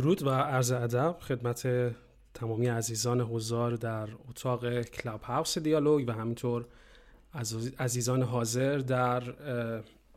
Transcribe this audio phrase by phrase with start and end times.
[0.00, 1.92] درود و عرض ادب خدمت
[2.34, 6.64] تمامی عزیزان حضار در اتاق کلاب هاوس دیالوگ و همینطور
[7.78, 9.22] عزیزان حاضر در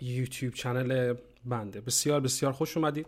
[0.01, 1.13] YouTube channel
[1.45, 1.81] بنده.
[1.81, 3.07] بسیار بسیار خوش اومدید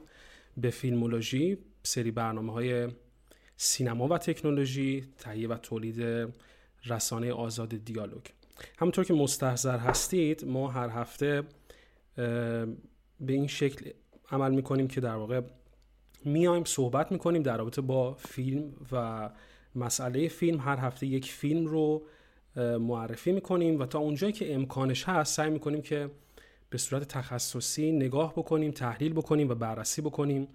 [0.57, 2.87] به فیلمولوژی سری برنامه های
[3.57, 6.29] سینما و تکنولوژی تهیه و تولید
[6.85, 8.23] رسانه آزاد دیالوگ.
[8.79, 11.43] همونطور که مستحضر هستید ما هر هفته
[12.15, 13.89] به این شکل
[14.31, 15.41] عمل می‌کنیم که در واقع
[16.25, 19.29] میایم صحبت می‌کنیم در رابطه با فیلم و
[19.75, 20.59] مسئله فیلم.
[20.59, 22.03] هر هفته یک فیلم رو
[22.79, 26.09] معرفی می‌کنیم و تا اونجایی که امکانش هست سعی می‌کنیم که
[26.69, 30.47] به صورت تخصصی نگاه بکنیم تحلیل بکنیم و بررسی بکنیم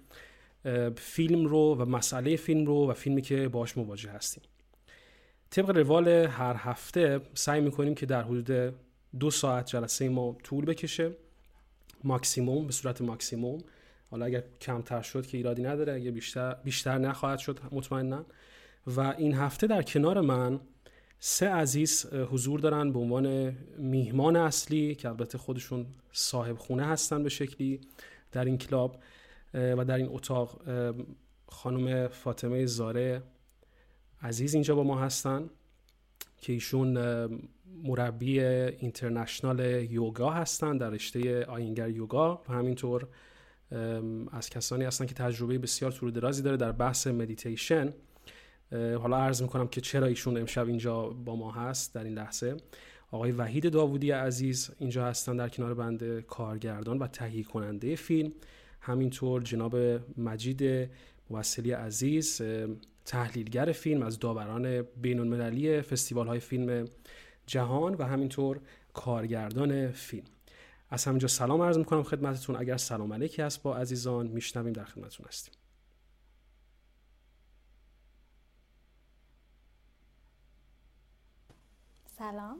[0.96, 4.42] فیلم رو و مسئله فیلم رو و فیلمی که باش مواجه هستیم.
[5.50, 8.74] طبق روال هر هفته سعی می‌کنیم که در حدود
[9.20, 11.12] دو ساعت جلسه ما طول بکشه.
[12.04, 13.58] ماکسیموم به صورت ماکسیموم.
[14.10, 18.26] حالا اگر کمتر شد که ایرادی نداره اگه بیشتر بیشتر نخواهد شد مطمئنا
[18.86, 20.60] و این هفته در کنار من
[21.20, 27.28] سه عزیز حضور دارن به عنوان میهمان اصلی که البته خودشون صاحب خونه هستن به
[27.28, 27.80] شکلی
[28.32, 29.02] در این کلاب
[29.54, 30.62] و در این اتاق
[31.48, 33.22] خانم فاطمه زاره
[34.22, 35.50] عزیز اینجا با ما هستن
[36.40, 36.98] که ایشون
[37.82, 42.42] مربی international یوگا هستن در رشته آینگر یوگا.
[42.48, 43.08] و همینطور
[44.32, 47.92] از کسانی هستن که تجربه بسیار طول درازی داره در بحث مدیتیشن
[48.72, 52.56] حالا عرض می‌کنم که چرا ایشون امشب اینجا با ما هست در این لحظه.
[53.10, 58.32] آقای وحید داوودی عزیز اینجا هستن در کنار بنده کارگردان و تهیه کننده فیلم.
[58.80, 59.76] همینطور جناب
[60.18, 60.90] مجید
[61.30, 62.42] موسلی عزیز
[63.04, 66.84] تحلیلگر فیلم از داوران بین المللی فستیوال های فیلم
[67.46, 68.60] جهان و همینطور
[68.94, 70.24] کارگردان فیلم.
[70.90, 72.56] از همینجا سلام عرض می‌کنم خدمتتون.
[72.56, 75.54] اگر سلام علیکی هست با عزیزان میشنویم در خدمتتون هستیم.
[82.18, 82.58] سلام.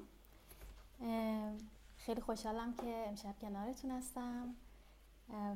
[1.96, 4.54] خیلی خوشحالم که امشب کنارتون هستم.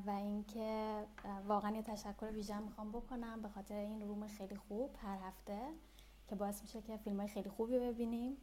[0.06, 1.03] و اینکه
[1.47, 5.59] واقعا یه تشکر ویژه می‌خوام بکنم به خاطر این روم خیلی خوب هر هفته
[6.29, 8.37] که باعث میشه که فیلم های خیلی خوبی ببینیم.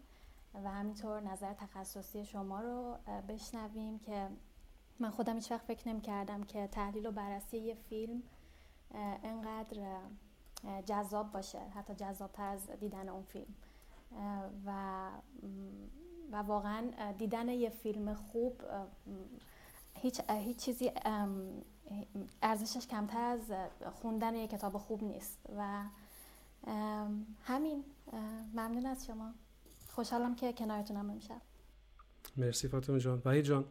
[0.54, 2.98] و همینطور نظر تخصصی شما رو
[3.28, 4.30] بشنویم که
[5.00, 8.24] من خودم هیچ وقت فکر نمی کردم که تحلیل و بررسی یه فیلم
[9.24, 10.00] انقدر
[10.86, 13.54] جذاب باشه حتی جذابتر از دیدن اون فیلم.
[14.66, 15.10] و
[16.32, 18.62] و واقعا دیدن یه فیلم خوب
[19.96, 20.92] هیچ, هیچ چیزی
[22.42, 23.52] ارزشش کمتر از
[24.02, 25.40] خوندن یه کتاب خوب نیست.
[25.58, 25.84] و
[27.44, 27.84] همین
[28.54, 29.34] ممنون از شما.
[29.92, 31.42] خوشحالم که کنارتونم امشب.
[32.38, 33.22] مرسی فاطمه جان.
[33.26, 33.66] وحید جان.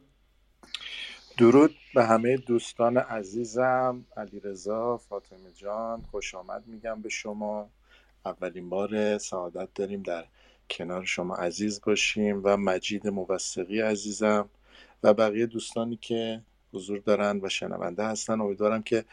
[1.38, 4.04] درود به همه دوستان عزیزم.
[4.16, 7.70] علیرضا فاطمه جان خوش آمد میگم به شما.
[8.26, 10.24] اولین بار سعادت داریم در
[10.70, 14.48] کنار شما عزیز باشیم و مجید موثقی عزیزم
[15.02, 16.42] و بقیه دوستانی که
[16.72, 18.40] حضور دارن و شنونده هستن.
[18.40, 19.04] امیدوارم که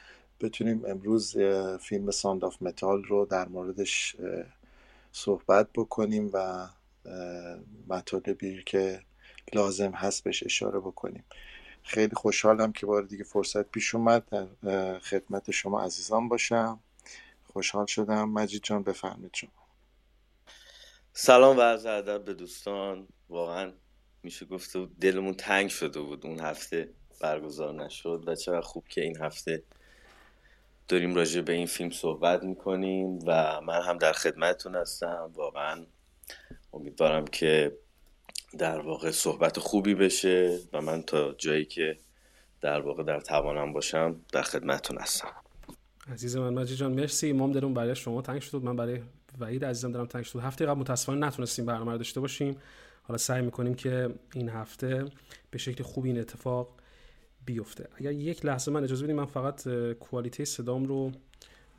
[0.41, 1.37] بتونیم امروز
[1.79, 4.15] فیلم Sound of Metal رو در موردش
[5.11, 6.67] صحبت بکنیم و
[7.87, 9.01] مطالبی که
[9.53, 11.25] لازم هست بهش اشاره بکنیم.
[11.83, 14.49] خیلی خوشحالم که بار دیگه فرصت پیش اومد.
[14.63, 16.79] در خدمت شما عزیزان باشم.
[17.43, 18.29] خوشحال شدم.
[18.29, 19.51] مجید جان بفرمید شما.
[21.13, 23.07] سلام و عرض ادب به دوستان.
[23.29, 23.73] واقعا
[24.23, 26.25] میشه گفته دلمون تنگ شده بود.
[26.25, 26.89] اون هفته
[27.21, 29.63] برگزار نشد و چقدر خوب که این هفته
[30.87, 35.31] داریم راجع به این فیلم صحبت می‌کنیم و من هم در خدمتتون هستم.
[35.33, 35.85] واقعا
[36.73, 37.77] امیدوارم که
[38.57, 41.97] در واقع صحبت خوبی بشه و من تا جایی که
[42.61, 45.27] در واقع در توانم باشم در خدمتتون هستم.
[46.11, 47.33] عزیز من مجید جان مرسی.
[47.33, 48.63] مام دلم برای شما تنگ شد.
[48.63, 49.01] من برای
[49.39, 50.39] وحید عزیزم دلم تنگ شد.
[50.39, 52.57] هفته قبل متاسفانه نتونستیم برنامه رو داشته باشیم.
[53.03, 55.05] حالا سعی می‌کنیم که این هفته
[55.51, 56.69] به شکل خوبی این اتفاق
[57.45, 57.87] بیفته.
[57.95, 59.67] اگر یک لحظه من اجازه بدین من فقط
[59.99, 61.11] quality صدام رو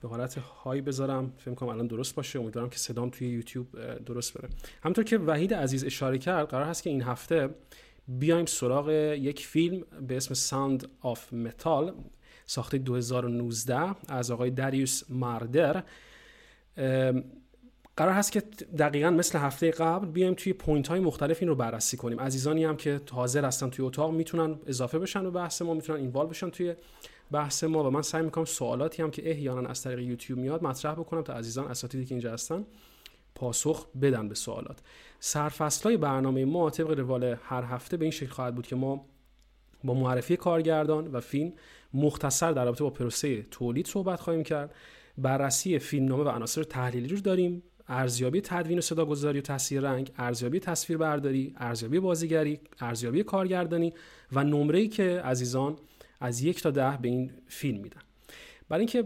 [0.00, 1.32] به حالت high بذارم.
[1.38, 2.38] فکر کنم الان درست باشه.
[2.38, 4.48] امیدوارم که صدام توی یوتیوب درست بره.
[4.82, 7.48] همونطور که وحید عزیز اشاره کرد قرار هست که این هفته
[8.08, 11.94] بیایم سراغ یک فیلم به اسم Sound of Metal
[12.46, 15.82] ساخته 2019 از آقای دریوس ماردر.
[17.96, 18.40] قرار هست که
[18.78, 22.20] دقیقا مثل هفته قبل بیایم توی point های مختلف این رو بررسی کنیم.
[22.20, 26.26] عزیزانی هم که حاضر هستن توی اتاق می‌تونن اضافه بشن به بحث ما می‌تونن involve
[26.26, 26.74] بشن توی
[27.30, 30.92] بحث ما و من سعی می‌کنم سوالاتی هم که احیانا از طریق یوتیوب میاد مطرح
[30.92, 32.64] بکنم تا عزیزان اساتیدی که اینجا هستن
[33.34, 34.78] پاسخ بدن به سوالات.
[35.84, 39.06] های برنامه ما طبق روال هر هفته به این شکل خواهد بود که ما
[39.84, 41.52] با معرفی کارگردان و فیلم
[41.94, 44.74] مختصر در رابطه با پروسه تولید صحبت خواهیم کرد.
[45.18, 47.62] بررسی فیلمنامه و عناصر تحلیلی رو داریم.
[47.88, 53.94] ارزیابی تدوین و صداگذاری و تاثیر رنگ ارزیابی تصویربرداری ارزیابی بازیگری ارزیابی کارگردانی
[54.32, 55.76] و نمره‌ای که عزیزان
[56.20, 58.00] از یک تا ده به این فیلم میدن.
[58.68, 59.02] برای اینکه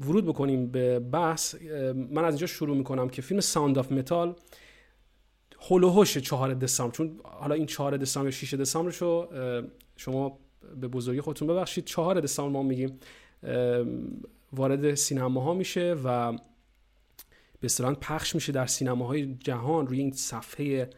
[0.00, 1.54] ورود بکنیم به بحث
[1.94, 4.34] من از اینجا شروع می‌کنم که فیلم Sound of Metal
[5.70, 9.28] حول و حوش چهار دسامبر چون حالا این چهار دسامبر یا 6 دسامبر رو
[9.96, 10.38] شما
[10.80, 11.84] به بزرگی خودتون ببخشید.
[11.84, 12.98] چهار دسامبر ما میگیم
[14.52, 16.38] وارد سینماها میشه و
[17.60, 17.68] به
[18.00, 20.90] پخش میشه در سینماهای جهان روی این صفحه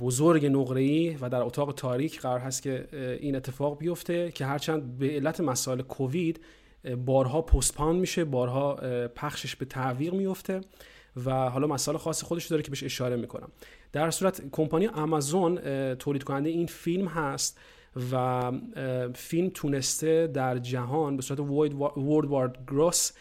[0.00, 2.88] بزرگ نقره‌ای و در اتاق تاریک قرار هست که
[3.20, 6.40] این اتفاق بیفته که هرچند به علت مسائل کووید
[7.06, 8.74] بارها پستپان میشه بارها
[9.14, 10.60] پخشش به تعویق میفته
[11.24, 13.48] و حالا مسائل خاص خودش داره که بهش اشاره می‌کنم.
[13.92, 15.56] در صورت کمپانی آمازون
[15.94, 17.58] تولید کننده این فیلم هست
[18.12, 18.52] و
[19.14, 21.40] فیلم تونسته در جهان به صورت
[21.96, 23.12] ورد وارد گروس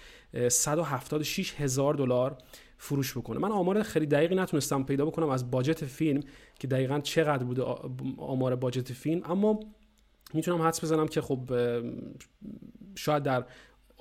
[0.49, 2.37] 176 هزار دلار
[2.77, 3.39] فروش بکنه.
[3.39, 6.21] من آمار خیلی دقیقی نتونستم پیدا بکنم از باجت فیلم
[6.59, 7.63] که دقیقا چقدر بوده
[8.17, 9.21] آمار باجت فیلم.
[9.25, 9.59] اما
[10.33, 11.51] می‌تونم حدس بزنم که خب
[12.95, 13.45] شاید در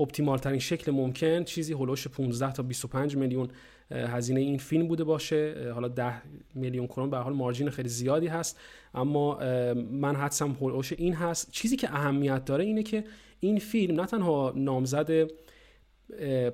[0.01, 3.49] اپتیمال ترین شکل ممکن چیزی هلوش 15 تا 25 میلیون
[3.91, 5.71] هزینه این فیلم بوده باشه.
[5.75, 6.23] حالا 10
[6.55, 8.61] میلیون کرون به حال مارجین خیلی زیادی هست.
[8.95, 9.39] اما
[9.75, 11.51] من حدسم هلوش این هست.
[11.51, 13.05] چیزی که اهمیت داره اینه که
[13.41, 15.31] این فیلم نه تنها نامزد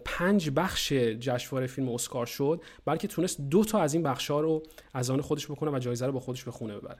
[0.04, 4.62] پنج بخش جشنواره فیلم اسکار شد بلکه تونست دو تا از این بخش ها رو
[4.94, 6.98] از آن خودش بکنه و جایزه رو با خودش به خونه ببره.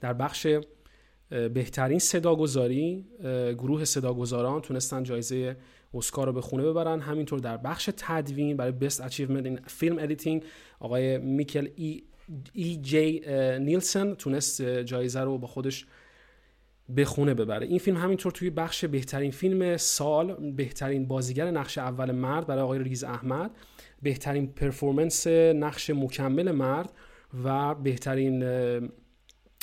[0.00, 0.46] در بخش
[1.28, 3.06] بهترین صداگذاری
[3.58, 5.56] گروه صداگذاران تونستن جایزه
[5.94, 7.00] اسکار رو به خونه ببرن.
[7.00, 10.44] همینطور در بخش تدوین برای best achievement in film editing
[10.80, 12.02] آقای میکل ای,
[12.52, 13.20] ای جی
[13.58, 15.86] نیلسن تونست جایزه رو با خودش
[16.94, 17.66] به خونه ببره.
[17.66, 22.78] این فیلم همینطور توی بخش بهترین فیلم سال بهترین بازیگر نقش اول مرد برای آقای
[22.78, 23.50] ریز احمد
[24.02, 26.92] بهترین performance نقش مکمل مرد
[27.44, 28.44] و بهترین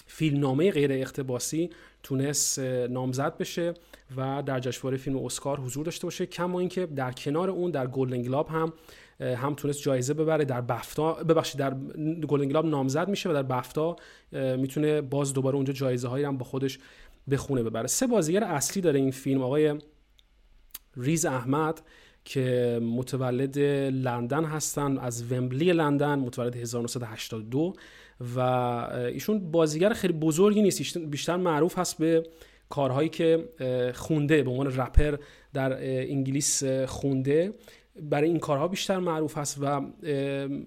[0.07, 1.69] فیلمنامه غیر اقتباسی
[2.03, 2.59] تونست
[2.89, 3.73] نامزد بشه
[4.17, 6.25] و در جشنواره فیلم اسکار حضور داشته باشه.
[6.25, 8.73] کما اینکه در کنار اون در گلدن گلاب هم
[9.19, 10.45] هم تونست جایزه ببره.
[10.45, 11.73] در بفتا ببخشید در
[12.27, 13.95] گلدن گلاب نامزد میشه و در بفتا
[14.31, 16.79] می‌تونه باز دوباره اونجا جایزه هایی هم با خودش
[17.29, 17.87] به خونه ببره.
[17.87, 19.75] سه بازیگر اصلی داره این فیلم آقای
[20.97, 21.81] ریز احمد
[22.25, 27.73] که متولد لندن هستن از ومبلی لندن متولد 1982
[28.35, 30.97] و ایشون بازیگر خیلی بزرگی نیست.
[30.97, 32.23] بیشتر معروف هست به
[32.69, 33.49] کارهایی که
[33.93, 35.15] خونده به عنوان رپر
[35.53, 35.77] در
[36.09, 37.53] انگلیس خونده.
[38.01, 39.81] برای این کارها بیشتر معروف هست و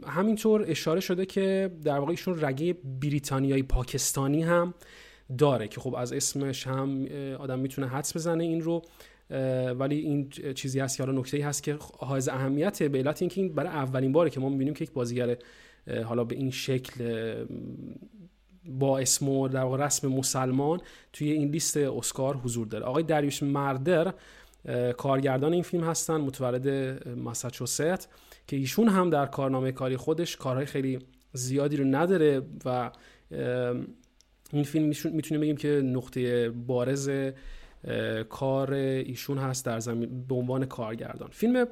[0.07, 4.75] همینطور اشاره شده که در واقع ایشون رگه بریتانیایی پاکستانی هم.
[5.39, 7.07] داره که خب از اسمش هم
[7.39, 8.83] آدم می‌تونه حدس بزنه این رو
[9.79, 13.55] ولی این چیزی هست که حالا نکته هست که حائز اهمیت به علت اینکه این
[13.55, 15.37] برای اولین باره که ما می‌بینیم که یک بازیگر
[16.05, 17.35] حالا به این شکل
[18.65, 20.81] با اسم و در رسم مسلمان
[21.13, 22.85] توی این لیست اسکار حضور داره.
[22.85, 24.15] آقای دریوش مردر
[24.97, 26.69] کارگردان این فیلم هستن متولد
[27.09, 28.09] ماساچوست
[28.47, 30.99] که ایشون هم در کارنامه کاری خودش کارهای خیلی
[31.33, 32.91] زیادی رو نداره و
[34.53, 37.11] این فیلم می‌تونیم بگیم که نقطه بارز
[38.29, 41.29] کار ایشون هست در زمین به عنوان کارگردان.
[41.33, 41.67] فیلم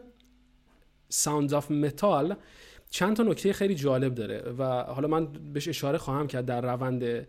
[1.09, 2.37] Sound of Metal
[2.91, 7.27] چند تا نکته خیلی جالب داره و حالا من بهش اشاره خواهم کرد در روند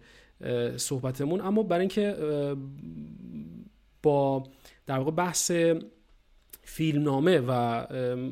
[0.77, 1.41] صحبتمون.
[1.41, 2.15] اما برای اینکه
[4.03, 4.43] با
[4.86, 5.51] در واقع بحث
[6.63, 7.51] فیلمنامه و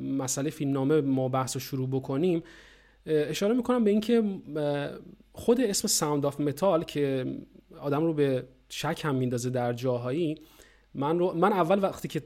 [0.04, 2.44] مسئله فیلمنامه ما بحث رو شروع بکنیم
[3.06, 4.24] اشاره می‌کنم به اینکه
[5.34, 7.26] خود اسم Sound of Metal که
[7.80, 10.36] آدم رو به شک هم میندازه در جاهایی
[10.94, 12.20] من رو من اول وقتی که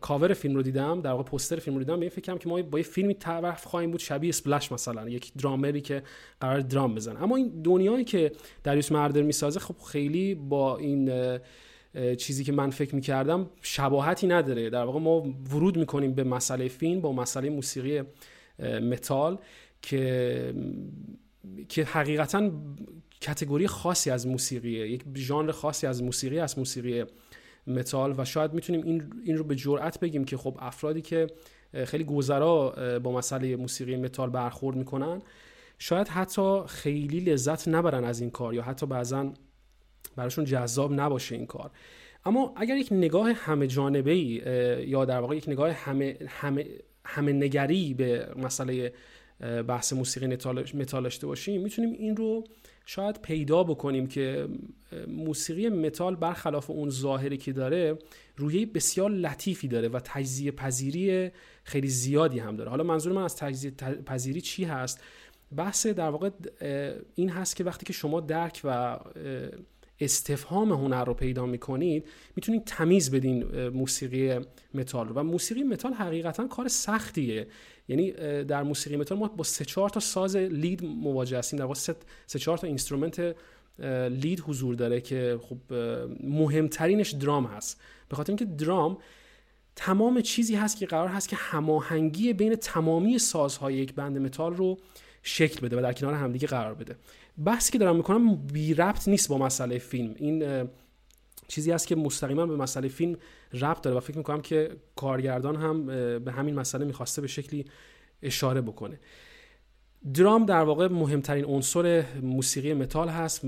[0.00, 2.62] کاور فیلم رو دیدم در واقع پوستر فیلم رو دیدم به این فکرم که ما
[2.62, 6.02] با یه فیلمی طرف خواهیم بود شبیه اسپلش مثلا یک درامری که
[6.40, 7.22] قرار درام بزنه.
[7.22, 8.32] اما این دنیایی که
[8.64, 11.12] دریوس مردر می‌سازه خب خیلی با این
[12.18, 14.70] چیزی که من فکر می‌کردم شباهتی نداره.
[14.70, 18.02] در واقع ما ورود می‌کنیم به مسئله فیلم با مسئله موسیقی
[18.90, 19.38] متال
[19.82, 20.54] که
[21.68, 22.50] که حقیقتا
[23.20, 27.04] category خاصی از موسیقیه یک ژانر خاصی از موسیقی از موسیقی
[27.66, 31.26] متال و شاید می‌تونیم این, این رو به جرأت بگیم که خب افرادی که
[31.84, 35.22] خیلی گذرا با مسئله موسیقی متال برخورد می‌کنن
[35.78, 39.32] شاید حتی خیلی لذت نبرن از این کار یا حتی بعضا
[40.16, 41.70] براشون جذاب نباشه این کار.
[42.24, 44.42] اما اگر یک نگاه همه جانبه ای
[44.86, 46.66] یا در واقع یک نگاه همه, همه,
[47.04, 48.92] همه نگری به مسئله
[49.68, 52.44] بحث موسیقی متال داشته باشیم می‌تونیم این رو
[52.86, 54.48] شاید پیدا بکنیم که
[55.08, 57.98] موسیقی متال برخلاف اون ظاهری که داره
[58.36, 61.30] روی بسیار لطیفی داره و تجزیه پذیری
[61.64, 62.70] خیلی زیادی هم داره.
[62.70, 63.70] حالا منظور من از تجزیه
[64.06, 65.00] پذیری چی هست؟
[65.56, 66.30] بحث در واقع
[67.14, 68.98] این هست که وقتی که شما درک و
[70.00, 74.40] استفهام هنر رو پیدا می‌کنید می‌تونید تمیز بدین موسیقی
[74.74, 75.14] متال رو.
[75.14, 77.46] و موسیقی متال حقیقتا کار سختیه.
[77.92, 78.12] یعنی
[78.44, 81.58] در موسیقی متال ما با سه چهار تا ساز lead مواجه هستیم.
[81.58, 81.78] در واقع
[82.26, 83.36] سه چهار تا instrument
[84.08, 85.74] lead حضور داره که خب
[86.20, 87.80] مهمترینش درام هست.
[88.08, 88.98] به خاطر اینکه درام
[89.76, 94.78] تمام چیزی هست که قرار هست که هماهنگی بین تمامی سازهای یک band متال رو
[95.22, 96.96] شکل بده و در کنار همدیگه قرار بده.
[97.44, 100.14] بحثی که دارم می‌کنم بی ربط نیست با مسئله فیلم.
[100.16, 100.68] این
[101.48, 103.16] چیزی است که مستقیما به مسئله فیلم
[103.52, 105.86] ربط داره و فکر می‌کنم که کارگردان هم
[106.18, 107.64] به همین مسئله می‌خواسته به شکلی
[108.22, 109.00] اشاره بکنه.
[110.14, 113.44] درام در واقع مهمترین عنصر موسیقی متال هست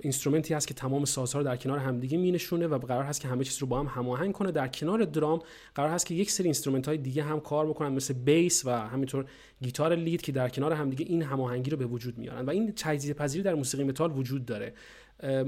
[0.00, 3.28] instrument ی هست که تمام سازها رو در کنار همدیگه مینشونه و قرار هست که
[3.28, 4.50] همه چیز رو با هم هماهنگ کنه.
[4.50, 5.42] در کنار درام
[5.74, 9.24] قرار هست که یک سری instrument های دیگه هم کار بکنن مثل bass و همینطور
[9.62, 12.44] گیتار lead که در کنار همدیگه این هماهنگی رو به وجود میارن.
[12.46, 14.74] و این تجزیه پذیری در موسیقی متال وجود داره.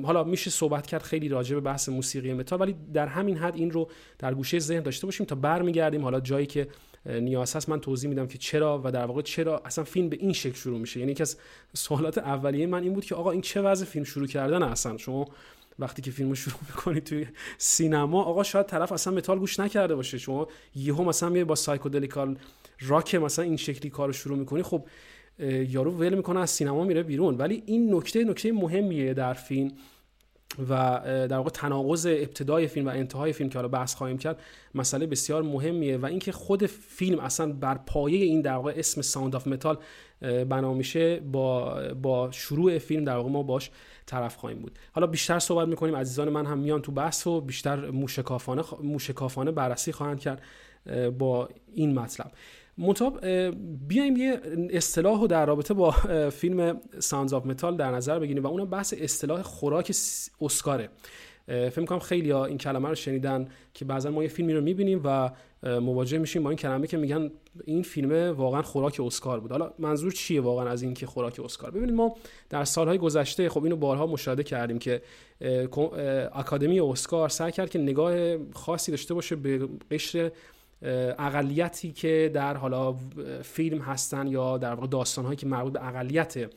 [0.03, 3.71] حالا میشه صحبت کرد خیلی راجع به بحث موسیقی متال ولی در همین حد این
[3.71, 6.03] رو در گوشه ذهن داشته باشیم تا برمیگردیم.
[6.03, 6.69] حالا جایی که
[7.07, 10.33] نیاز هست من توضیح میدم که چرا و در واقع چرا اصلا فیلم به این
[10.33, 11.01] شکل شروع میشه.
[11.01, 11.37] یعنی یکی از
[11.75, 15.29] سوالات اولیه من این بود که آقا این چه وضع فیلم شروع کردن اصلا؟ شما
[15.79, 17.27] وقتی که فیلم شروع می‌کنید توی
[17.59, 20.19] سینما آقا شاید طرف اصلا متال گوش نکرده باشه.
[20.19, 22.39] شما یهو مثلا میای با psychedelical
[22.81, 24.63] rock مثلا این شکلی کارو شروع می‌کنی.
[24.63, 24.87] خب
[25.39, 27.37] یارو ول می‌کنه از سینما میره بیرون.
[27.37, 29.71] ولی این نکته نکته مهمیه در فیلم
[30.69, 34.41] و در واقع تناقض ابتدای فیلم و انتهای فیلم که حالا بحث خواهیم کرد
[34.75, 39.37] مسئله بسیار مهمیه و اینکه خود فیلم اصلا بر پایه این در واقع اسم Sound
[39.37, 39.79] of Metal
[40.21, 43.71] بنا میشه با با شروع فیلم در واقع ما باش
[44.07, 44.79] طرف خواهیم بود.
[44.93, 45.97] حالا بیشتر صحبت می‌کنیم.
[45.97, 50.43] عزیزان من هم میان تو بحث و بیشتر موشکافانه موشکافانه بررسی خواهند کرد
[51.19, 52.33] با این مطلب.
[52.79, 53.27] مطاب
[53.89, 54.41] بیایم یه
[54.71, 55.91] اصطلاح رو در رابطه با
[56.31, 59.97] فیلم Sounds of Metal در نظر بگیریم و اونم بحث اصطلاح خوراک
[60.41, 60.89] اسکاره.
[61.47, 65.01] فکر می‌کنم خیلی ها این کلمه رو شنیدن که بعضا ما یه فیلمی رو می‌بینیم
[65.05, 65.31] و
[65.63, 67.31] مواجه میشیم با این کلمه که میگن
[67.65, 69.51] این فیلم واقعا خوراک اسکار بود.
[69.51, 72.17] حالا منظور چیه واقعا از این که خوراک اسکار؟ ببینید ما
[72.51, 75.03] در سالهای گذشته خب اینو بارها مشاهده کردیم که
[76.33, 80.31] اکادمی اسکار سعی کرد که نگاه خاصی داشته باشه به قشر
[81.19, 82.93] اقلیتی که در حالا
[83.43, 86.51] فیلم هستن یا در واقع داستانهایی که مربوط به اقلیت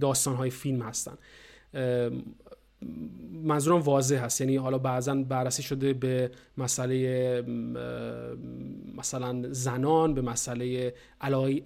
[0.00, 1.14] داستانهای فیلم هستن.
[3.42, 4.40] منظورم واضح هست.
[4.40, 7.42] یعنی حالا بعضا بررسی شده به مسئله
[8.96, 10.94] مثلا زنان به مسئله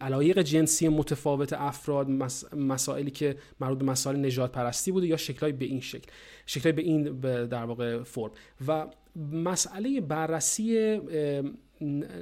[0.00, 2.08] علایق جنسی متفاوت افراد
[2.56, 6.10] مسائلی که مربوط به مسائل نژاد پرستی بوده یا شکلهای به این شکل.
[6.46, 7.02] شکلهای به این
[7.46, 8.30] در واقع فرم.
[8.68, 8.86] و
[9.32, 11.00] مسئله بررسی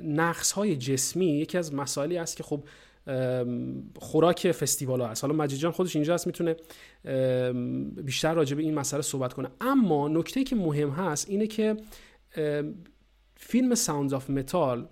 [0.05, 2.65] نقص های جسمی یکی از مسائلی است که خب
[3.99, 6.57] خوراک فستیوال ها هست حالا مجید جان خودش اینجا هست می‌تونه
[8.03, 9.49] بیشتر راجع به این مسئله صحبت کنه.
[9.61, 11.77] اما نکته که مهم هست اینه که
[13.37, 14.87] فیلم Sounds of Metal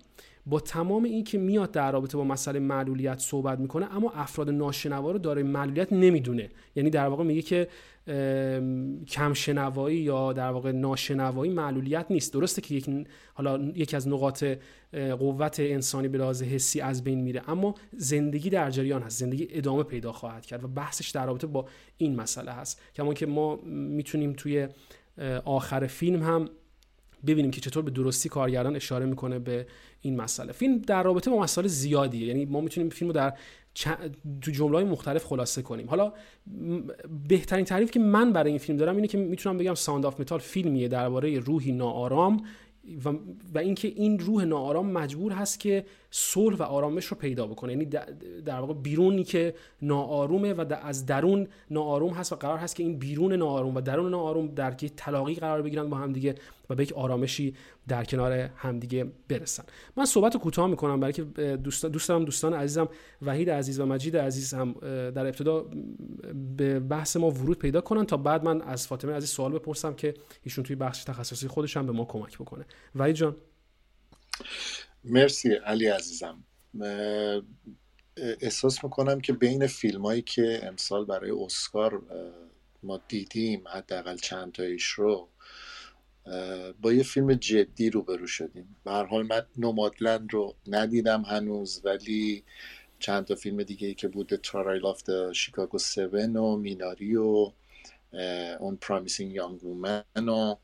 [0.46, 5.10] با تمام این که میاد در رابطه با مسئله معلولیت صحبت می‌کنه اما افراد ناشنوا
[5.10, 6.48] رو داره معلولیت نمی‌دونه.
[6.76, 7.68] یعنی در واقع میگه که
[9.08, 12.32] کم شنوایی یا در واقع ناشنوایی معلولیت نیست.
[12.32, 12.90] درسته که یک
[13.34, 14.44] حالا یکی از نقاط
[14.92, 19.18] قوت انسانی به لحاظ حسی از بین میره اما زندگی در جریان هست.
[19.18, 22.80] زندگی ادامه پیدا خواهد کرد و بحثش در رابطه با این مسئله هست.
[22.94, 24.68] کما که ما می‌تونیم توی
[25.44, 26.48] آخر فیلم هم
[27.26, 29.66] ببینیم که چطور به درستی کارگردان اشاره می‌کنه به
[30.00, 30.52] این مسئله.
[30.52, 32.26] فیلم در رابطه با مسائل زیادیه.
[32.26, 33.32] یعنی ما می‌تونیم فیلم رو در
[34.42, 35.88] دو جمله مختلف خلاصه کنیم.
[35.88, 36.12] حالا
[37.28, 40.38] بهترین تعریف که من برای این فیلم دارم اینه که می‌تونم بگم Sound of Metal
[40.38, 42.42] فیلمیه درباره روحی ناآرام
[43.04, 43.08] و,
[43.54, 47.72] و اینکه این روح ناآرام مجبور هست که صلح و آرامش رو پیدا بکنه.
[47.72, 47.84] یعنی
[48.44, 52.98] در واقع بیرونی که ناآرومه و از درون ناآروم هست و قرار هست که این
[52.98, 56.34] بیرون ناآروم و درون ناآروم در یک تلاقی قرار بگیرن با هم دیگه.
[56.70, 57.54] و به یک آرامشی
[57.88, 59.64] در کنار همدیگه برسن.
[59.96, 61.22] من صحبت کوتاه می‌کنم برای که
[61.56, 62.88] دوست دوستم دوستان عزیزم
[63.22, 64.72] وحید عزیز و مجید عزیز هم
[65.10, 65.66] در ابتدا
[66.56, 70.14] به بحث ما ورود پیدا کنن تا بعد من از فاطمه عزیز سوال بپرسم که
[70.42, 72.66] ایشون توی بخش تخصصی خودش هم به ما کمک بکنه.
[72.94, 73.36] وحید جان.
[75.04, 76.44] مرسی علی عزیزم.
[78.40, 82.02] احساس می‌کنم که بین فیلم هایی که امسال برای اسکار
[82.82, 85.28] ما دیدیم حداقل چند تایش رو
[86.82, 88.76] با یه فیلم جدی روبرو شدیم.
[88.84, 92.44] به هر حال من Nomadland رو ندیدم هنوز ولی
[92.98, 95.02] چند تا فیلم دیگه ای که بوده Trial of
[95.32, 97.52] Chicago 7 و Minari و
[98.60, 100.54] اون Promising Young Woman و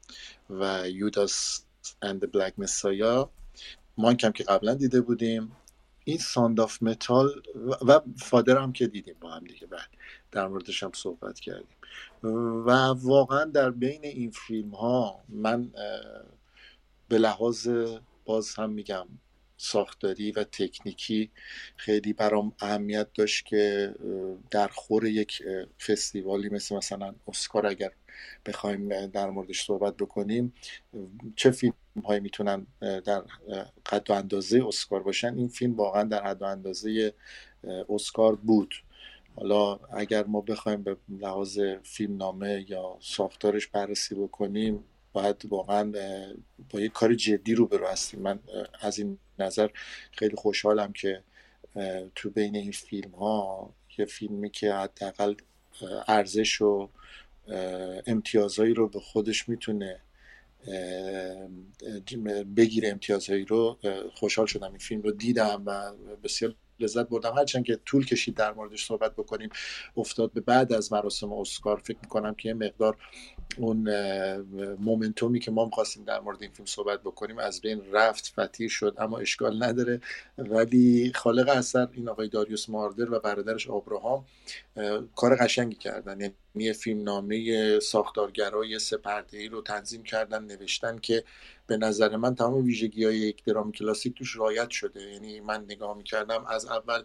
[0.51, 1.65] و Judas
[2.03, 3.31] and Black Messiah
[3.99, 5.53] ما کم که قبلا دیده بودیم.
[6.05, 7.43] این Sound of Metal
[7.89, 9.89] و فادر هم که دیدیم با هم دیگه بعد.
[10.33, 11.74] در موردش هم صحبت کردیم.
[12.67, 12.71] و
[13.03, 15.71] واقعا در بین این فیلم ها من
[17.09, 17.69] به لحاظ
[18.25, 19.07] باز هم میگم
[19.57, 21.31] ساختاری و تکنیکی
[21.77, 23.95] خیلی برام اهمیت داشت که
[24.51, 25.43] در خور یک
[25.87, 27.91] فستیوالی مثل مثلا اسکار اگر
[28.47, 30.55] بخوایم در موردش صحبت بکنیم
[31.37, 31.75] چه فیلم
[32.05, 33.23] هایی می‌تونن در
[33.87, 37.15] قد و اندازه اسکار باشن؟ این فیلم واقعا در حد و اندازه
[37.89, 38.75] اسکار بود.
[39.37, 45.93] حالا اگر ما بخوایم به لحاظ فیلم نامه یا ساختارش بررسی بکنیم باید واقعا
[46.71, 48.21] با یک کار جدی رو برو هستیم.
[48.21, 48.39] من
[48.81, 49.69] از این نظر
[50.13, 51.23] خیلی خوشحالم که
[52.15, 55.35] تو بین این فیلم ها یه فیلمی که حداقل
[56.09, 56.89] ارزش و
[58.07, 60.01] امتیازهایی رو به خودش می‌تونه
[62.57, 63.79] بگیره امتیازهایی رو
[64.15, 64.69] خوشحال شدم.
[64.69, 67.35] این فیلم رو دیدم و بسیار لذت بردم.
[67.39, 69.49] هرچند که طول کشید در موردش صحبت بکنیم
[69.97, 71.77] افتاد به بعد از مراسم اسکار.
[71.77, 72.97] فکر می‌کنم که یه مقدار
[73.59, 73.91] اون
[74.77, 78.95] مومنتومی که ما می‌خواستیم در مورد این فیلم صحبت بکنیم از بین رفت فتیر شد
[78.99, 80.01] اما اشکال نداره.
[80.39, 84.25] ولی خالق اثر این آقای داریوس ماردر و برادرش آبراهام
[85.17, 86.21] کار قشنگی کردن.
[86.21, 91.25] یعنی یه فیلم نامه ساختارگرای سپرده رو تنظیم کردن نوشتن که
[91.67, 95.03] به نظر من تمام ویژگی های یک درام کلاسیک توش رایت شده.
[95.03, 97.03] یعنی من نگاه می‌کردم از اول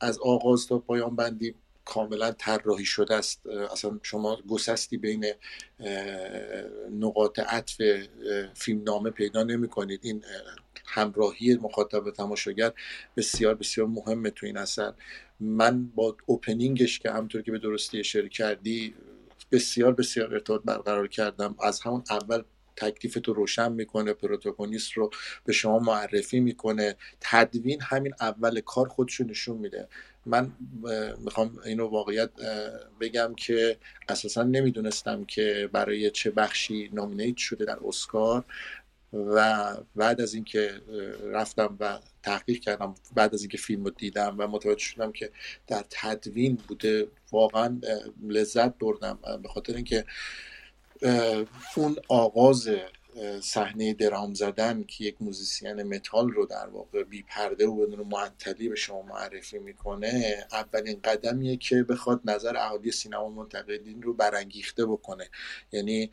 [0.00, 3.46] از آغاز تا پایان بندی کاملا طراحی شده است.
[3.46, 5.26] اصلا شما گسستی بین
[6.90, 7.82] نقاط عطف
[8.54, 10.24] فیلم نامه پیدا نمی کنید این
[10.86, 12.72] همراهی مخاطب تماشاگر
[13.16, 14.94] بسیار بسیار مهمه تو این اثر.
[15.40, 18.94] من با اوپنینگش که همطور که به درستی اشاره کردی
[19.52, 21.56] بسیار بسیار ارتباط برقرار کردم.
[21.62, 22.42] از همون اول
[22.80, 25.10] تکلیف رو روشن می‌کنه پروتاگونیست رو
[25.44, 26.96] به شما معرفی می‌کنه.
[27.20, 29.88] تدوین همین اول کار خودشو نشون میده.
[30.26, 30.52] من
[31.18, 32.30] می‌خوام اینو واقعیت
[33.00, 33.76] بگم که
[34.08, 38.44] اساسا نمی‌دونستم که برای چه بخشی نامینیت شده در اسکار
[39.12, 40.80] و بعد از اینکه
[41.24, 45.30] رفتم و تحقیق کردم بعد از اینکه فیلم رو دیدم و متوجه شدم که
[45.66, 47.80] در تدوین بوده واقعا
[48.28, 49.18] لذت بردم.
[49.42, 50.04] به خاطر اینکه
[51.76, 52.68] اون آغاز
[53.42, 58.68] صحنه درام زدن که یک musician متال رو در واقع بی پرده و بدون معطلی
[58.68, 65.28] به شما معرفی می‌کنه اولین قدمیه که بخواد نظر اهالی سینما منتقدین رو برانگیخته بکنه.
[65.72, 66.10] یعنی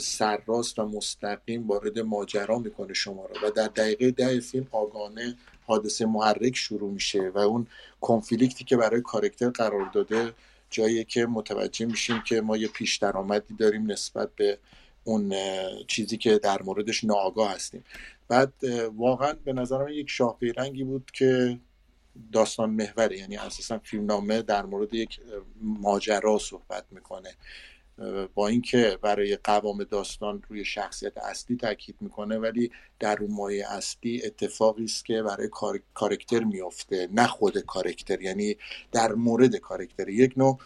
[0.00, 6.06] سرراست و مستقیم وارد ماجرا می‌کنه شما رو و در دقیقه ده فیلم آگاهانه حادثه
[6.06, 7.66] محرک شروع میشه و اون
[8.00, 10.32] کنفلیکتی که برای کارکتر قرار داده
[10.70, 14.58] جایی که متوجه میشیم که ما یه پیش درآمدی داریم نسبت به
[15.04, 15.34] اون
[15.88, 17.84] چیزی که در موردش ناآگاه هستیم.
[18.28, 18.52] بعد
[18.96, 21.58] واقعا به نظرم یک شاه رنگی بود که
[22.32, 23.18] داستان محوره.
[23.18, 25.20] یعنی اساسا فیلمنامه در مورد یک
[25.60, 27.34] ماجرا صحبت می‌کنه.
[28.34, 34.22] با اینکه برای قوام داستان روی شخصیت اصلی تاکید می‌کنه ولی در اون مایه اصلی
[34.24, 35.48] اتفاقی است که برای
[35.94, 38.56] کارکتر میافته نه خود کارکتر یعنی
[38.92, 40.08] در مورد کارکتر.
[40.08, 40.58] یک نوع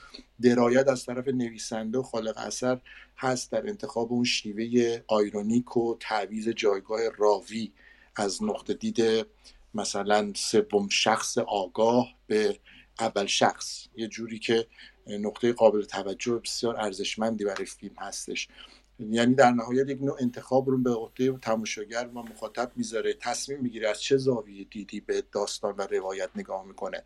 [0.42, 2.80] درایت از طرف نویسنده و خالق اثر
[3.16, 7.72] هست در انتخاب اون شیوه آیرونیک و تعویز جایگاه راوی
[8.16, 9.26] از نقطه دید
[9.74, 12.56] مثلا سوم شخص آگاه به
[13.00, 13.86] اول شخص.
[13.96, 14.66] یه جوری که
[15.18, 18.48] نقطه قابل توجه بسیار ارزشمندی برای فیلم هستش.
[19.10, 23.88] یعنی در نهایت یک نوع انتخاب رو به عهده تماشاگر و مخاطب می‌ذاره تصمیم می‌گیره
[23.88, 27.02] از چه زاویه دیدی به داستان و روایت نگاه می‌کنه.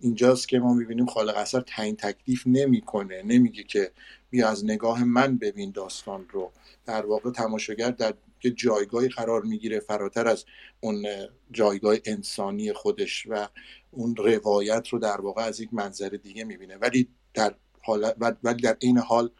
[0.00, 3.90] اینجاست که ما می‌بینیم خالق اثر تعیین تکلیف نمی‌کنه نمیگه که
[4.30, 6.52] بیا از نگاه من ببین داستان رو.
[6.86, 10.44] در واقع تماشاگر در یه جایگاهی قرار می‌گیره فراتر از
[10.80, 11.06] اون
[11.50, 13.48] جایگاه انسانی خودش و
[13.90, 16.76] اون روایت رو در واقع از یک منظر دیگه می‌بینه.
[16.76, 18.12] ولی در حال
[18.42, 19.30] ولی در این حال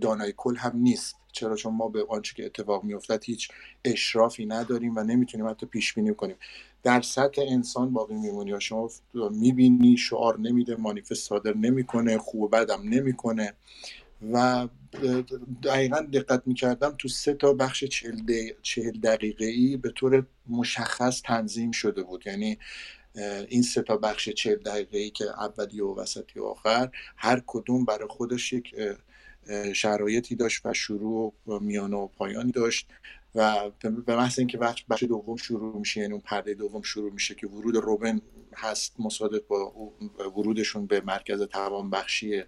[0.00, 1.16] دانای کل هم نیست.
[1.32, 3.48] چرا؟ چون ما به آنچه که اتفاق میافتد هیچ
[3.84, 6.36] اشرافی نداریم و نمی‌تونیم حتی پیش بینی کنیم.
[6.82, 8.90] در سطح انسان باقی میمونی شما
[9.30, 13.54] می‌بینی شعار نمیده مانیفست صادر نمی‌کنه خوب بدم نمی‌کنه.
[14.32, 14.68] و
[15.62, 17.84] دقیقا دقت می‌کردم تو سه تا بخش
[18.62, 22.26] چهل, دقیقه ای به طور مشخص تنظیم شده بود.
[22.26, 22.58] یعنی
[23.48, 27.84] این سه تا بخش چهل دقیقه ای که اولی و وسطی و آخر هر کدوم
[27.84, 28.74] برای خودش یک
[29.72, 32.88] شرایطی داشت و شروع و میانه و پایانی داشت
[33.34, 33.70] و
[34.06, 37.76] به محض اینکه بخش دوم شروع میشه یعنی اون پرده دوم شروع میشه که ورود
[37.76, 38.20] روبن
[38.56, 39.72] هست مصادف با
[40.36, 42.42] ورودشون به مرکز توانبخشی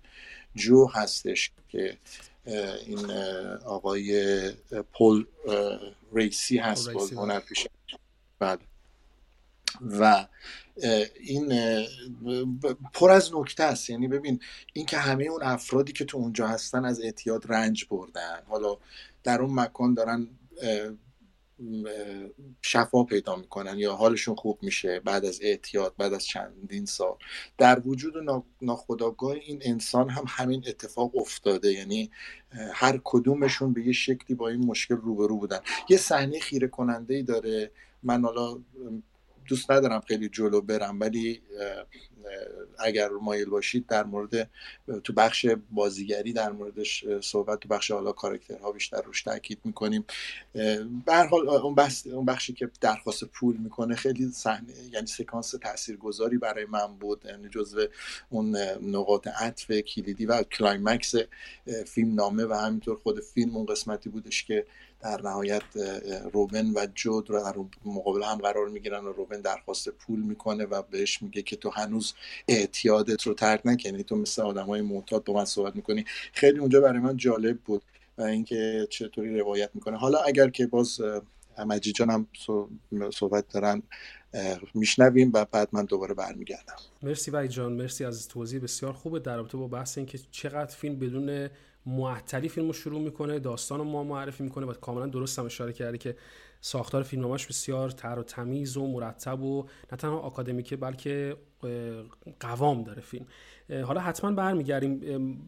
[0.55, 1.99] جو هستش که
[2.87, 3.11] این
[3.65, 4.51] آقای
[4.93, 5.25] پل
[6.13, 7.71] ریسی هست باز هنر پیشه
[8.39, 8.59] بله.
[9.81, 10.27] و
[11.21, 11.53] این
[12.93, 13.91] پر از نکته است.
[13.91, 14.41] یعنی ببین
[14.73, 18.43] این که همه اون افرادی که تو اونجا هستن از اعتیاد رنج بردن.
[18.49, 18.79] حالا
[19.25, 20.29] در اون مکان دارن
[22.63, 27.17] شفا پیدا می‌کنن یا حالشون خوب میشه بعد از اعتیاد بعد از چندین سال.
[27.59, 28.15] در وجود
[28.63, 31.73] ناخداگاه این انسان هم همین اتفاق افتاده.
[31.73, 32.11] یعنی
[32.73, 35.61] هر کدومشون به یه شکلی با این مشکل روبرو بودن.
[35.89, 37.71] یه صحنه خیره کننده ای داره.
[38.03, 38.59] من حالا
[39.49, 41.43] دوست ندارم خیلی جلو برم ولی
[42.79, 44.51] اگر مایل باشید در مورد
[45.05, 50.05] تو بخش بازیگری در موردش صحبت تو بخش حالا کاراکترها بیشتر روش تاکید می‌کنیم.
[51.07, 56.39] به حال اون بخش اون بخشی که درخواست پول می‌کنه خیلی صحنه یعنی سکانس تاثیرگذاری
[56.39, 57.87] برای من بود یعنی جزو
[58.31, 61.15] اون نقاط عطف کلیدی و climax
[61.87, 64.67] فیلم نامه و همینطور خود فیلم اون قسمتی بودش که
[65.07, 65.63] در نهایت
[66.33, 70.83] روبن و جو رو در مقابل هم قرار می‌گیرن و روبن درخواست پول می‌کنه و
[70.83, 72.15] بهش میگه که تو هنوز
[72.49, 76.05] اعتیادت رو ترک نکردی تو مثل آدم های معتاد با من صحبت می‌کنی.
[76.33, 77.83] خیلی اونجا برای من جالب بود
[78.19, 79.97] و اینکه چطوری روایت می‌کنه.
[79.97, 81.01] حالا اگر که باز
[81.67, 82.27] مجید جان هم
[83.13, 83.83] صحبت دارن
[84.75, 86.77] میشنویم و بعد من دوباره برمیگردم.
[87.03, 87.73] مرسی وای جان.
[87.73, 91.49] مرسی از توضیح بسیار خوبه در رابطه با بحث اینکه چقدر فیلم بدون
[91.87, 95.73] معطلی فیلم رو شروع می‌کنه داستان رو ما معرفی می‌کنه و کاملا درست هم اشاره
[95.73, 96.17] کرده که
[96.61, 101.37] ساختار فیلمنامه‌اش بسیار تر و تمیز و مرتب و نه تنها آکادمیکه بلکه
[102.41, 103.27] قوام داره فیلم.
[103.85, 105.01] حالا حتما برمیگردیم.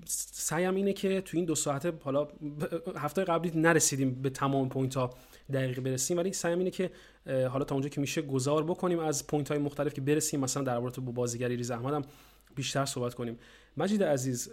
[0.07, 2.29] سعیم اینه که تو این دو ساعته حالا
[2.97, 5.11] هفته قبلی نرسیدیم به تمام point ها
[5.53, 6.91] دقیق برسیم ولی سعیم اینه که
[7.27, 11.13] حالا تا اونجا که میشه گذار بکنیم از point های مختلف که برسیم مثلا درباره
[11.13, 12.07] بازیگری ریز احمد
[12.55, 13.39] بیشتر صحبت کنیم.
[13.77, 14.51] مجید عزیز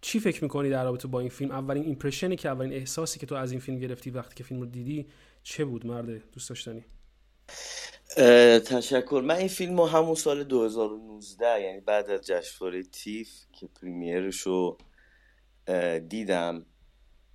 [0.00, 3.26] چی فکر می‌کنی در رابطه با این فیلم؟ اولین impression ی که اولین احساسی که
[3.26, 5.06] تو از این فیلم گرفتی وقتی که فیلم رو دیدی
[5.42, 6.84] چه بود مرد دوست داشتنی؟
[8.66, 9.22] تشکر.
[9.24, 14.40] من این فیلم رو همون سال 2019 یعنی بعد از جشنواره TIFF که premiere ش
[14.40, 14.78] رو
[16.08, 16.66] دیدم.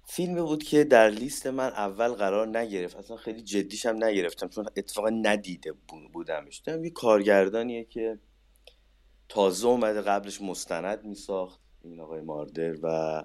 [0.07, 2.95] فیلمی بود که در لیست من اول قرار نگرفت.
[2.95, 5.73] اصلا خیلی جدیشم نگرفتم چون اتفاقا ندیده
[6.13, 6.61] بودمش.
[6.67, 8.19] یه کارگردانیه که
[9.29, 11.64] تازه اومده قبلش مستند میساخت.
[11.85, 13.23] این آقای ماردر و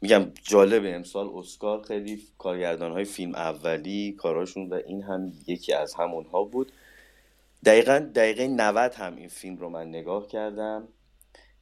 [0.00, 5.94] میگم جالبه امسال اسکار خیلی کارگردان های فیلم اولی کاراشون و این هم یکی از
[5.94, 6.72] همونها بود.
[7.64, 10.88] دقیقا دقیقه 90 هم این فیلم رو من نگاه کردم.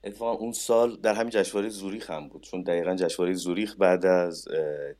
[0.04, 4.48] اتفاقا اون سال در همین جشنواره زوریخ هم بود چون دقیقا جشنواره زوریخ بعد از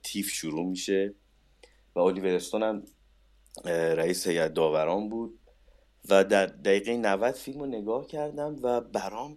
[0.03, 1.14] تیف شروع میشه
[1.94, 2.83] و اولیور استون هم
[3.94, 5.38] رئیس هیئت داوران بود
[6.09, 9.37] و در دقیقه 90 فیلم رو نگاه کردم و برام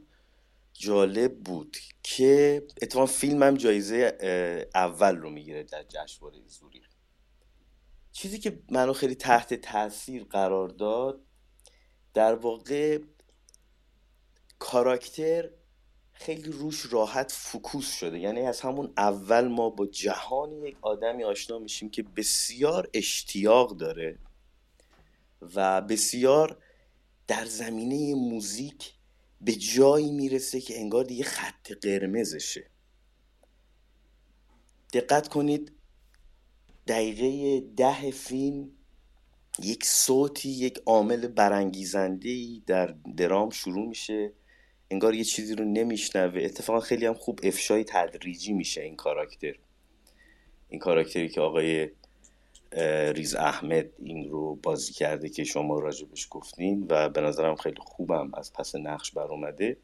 [0.74, 4.18] جالب بود که اتفاقا فیلمم جایزه
[4.76, 6.88] اول رو می‌گیره در جشنواره زوریخ
[8.12, 11.22] چیزی که منو خیلی تحت تاثیر قرار داد
[12.14, 13.00] در واقع
[14.60, 15.50] کاراکتر
[16.14, 18.20] خیلی روش راحت فکوس شده.
[18.20, 24.20] یعنی از همون اول ما با جهان یک آدمی آشنا میشیم که بسیار اشتیاق داره
[25.56, 26.64] و بسیار
[27.28, 28.94] در زمینه موزیک
[29.46, 32.70] به جایی می‌رسه که انگار دیگه خط قرمزشه.
[34.94, 35.72] دقت کنید
[36.88, 38.72] دقیقه ده فیلم
[39.60, 44.34] یک صوتی یک عامل برانگیزنده در درام شروع میشه.
[44.92, 46.42] انگار یه چیزی رو نمیشنوه.
[46.44, 49.56] اتفاقا خیلی هم خوب افشای تدریجی میشه این کاراکتر.
[50.70, 51.90] این کاراکتری که آقای
[53.16, 58.32] ریز احمد این رو بازی کرده که شما راجبش گفتین و به نظرم خیلی خوبم
[58.34, 59.78] از پس نقش بر اومده.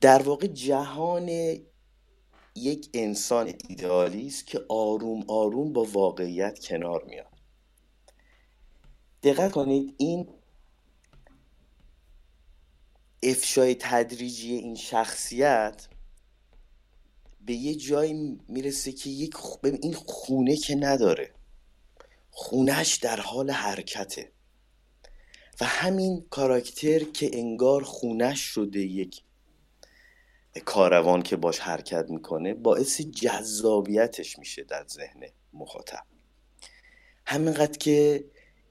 [0.00, 1.28] در واقع جهان
[2.56, 7.26] یک انسان ایدئالی است که آروم آروم با واقعیت کنار میاد.
[9.22, 10.28] دقت کنید این
[13.22, 15.88] افشای تدریجی این شخصیت
[17.46, 21.34] به یه جایی می‌رسه که یک این خونه که نداره.
[22.30, 24.32] خونش در حال حرکته.
[25.60, 29.22] و همین کاراکتر که انگار خونش شده یک
[30.64, 36.04] کاروان که باش حرکت می‌کنه باعث جذابیتش میشه در ذهن مخاطب.
[37.26, 38.24] همینقدر که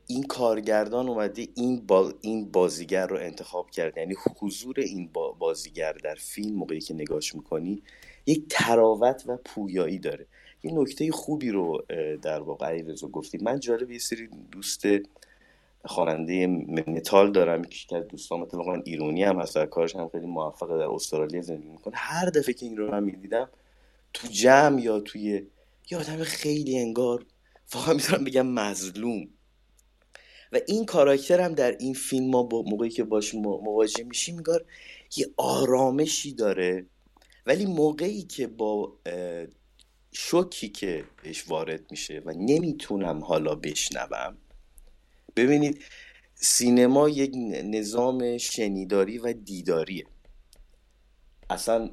[0.07, 5.09] این کارگردان اومده این, با این بازیگر رو انتخاب کرد یعنی حضور این
[5.39, 7.83] بازیگر در فیلم موقعی که نگاش می‌کنی
[8.25, 10.25] یک تراوت و پویایی داره.
[10.61, 11.85] این نکته خوبی رو
[12.21, 13.37] در واقع علیرضا گفتی.
[13.41, 14.83] من جالب یه سری دوست
[15.85, 20.77] خواننده متال دارم که از دوستان اتفاقا ایرونی هم هست در کارش هم خیلی موفقه
[20.77, 21.93] در استرالیا زندگی می‌کنه.
[21.95, 23.49] هر دفعه که این رو من می‌دیدم
[24.13, 25.47] تو جمع یا توی
[25.91, 27.25] یه آدم خیلی انگار
[27.73, 29.27] واقعا می‌تونم بگم مظلوم.
[30.51, 34.65] و این کاراکتر هم در این فیلم ما با موقعی که باش مواجه میشیم انگار
[35.17, 36.85] یه آرامشی داره.
[37.45, 38.99] ولی موقعی که با
[40.11, 44.37] شوکی که بهش وارد میشه و نمی‌تونم حالا بشنوم
[45.35, 45.83] ببینید
[46.35, 47.31] سینما یک
[47.63, 50.05] نظام شنیداری و دیداریه.
[51.49, 51.89] اصلا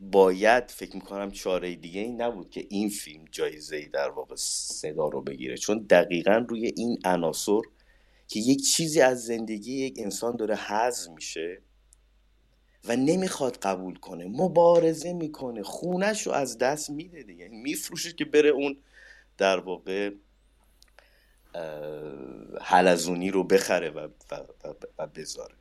[0.00, 5.08] باید فکر می‌کنم چاره دیگه ای نبود که این فیلم جایزه ای در واقع صدا
[5.08, 5.56] رو بگیره.
[5.56, 7.60] چون دقیقا روی این عناصر
[8.28, 11.62] که یک چیزی از زندگی یک انسان داره حذف میشه
[12.84, 14.24] و نمی‌خواد قبول کنه.
[14.24, 15.62] مبارزه می‌کنه.
[15.62, 17.48] خونش رو از دست میده دیگه.
[17.48, 18.76] میفروشه که بره اون
[19.38, 20.10] در واقع
[22.60, 24.08] حلزونی رو بخره و,
[24.98, 25.54] و, بذاره.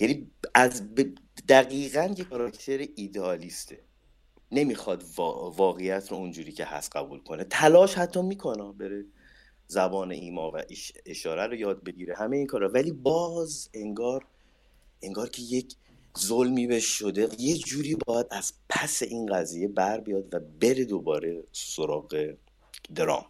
[0.00, 0.82] یعنی از
[1.48, 3.80] دقیقا یک کاراکتر ایدئالیسته.
[4.52, 5.04] نمی‌خواد
[5.56, 7.44] واقعیت رو اونجوری که هست قبول کنه.
[7.44, 9.04] تلاش حتی می‌کنه بره
[9.66, 10.62] زبان ایما و
[11.06, 12.14] اشاره رو یاد بگیره.
[12.14, 12.68] همه این کارا.
[12.68, 14.26] ولی باز انگار
[15.02, 15.76] انگار که یک
[16.18, 21.44] ظلمی به شده یه جوری باید از پس این قضیه بر بیاد و بره دوباره
[21.52, 22.34] سراغ
[22.94, 23.26] درام.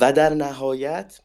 [0.00, 1.20] و در نهایت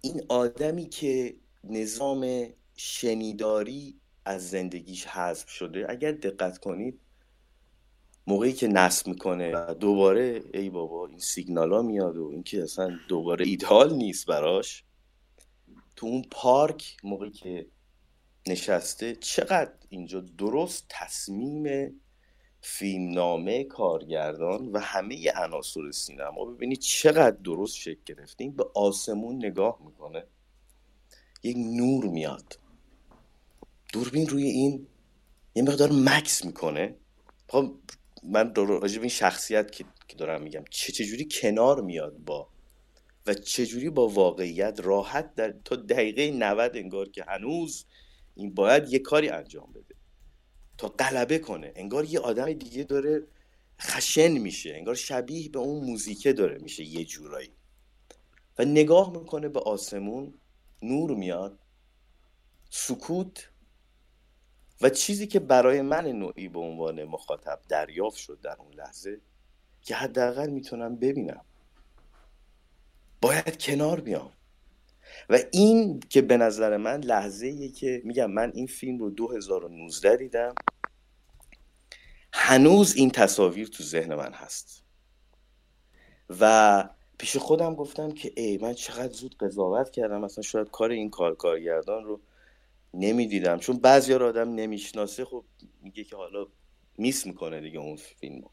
[0.00, 1.34] این آدمی که
[1.64, 7.00] نظام شنیداری از زندگیش حذف شده اگر دقت کنید
[8.26, 12.98] موقعی که نصب می‌کنه و دوباره ای بابا این سیگنال ها میاد و اینکه اصلا
[13.08, 14.84] دوباره ایدال نیست براش
[15.96, 17.66] تو اون پارک موقعی که
[18.46, 21.90] نشسته چقدر اینجا درست تصمیم
[22.60, 30.24] فیلمنامه کارگردان و همه عناصر سینما ببینید چقدر درست شکل گرفتیم به آسمون نگاه می‌کنه.
[31.42, 32.58] یک نور میاد.
[33.92, 34.86] دوربین روی این
[35.54, 36.94] یه مقدار مکس می‌کنه.
[37.48, 37.74] خب
[38.22, 39.84] من راجع این شخصیت که
[40.18, 42.48] دارم میگم چه چجوری کنار میاد با
[43.26, 47.86] و چجوری با واقعیت راحت در تا دقیقه 90 انگار که هنوز
[48.34, 49.94] این باید یه کاری انجام بده.
[50.78, 51.72] تا غلبه کنه.
[51.76, 53.22] انگار یه آدم دیگه داره
[53.80, 54.74] خشن میشه.
[54.74, 57.50] انگار شبیه به اون موزیکه داره میشه یه جورایی.
[58.58, 60.34] و نگاه می‌کنه به آسمون
[60.82, 61.58] نور میاد
[62.70, 63.50] سکوت
[64.80, 69.20] و چیزی که برای من نوعی به عنوان مخاطب دریافت شد در اون لحظه
[69.82, 71.44] که حداقل می‌تونم ببینم.
[73.24, 74.32] باید کنار بیام.
[75.30, 80.54] و این که به نظر من لحظه که میگم من این فیلم رو 2019 دیدم.
[82.32, 84.84] هنوز این تصاویر تو ذهن من هست.
[86.40, 86.84] و
[87.18, 90.20] پیش خودم گفتم که ای من چقدر زود قضاوت کردم.
[90.20, 92.20] مثلا شاید کار این کار کارگردان رو
[92.94, 93.58] نمی‌دیدم.
[93.58, 95.24] چون بعضی رو آدم نمی‌شناسه.
[95.24, 95.44] خب
[95.82, 96.46] میگه که حالا
[96.98, 98.48] میس می‌کنه دیگه اون فیلمو.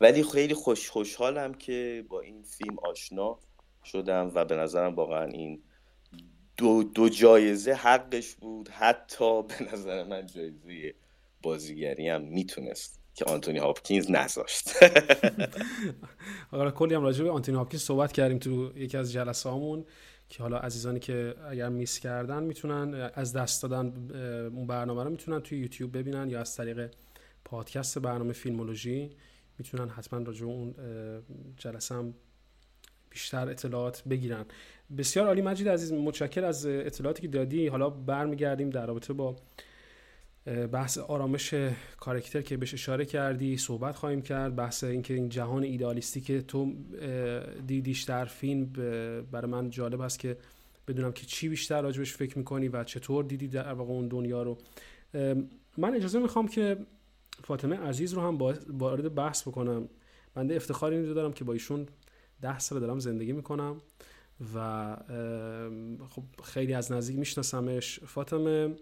[0.00, 3.38] ولی خیلی خوش خوشحالم که با این فیلم آشنا
[3.92, 5.62] شدم و به نظرم واقعا این
[6.56, 8.68] دو, دو جایزه حقش بود.
[8.68, 10.94] حتی به نظر من جایزه
[11.42, 14.70] بازیگری هم می‌تونست که آنتونی هاپکینز نذاشت.
[16.50, 19.84] حالا کلی هم راجع به آنتونی هاپکینز صحبت کردیم تو یکی از جلسه هامون
[20.28, 23.86] که حالا عزیزانی که اگر میس کردن می‌تونن از دست دادن
[24.56, 26.90] اون برنامه رو می‌تونن توی یوتیوب ببینن یا از طریق
[27.44, 29.10] پادکست برنامه فیلمولوژی
[29.58, 30.74] می‌تونن حتما راجع اون
[31.56, 32.14] جلسه هم
[33.10, 34.44] بیشتر اطلاعات بگیرن.
[34.98, 37.66] بسیار عالی مجید عزیز متشکر از اطلاعاتی که دادی.
[37.66, 39.36] حالا برمیگردیم در رابطه با
[40.72, 41.54] بحث آرامش
[42.00, 43.56] کارکتر که بهش اشاره کردی.
[43.56, 44.56] صحبت خواهیم کرد.
[44.56, 46.72] بحث اینکه این جهان ایدالیستی که تو
[47.66, 48.64] دیدیش در فیلم
[49.32, 50.36] برای من جالب است که
[50.88, 54.58] بدونم که چی بیشتر راجبش فکر می‌کنی و چطور دیدی در واقع اون دنیا رو.
[55.78, 56.76] من اجازه می‌خوام که
[57.44, 59.88] فاطمه عزیز رو هم وارد بحث بکنم.
[60.34, 61.86] بنده افتخار این دارم که با ایشون
[62.42, 63.80] ده سال دارم زندگی می‌کنم
[64.54, 64.96] و
[66.08, 68.00] خب خیلی از نزدیک میشناسمش.
[68.00, 68.76] فاطمه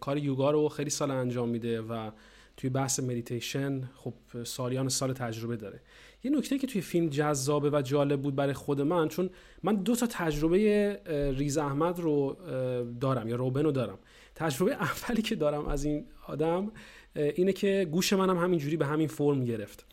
[0.00, 2.10] کار یوگا رو خیلی سال انجام میده و
[2.56, 5.80] توی بحث مدیتیشن خب سالیان سال تجربه داره.
[6.24, 9.30] یه نکته که توی فیلم جذابه و جالب بود برای خود من چون
[9.62, 11.00] من دو تا تجربه
[11.36, 12.36] ریز احمد رو
[13.00, 13.98] دارم یا روبن رو دارم.
[14.34, 16.72] تجربه اولی که دارم از این آدم
[17.14, 19.84] اینه که گوش منم هم همینجوری به همین فرم گرفت.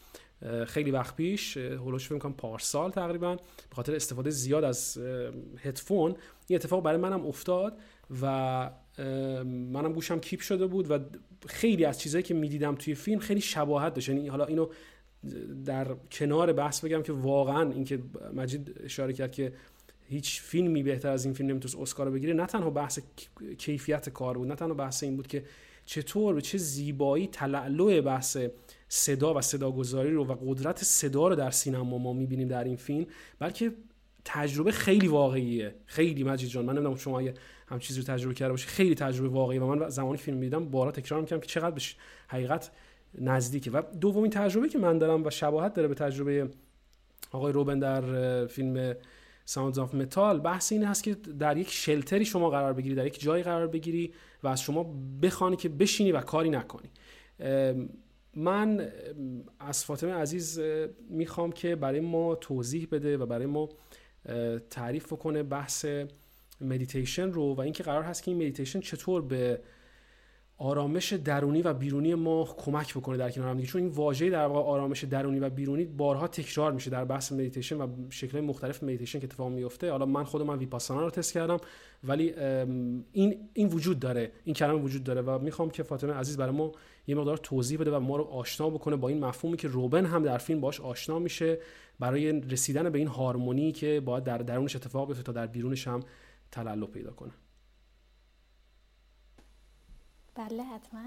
[0.67, 3.35] خیلی وقت پیش حول و حوش فکر کنم پارسال تقریبا.
[3.35, 4.97] به خاطر استفاده زیاد از
[5.57, 6.15] هدفون
[6.47, 7.77] این اتفاق برای منم افتاد
[8.21, 8.25] و
[9.45, 10.99] منم گوشم کیپ شده بود و
[11.47, 14.09] خیلی از چیزهایی که می‌دیدم توی فیلم خیلی شباهت داشت.
[14.09, 14.67] یعنی حالا اینو
[15.65, 17.99] در کنار بحث بگم که واقعا اینکه
[18.33, 19.53] مجید اشاره کرد که
[20.07, 22.99] هیچ فیلمی بهتر از این فیلم نمی‌تونست اسکار بگیره نه تنها بحث
[23.57, 25.43] کیفیت کار بود نه تنها بحث این بود که
[25.85, 28.37] چطور به چه زیبایی تلعلو بحث
[28.89, 33.05] صدا و صداگذاری رو و قدرت صدا رو در سینما ما می‌بینیم در این فیلم
[33.39, 33.71] بلکه
[34.25, 35.75] تجربه خیلی واقعیه.
[35.85, 37.33] خیلی مجید جان من نمی‌دونم شما اگه
[37.67, 40.91] هم چیزی رو تجربه کرده باشی خیلی تجربه واقعی و من زمانی فیلم می‌دیدم بارها
[40.91, 41.81] تکرار می‌کردم که چقدر به
[42.27, 42.71] حقیقت
[43.21, 43.71] نزدیکه.
[43.71, 46.49] و دومین تجربه که من دارم و شباهت داره به تجربه
[47.31, 48.95] آقای روبن در فیلم
[49.45, 53.05] Sounds of Metal بحث این هست که در یک shelter ی شما قرار بگیری در
[53.05, 56.89] یک جایی قرار بگیری و از شما بخوان که بشینی و کاری نکنی.
[58.35, 58.91] من
[59.59, 60.61] از فاطمه عزیز
[61.09, 63.69] می‌خوام که برای ما توضیح بده و برای ما
[64.69, 65.85] تعریف کنه بحث
[66.61, 69.59] مدیتیشن رو و اینکه قرار هست که این مدیتیشن چطور به
[70.57, 74.69] آرامش درونی و بیرونی ما کمک بکنه در کنار هم چون این واژه در واقع
[74.69, 79.25] آرامش درونی و بیرونی بارها تکرار میشه در بحث مدیتیشن و شکل‌های مختلف مدیتیشن که
[79.25, 81.57] اتفاق میفته حالا من خودم من ویپاسانا رو تست کردم
[82.03, 82.33] ولی
[83.11, 84.31] این این وجود داره.
[84.43, 86.71] این کلمه وجود داره و می‌خوام که فاطمه عزیز برای ما
[87.07, 90.23] یه مقدار توضیح بده و ما رو آشنا بکنه با این مفهومی که روبن هم
[90.23, 91.57] در فیلم باش آشنا میشه
[91.99, 95.99] برای رسیدن به این هارمونی که باید در درونش اتفاق بیفته تا در بیرونش هم
[96.51, 97.31] تلالو پیدا کنه.
[100.35, 101.01] بله حتما.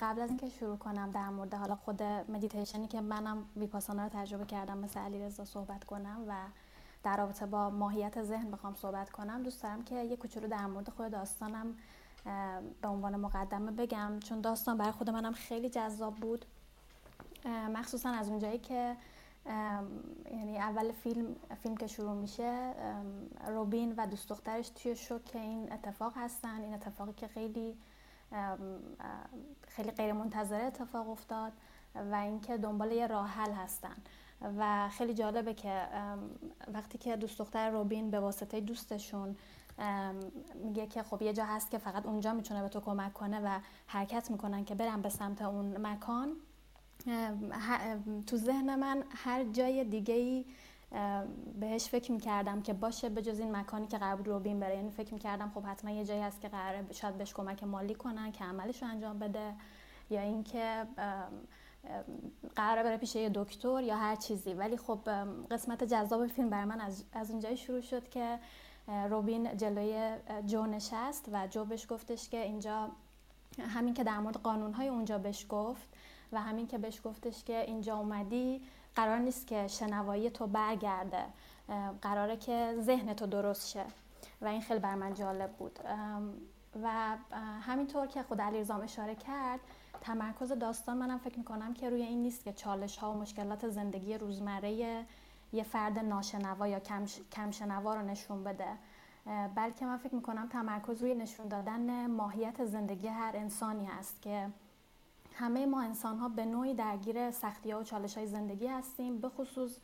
[0.00, 4.44] قبل از اینکه شروع کنم در مورد حالا خود مدیتیشنی که منم ویپاسانا رو تجربه
[4.44, 6.34] کردم مثل علیرضا صحبت کنم و
[7.02, 10.88] در رابطه با ماهیت ذهن بخوام صحبت کنم دوست دارم که یه کوچولو در مورد
[10.88, 11.76] خود داستانم
[12.82, 14.20] به عنوان مقدمه بگم.
[14.20, 16.44] چون داستان برای خود منم خیلی جذاب بود.
[17.46, 18.96] مخصوصا از اونجایی که
[20.30, 22.74] یعنی اول فیلم فیلم که شروع میشه
[23.46, 26.60] روبین و دوست دخترش توی شوک این اتفاق هستن.
[26.60, 27.76] این اتفاقی که خیلی
[29.68, 31.52] خیلی غیر منتظره اتفاق افتاد
[31.94, 33.96] و اینکه دنبال یه راه حل هستن.
[34.58, 35.86] و خیلی جالبه که
[36.74, 39.36] وقتی که دوست دختر روبین به واسطه دوستشون
[40.54, 43.60] میگه که خب یه جا هست که فقط اونجا می‌تونه به تو کمک کنه و
[43.86, 46.36] حرکت می‌کنن که برن به سمت اون مکان
[48.26, 50.44] تو ذهن من هر جای دیگه ای
[51.60, 54.76] بهش فکر می‌کردم که باشه به جز این مکانی که قرار بود روبین بره.
[54.76, 58.32] یعنی فکر می‌کردم خب حتما یه جایی هست که قراره شاید بهش کمک مالی کنن
[58.32, 59.54] که عملش رو انجام بده.
[60.10, 60.86] یا اینکه
[62.56, 64.54] قراره بره پیش یه دکتر یا هر چیزی.
[64.54, 64.98] ولی خب
[65.50, 68.38] قسمت جذاب فیلم برای من از, از اونجایی شروع شد که
[69.10, 72.90] روبین جلوی جو نشست و جو بهش گفتش که اینجا
[73.58, 75.88] همین که در مورد قانونهای اونجا بهش گفت
[76.32, 78.62] و همین که بهش گفتش که اینجا اومدی
[78.96, 81.24] قرار نیست که شنوایی تو برگرده.
[82.02, 83.84] قراره که ذهن تو درست شه.
[84.42, 85.78] و این خیلی بر من جالب بود.
[86.82, 87.16] و
[87.60, 89.60] همینطور که خود علیرضام اشاره کرد
[90.00, 94.18] تمرکز داستان منم فکر می‌کنم که روی این نیست که چالش ها و مشکلات زندگی
[94.18, 94.72] روزمره
[95.52, 96.80] یه فرد ناشنوا یا
[97.32, 98.68] کمشنوا رو نشون بده.
[99.54, 104.48] بلکه من فکر می‌کنم تمرکز روی نشون دادن ماهیت زندگی هر انسانی هست که
[105.40, 109.20] همه ما انسان ها به نوعی درگیر سختی ها و چالش های زندگی هستیم.
[109.20, 109.76] به خصوص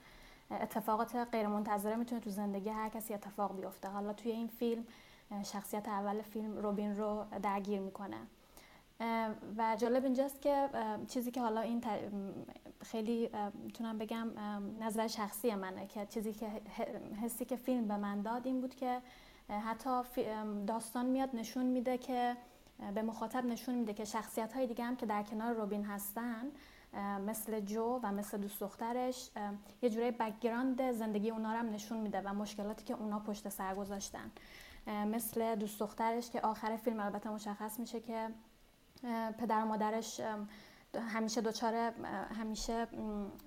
[0.50, 3.88] اتفاقات غیر منتظره می‌تونه تو زندگی هر کسی اتفاق بیفته.
[3.88, 4.84] حالا توی این فیلم
[5.44, 8.16] شخصیت اول فیلم روبین رو درگیر می‌کنه.
[9.58, 10.68] و جالب اینجاست که
[11.08, 11.84] چیزی که حالا این
[12.82, 13.30] خیلی
[13.64, 14.28] می‌تونم بگم
[14.80, 16.46] نظر شخصی منه که چیزی که
[17.22, 19.00] حسی که فیلم به من داد این بود که
[19.48, 20.02] حتی
[20.66, 22.36] داستان میاد نشون میده که
[22.94, 26.44] به مخاطب نشون میده که شخصیت های دیگه هم که در کنار روبین هستن
[27.26, 29.30] مثل جو و مثل دوست دخترش
[29.82, 33.74] یه جوری بکگراند زندگی اونا رو هم نشون میده و مشکلاتی که اونا پشت سر
[33.74, 34.30] گذاشتن.
[34.86, 38.28] مثل دوست دخترش که آخر فیلم البته مشخص میشه که
[39.38, 40.20] پدر و مادرش
[41.08, 41.74] همیشه دوچار
[42.40, 42.86] همیشه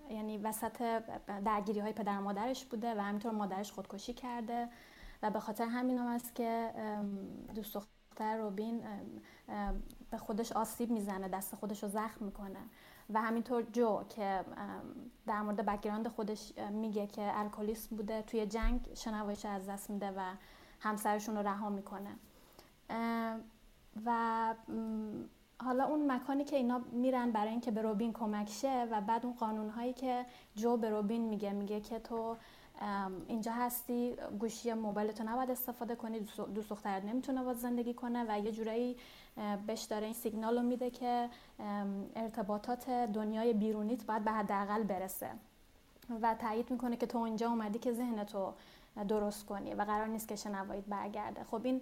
[0.09, 1.01] یعنی وسط
[1.45, 4.69] درگیری های پدر و مادرش بوده و همینطور مادرش خودکشی کرده
[5.23, 6.73] و به خاطر همین هم است که
[7.55, 8.84] دوست دختر روبین
[10.11, 12.59] به خودش آسیب می‌زنه دست خودش رو زخم می‌کنه.
[13.13, 14.45] و همینطور جو که
[15.28, 20.22] در مورد بکگراند خودش میگه که الکلیسم بوده توی جنگ شنوایش از دست میده و
[20.80, 22.15] همسرشون رو رها می‌کنه.
[24.05, 24.55] و
[25.63, 29.36] حالا اون مکانی که اینا میرن برای اینکه به روبین کمک شه و بعد اون
[29.36, 32.38] قانون هایی که جو به روبین میگه میگه که تو
[33.27, 36.19] اینجا هستی گوشی موبایل تو نباید استفاده کنی
[36.55, 38.97] دوست دخترت نمی‌تونه باید زندگی کنه و یه جورایی
[39.67, 41.30] بهش داره این سیگنال رو میده که
[42.15, 45.30] ارتباطات دنیای بیرونیت باید به حداقل برسه
[46.21, 48.53] و تایید می‌کنه که تو اینجا اومدی که ذهن تو
[49.07, 51.43] درست کنی و قرار نیست که شنواییت برگرده.
[51.43, 51.82] خب این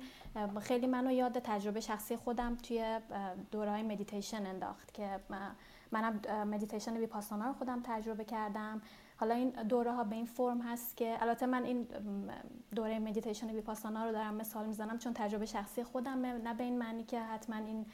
[0.61, 2.99] خیلی منو یاد تجربه شخصی خودم توی
[3.51, 5.19] دوره‌های مدیتیشن انداخت که
[5.91, 8.81] منم مدیتیشن ویپاسانا رو خودم تجربه کردم.
[9.20, 11.88] حالا این دوره ها به این فرم هست که البته من این
[12.76, 17.03] دوره مدیتیشن ویپاسانا رو دارم مثال می‌زنم چون تجربه شخصی خودم نه به این معنی
[17.03, 17.86] که حتما این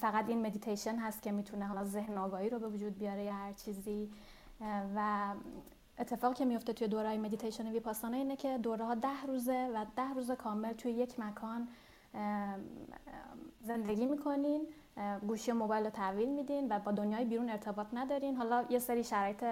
[0.00, 3.52] فقط این مدیتیشن هست که می‌تونه حالا ذهن آگاهی رو به وجود بیاره یا هر
[3.52, 4.10] چیزی.
[4.96, 5.34] و
[5.98, 10.14] اتفاقی که میفته توی دوره مدیتیشن ویپاسانا اینه که دوره ها ده روزه و ده
[10.14, 11.68] روز کامل توی یک مکان
[13.60, 14.66] زندگی می‌کنین
[15.26, 18.36] گوشی موبایل رو تحویل میدین و با دنیای بیرون ارتباط ندارین.
[18.36, 19.44] حالا یه سری شرایط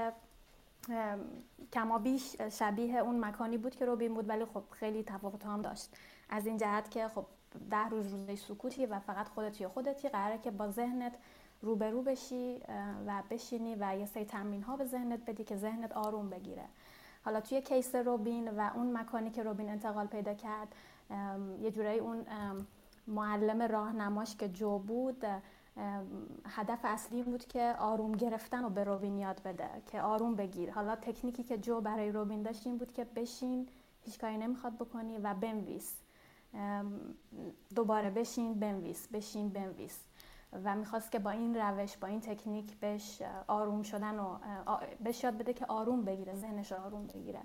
[1.73, 5.91] کما بیش شبیه اون مکانی بود که روبین بود ولی خب خیلی تفاوت هم داشت.
[6.29, 7.27] از این جهت که خب
[7.71, 11.13] ده روز روزه سکوتی و فقط خودت یا خودتی قراره که با ذهنت
[11.63, 12.61] روبرو بشی
[13.07, 16.65] و بشینی و یه سری تمرین ها به ذهنت بدی که ذهنت آروم بگیره.
[17.25, 20.69] حالا توی کیس روبین و اون مکانی که روبین انتقال پیدا کرد
[21.61, 22.27] یه جورایی اون
[23.07, 25.27] معلم راهنماش که جو بود
[26.47, 30.73] هدف اصلی بود که آروم گرفتن رو به روبین یاد بده که آروم بگیر.
[30.73, 33.69] حالا تکنیکی که جو برای روبین داشت این بود که بشین
[34.01, 35.97] هیچ کاری نمی‌خواد بکنی و بنویس.
[37.75, 40.01] دوباره بشین بنویس بشین بنویس.
[40.65, 44.39] و می‌خواست که با این روش با این تکنیک بهش آروم شدن و
[45.01, 47.41] بهش یاد بده که آروم بگیره ذهنش آروم بگیره.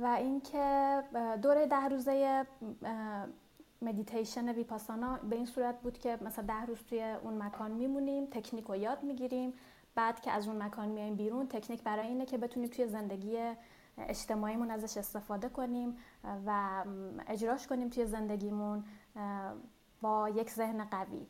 [0.00, 1.02] و اینکه
[1.42, 2.46] دوره ده روزه
[3.82, 8.64] مدیتیشن ویپاسانا به این صورت بود که مثلا ده روز توی اون مکان میمونیم تکنیک
[8.64, 9.54] رو یاد می‌گیریم.
[9.94, 13.54] بعد که از اون مکان میایم بیرون تکنیک برای اینه که بتونیم توی زندگی
[13.98, 15.96] اجتماعیمون ازش استفاده کنیم
[16.46, 16.84] و
[17.26, 18.84] اجراش کنیم توی زندگیمون
[20.02, 21.26] با یک ذهن قوی.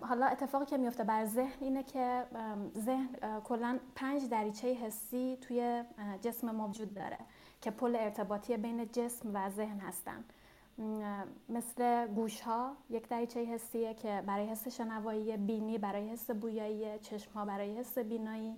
[0.00, 2.24] حالا اتفاقی که میفته بر ذهن اینه که
[2.78, 3.08] ذهن
[3.44, 5.84] کلا پنج دریچه حسی توی
[6.22, 7.18] جسم ما وجود داره
[7.60, 10.24] که پل ارتباطی بین جسم و ذهن هستن.
[11.48, 17.32] مثل گوش ها یک دریچه حسیه که برای حس شنوایی بینی برای حس بویایی چشم
[17.32, 18.56] ها برای حس بینایی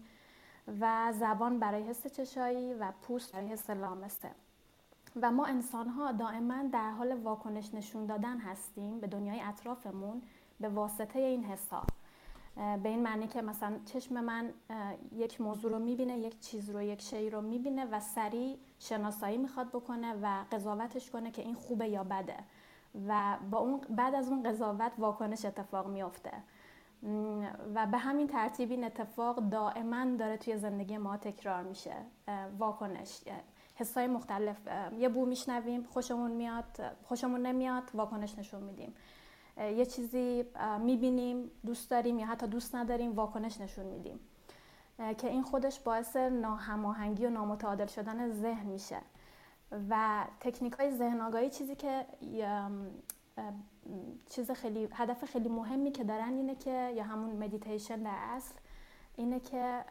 [0.80, 4.30] و زبان برای حس چشایی و پوست برای حس لامسه.
[5.22, 10.22] و ما انسان ها دائما در حال واکنش نشون دادن هستیم به دنیای اطرافمون
[10.60, 11.86] به واسطه این حساب
[12.82, 14.52] به این معنی که مثلا چشم من
[15.12, 19.68] یک موضوع رو می‌بینه یک چیز رو یک شی رو می‌بینه و سریع شناسایی می‌خواد
[19.68, 22.36] بکنه و قضاوتش کنه که این خوبه یا بده
[23.08, 26.32] و با اون بعد از اون قضاوت واکنش اتفاق میفته
[27.74, 31.94] و به همین ترتیب این اتفاق دائما داره توی زندگی ما تکرار میشه.
[32.58, 33.20] واکنش
[33.74, 34.56] حسای مختلف.
[34.98, 38.94] یه بو میشنویم خوشمون میاد خوشمون نمیاد واکنش نشون میدیم.
[39.58, 40.44] یه چیزی
[40.80, 44.20] می‌بینیم دوست داریم یا حتی دوست نداریم واکنش نشون میدیم.
[45.18, 48.98] که این خودش باعث ناهماهنگی و نامتعادل شدن ذهن میشه.
[49.90, 52.06] و تکنیک های ذهن آگاهی چیزی که
[54.28, 58.54] چیز خیلی هدف خیلی مهمی که دارن اینه که یا همون مدیتیشن در اصل
[59.16, 59.84] اینه که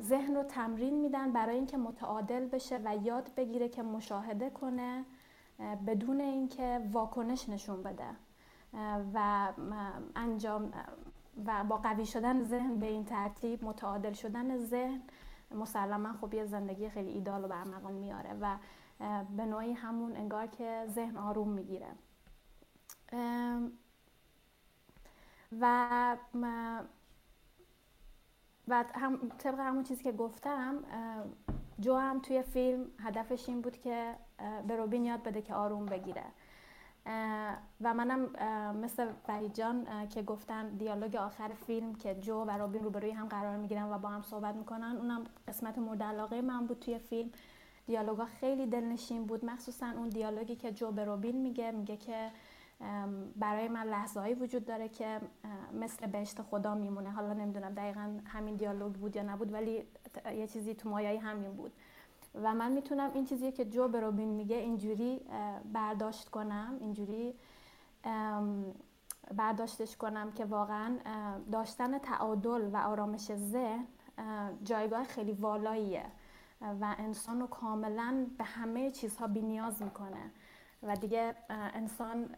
[0.00, 5.04] ذهن رو تمرین میدن برای اینکه متعادل بشه و یاد بگیره که مشاهده کنه
[5.58, 8.06] بدون اینکه واکنش نشون بده
[9.14, 9.48] و
[10.16, 10.72] انجام
[11.46, 15.02] و با قوی شدن ذهن به این ترتیب متعادل شدن ذهن
[15.50, 18.56] مسلما خب یه زندگی خیلی ایدال و برمغان میاره و
[19.36, 21.88] به نوعی همون انگار که ذهن آروم می‌گیره.
[25.60, 26.16] و
[28.68, 30.84] و هم طبق همون چیزی که گفتم
[31.80, 34.14] جو هم توی فیلم هدفش این بود که
[34.68, 36.24] به روبین یاد بده که آروم بگیره.
[37.80, 38.20] و منم
[38.76, 43.56] مثل وحید جان که گفتن دیالوگ آخر فیلم که جو و روبین روبروی هم قرار
[43.56, 47.30] می‌گیرن و با هم صحبت می‌کنن اونم قسمت مورد علاقه من بود توی فیلم.
[47.86, 49.44] دیالوگا خیلی دلنشین بود.
[49.44, 52.30] مخصوصا اون دیالوگی که جو به روبین میگه میگه که
[53.36, 55.20] برای من لحظه وجود داره که
[55.72, 57.10] مثل بهشت خدا میمونه.
[57.10, 59.82] حالا نمی‌دونم دقیقا همین دیالوگ بود یا نبود ولی
[60.36, 61.72] یه چیزی تو مایه همین بود.
[62.34, 65.20] و من می‌تونم این چیزی که جو به روبین میگه اینجوری
[65.72, 67.34] برداشت کنم اینجوری
[69.36, 70.98] برداشتش کنم که واقعا
[71.52, 73.86] داشتن تعادل و آرامش ذهن
[74.64, 76.04] جایگاه خیلی والاییه
[76.60, 80.30] و انسان رو کاملا به همه چیزها بینیاز می‌کنه.
[80.82, 82.36] و دیگه انسان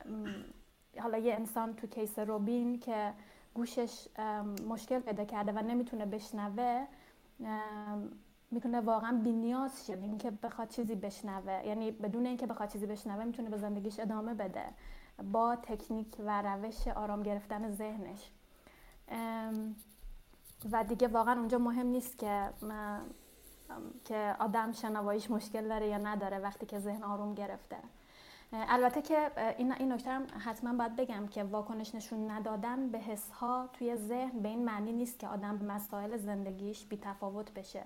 [0.98, 3.12] حالا یه انسان تو کیس روبین که
[3.54, 4.08] گوشش
[4.68, 6.86] مشکل پیدا کرده و نمی‌تونه بشنوه
[8.56, 11.66] می‌تونه واقعا بینیاز شه اینکه بخواد چیزی بشنوه.
[11.66, 14.64] یعنی بدون اینکه بخواد چیزی بشنوه می‌تونه به زندگیش ادامه بده.
[15.32, 18.30] با تکنیک و روش آرام گرفتن ذهنش.
[20.72, 22.50] و دیگه واقعا اونجا مهم نیست که
[24.04, 27.76] که آدم شنواییش مشکل داره یا نداره وقتی که ذهن آروم گرفته.
[28.52, 33.30] البته که این این نکته هم حتما باید بگم که واکنش نشون ندادن به حس
[33.30, 37.82] ها توی ذهن به این معنی نیست که آدم به مسائل زندگیش بی تفاوت بشه.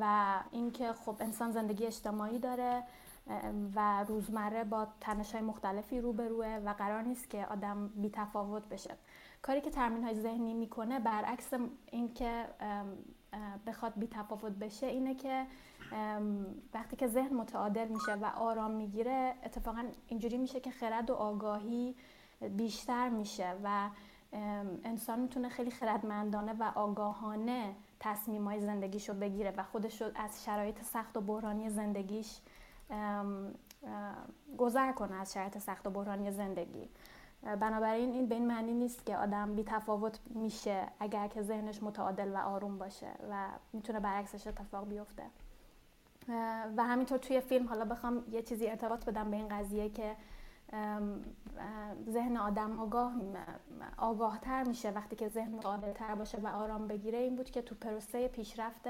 [0.00, 2.82] و اینکه خب انسان زندگی اجتماعی داره
[3.74, 8.94] و روزمره با تنش های مختلفی روبروه و قرار نیست که آدم بی تفاوت بشه.
[9.42, 11.50] کاری که ترمین های ذهنی می‌کنه برعکس
[11.86, 12.44] اینکه
[13.66, 15.46] بخواد بی تفاوت بشه اینه که
[16.74, 21.96] وقتی که ذهن متعادل میشه و آرام می‌گیره اتفاقا اینجوری میشه که خرد و آگاهی
[22.56, 23.90] بیشتر میشه و
[24.84, 30.82] انسان می‌تونه خیلی خردمندانه و آگاهانه تصمیم های زندگیشو بگیره و خودش رو از شرایط
[30.82, 32.40] سخت و بحرانی زندگیش
[34.58, 36.88] گذر کنه از شرایط سخت و بحرانی زندگی.
[37.42, 42.32] بنابراین این به این معنی نیست که آدم بی تفاوت میشه اگر که ذهنش متعادل
[42.34, 45.22] و آروم باشه و می‌تونه برعکسش اتفاق بیفته.
[46.76, 50.16] و همینطور توی فیلم حالا بخوام یه چیزی ارتباط بدم به این قضیه که
[52.10, 53.12] ذهن آدم آگاه
[53.98, 54.90] آگاه تر میشه.
[54.90, 58.88] وقتی که ذهن متعادل تر باشه و آرام بگیره این بود که تو پروسه پیشرفت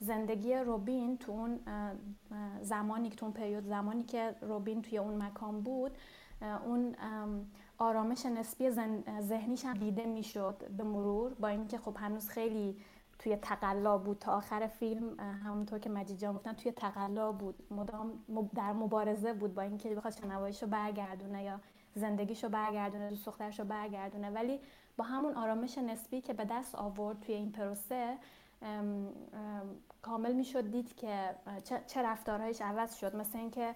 [0.00, 1.60] زندگی روبین تو اون
[2.62, 5.92] زمانی که تو اون پریود زمانی که روبین توی اون مکان بود
[6.66, 6.94] اون
[7.78, 8.70] آرامش نسبی
[9.20, 11.34] ذهنیش هم دیده می‌شد به مرور.
[11.34, 12.76] با اینکه خب هنوز خیلی
[13.18, 14.18] توی تقلا بود.
[14.18, 17.54] تا آخر فیلم همونطور که مجید جان گفتن توی تقلا بود.
[17.70, 21.60] مدام در مبارزه بود با اینکه بخواد شنواییش رو برگردونه یا
[21.94, 24.30] زندگیش رو برگردونه دوست دخترش رو برگردونه.
[24.30, 24.60] ولی
[24.96, 28.18] با همون آرامش نسبی که به دست آورد توی این پروسه
[30.02, 31.34] کامل می‌شد دید که
[31.86, 33.16] چه رفتارهایش عوض شد.
[33.16, 33.74] مثل اینکه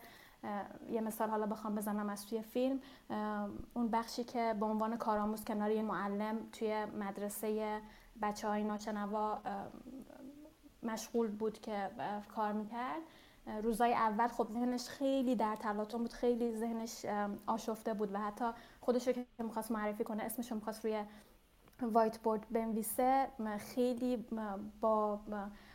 [0.90, 2.80] یه مثال حالا بخوام بزنم از توی فیلم.
[3.74, 7.80] اون بخشی که به عنوان کارآموز کنار یه معلم توی مدرسه
[8.22, 9.38] بچه های ناچنوا
[10.82, 11.90] مشغول بود که
[12.34, 13.02] کار می‌کرد.
[13.62, 17.04] روزای اول خب ذهنش خیلی در تلاطم بود خیلی ذهنش
[17.46, 18.44] آشفته بود و حتی
[18.80, 21.04] خودش رو که می‌خواست معرفی کنه اسمش رو می‌خواست روی
[21.82, 24.26] وایت بورد بنویسه خیلی
[24.80, 25.20] با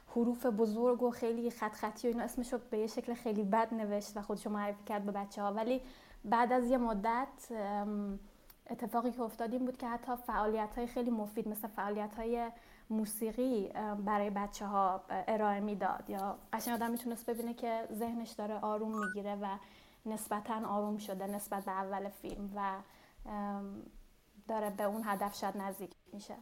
[0.08, 3.74] حروف بزرگ و خیلی خط خطی و اینا اسمش رو به یه شکل خیلی بد
[3.74, 5.82] نوشت و خودش رو معرفی کرد به بچه ها ولی
[6.26, 7.52] بعد از یه مدت
[8.70, 12.52] اتفاقی که افتاد این بود که حتی فعالیت های خیلی مفید مثل فعالیت های
[12.90, 13.72] موسیقی
[14.06, 16.10] برای بچه ها ارائه می‌داد.
[16.10, 19.58] یا قشنگ آدم می‌تونست ببینه که ذهنش داره آروم می‌گیره و
[20.06, 22.76] نسبتا آروم شده نسبت به اول فیلم و
[24.48, 26.36] داره به اون هدف شاید نزدیک میشه.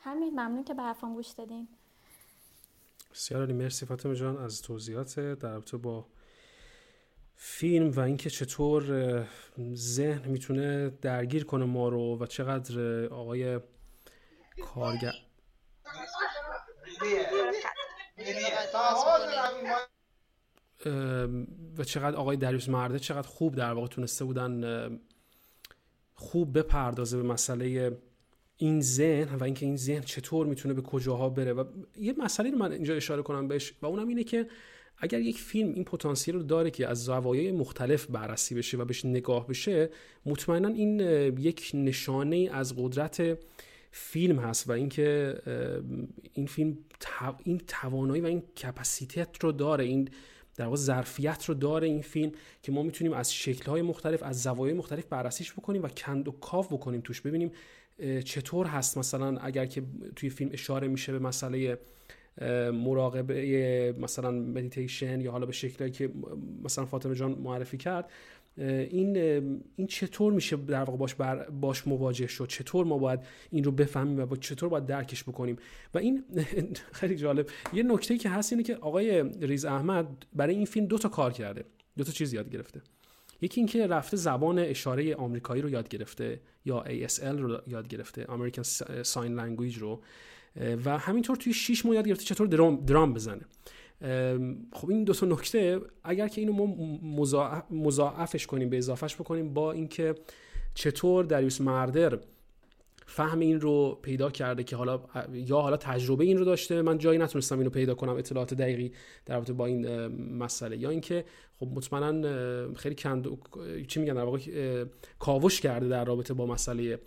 [0.00, 1.68] همین ممنون که به حرفم گوش دادین.
[3.12, 5.20] بسیار مرسی فاطمه جان از توضیحات.
[5.20, 6.06] در رابطه با
[7.42, 8.84] فیلم و اینکه چطور
[9.74, 13.60] ذهن می‌تونه درگیر کنه ما رو و چقدر آقای
[14.62, 15.12] کارگر
[21.78, 25.00] و چقدر آقای دریوس مرده چقدر خوب در واقع تونسته بودن
[26.14, 27.98] خوب بپردازه به مسئله
[28.56, 31.52] این ذهن و اینکه این ذهن چطور می‌تونه به کجاها بره.
[31.52, 31.64] و
[31.96, 34.46] یه مسئله رو من اینجا اشاره کنم بهش و اونم اینه که
[35.00, 39.04] اگر یک فیلم این پتانسیل رو داره که از زوایای مختلف بررسی بشه و بهش
[39.04, 39.90] نگاه بشه
[40.26, 41.00] مطمئنا این
[41.38, 43.38] یک نشانه از قدرت
[43.92, 45.34] فیلم هست و اینکه
[46.32, 46.78] این فیلم
[47.44, 50.08] این توانایی و این کپاسیتت رو داره این
[50.56, 52.32] در واقع ظرفیت رو داره این فیلم
[52.62, 56.72] که ما می‌تونیم از شکل‌های مختلف از زوایای مختلف بررسیش بکنیم و کند و کاف
[56.72, 57.20] بکنیم توش.
[57.20, 57.50] ببینیم
[58.24, 59.82] چطور هست مثلا اگر که
[60.16, 61.78] توی فیلم اشاره میشه به مسئله
[62.72, 66.10] مراقبه مثلا مدیتیشن یا حالا به شکلی که
[66.64, 68.10] مثلا فاطمه جان معرفی کرد
[68.56, 69.16] این
[69.76, 71.14] این چطور میشه در واقع باش
[71.60, 73.20] باش مواجه شد؟ چطور ما باید
[73.50, 75.56] این رو بفهمیم و با چطور باید درکش بکنیم؟
[75.94, 76.24] و این
[76.92, 77.46] خیلی جالب.
[77.72, 81.32] یه نکته که هست اینه که آقای ریز احمد برای این فیلم دو تا کار
[81.32, 81.64] کرده.
[81.96, 82.80] دو تا چیز یاد گرفته.
[83.42, 88.64] یکی اینکه رفته زبان اشاره آمریکایی رو یاد گرفته یا ASL رو یاد گرفته American
[89.02, 90.02] Sign Language رو.
[90.56, 93.44] و همینطور توی 6 ماه گرفته چطور درام, درام بزنه.
[94.72, 99.72] خب این دو تا نکته اگر که اینو ما مضاعفش کنیم به اضافهش بکنیم با
[99.72, 100.14] اینکه
[100.74, 102.18] چطور دریوس مردر
[103.06, 105.00] فهم این رو پیدا کرده که حالا
[105.32, 106.82] یا حالا تجربه این رو داشته.
[106.82, 108.92] من جایی نتونستم اینو پیدا کنم اطلاعات دقیقی
[109.26, 110.06] در رابطه با این
[110.38, 110.76] مسئله.
[110.76, 111.24] یا اینکه
[111.60, 113.26] خب مطمئنا خیلی کند
[113.88, 114.84] چی میگن در واقع
[115.18, 116.98] کاوش کرده در رابطه با مسئله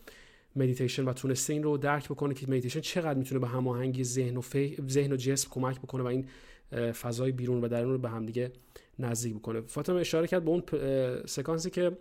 [0.56, 4.42] مدیتیشن و تونسته این رو درک بکنه که مدیتیشن چقدر می‌تونه به هماهنگی ذهن و
[4.90, 6.26] ذهن و جسم کمک بکنه و این
[6.92, 8.52] فضای بیرون و درون رو به همدیگه
[9.00, 9.62] نزدیک بکنه.
[9.62, 10.64] فاطمه اشاره کرد به اون
[11.26, 11.98] سکانسی که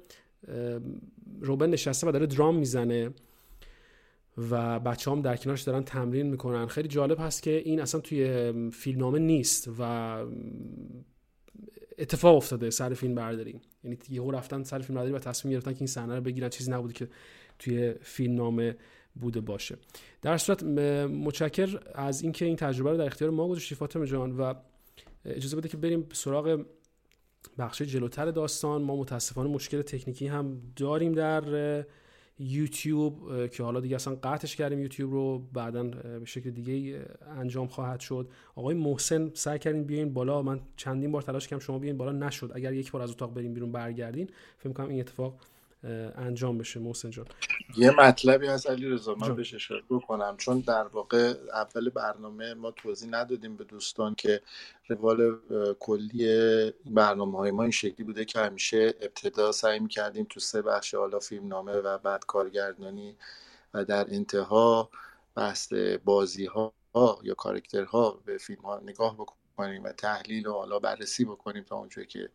[1.40, 3.10] روبن نشسته و داره درام می‌زنه
[4.50, 6.66] و بچه هم در کنارش دارن تمرین می‌کنن.
[6.66, 9.82] خیلی جالب هست که این اصلا توی فیلمنامه نیست و
[11.98, 13.60] اتفاق افتاده سر فیلم برداری.
[13.84, 16.48] یعنی یهو رفتن سر فیلم برداری و تصمیم گرفتن که این صحنه رو بگیرن.
[16.48, 17.08] چیزی نبوده که
[17.64, 18.76] توی فیلم نامه
[19.14, 19.76] بوده باشه.
[20.22, 24.54] در صورت متشکر از اینکه این تجربه رو در اختیار ما گذاشتی فاطمه جان و
[25.24, 26.64] اجازه بده که بریم سراغ
[27.58, 28.82] بخش جلوتر داستان.
[28.82, 31.84] ما متاسفانه مشکل تکنیکی هم داریم در
[32.38, 35.38] یوتیوب که حالا دیگه اصلا قطعش کردیم یوتیوب رو.
[35.38, 37.04] بعدا به شکل دیگه
[37.36, 38.28] انجام خواهد شد.
[38.54, 40.42] آقای محسن سعی کردین بیاین بالا.
[40.42, 42.12] من چندین بار تلاش کردم شما بیاین بالا.
[42.12, 42.50] نشد.
[42.54, 45.40] اگر یک بار از اتاق بریم بیرون برگردین فکر کنم این اتفاق
[46.16, 47.26] انجام بشه محسن جان.
[47.76, 50.36] یه مطلبی هست علی رضا من بهش اشاره بکنم.
[50.36, 54.40] چون در واقع اول برنامه ما توضیح ندادیم به دوستان که
[54.88, 55.38] روال
[55.80, 60.94] کلی برنامه های ما این شکلی بوده که همیشه ابتدا سعی می‌کردیم تو سه بخش
[60.94, 63.16] حالا فیلم نامه و بعد کارگردانی
[63.74, 64.90] و در انتها
[65.34, 65.72] بحث
[66.04, 66.72] بازی ها
[67.22, 69.41] یا کارکترها به فیلم ها نگاه بکنیم.
[69.56, 72.28] کنیم و تحلیل و حالا بررسی بکنیم تا اونجایی که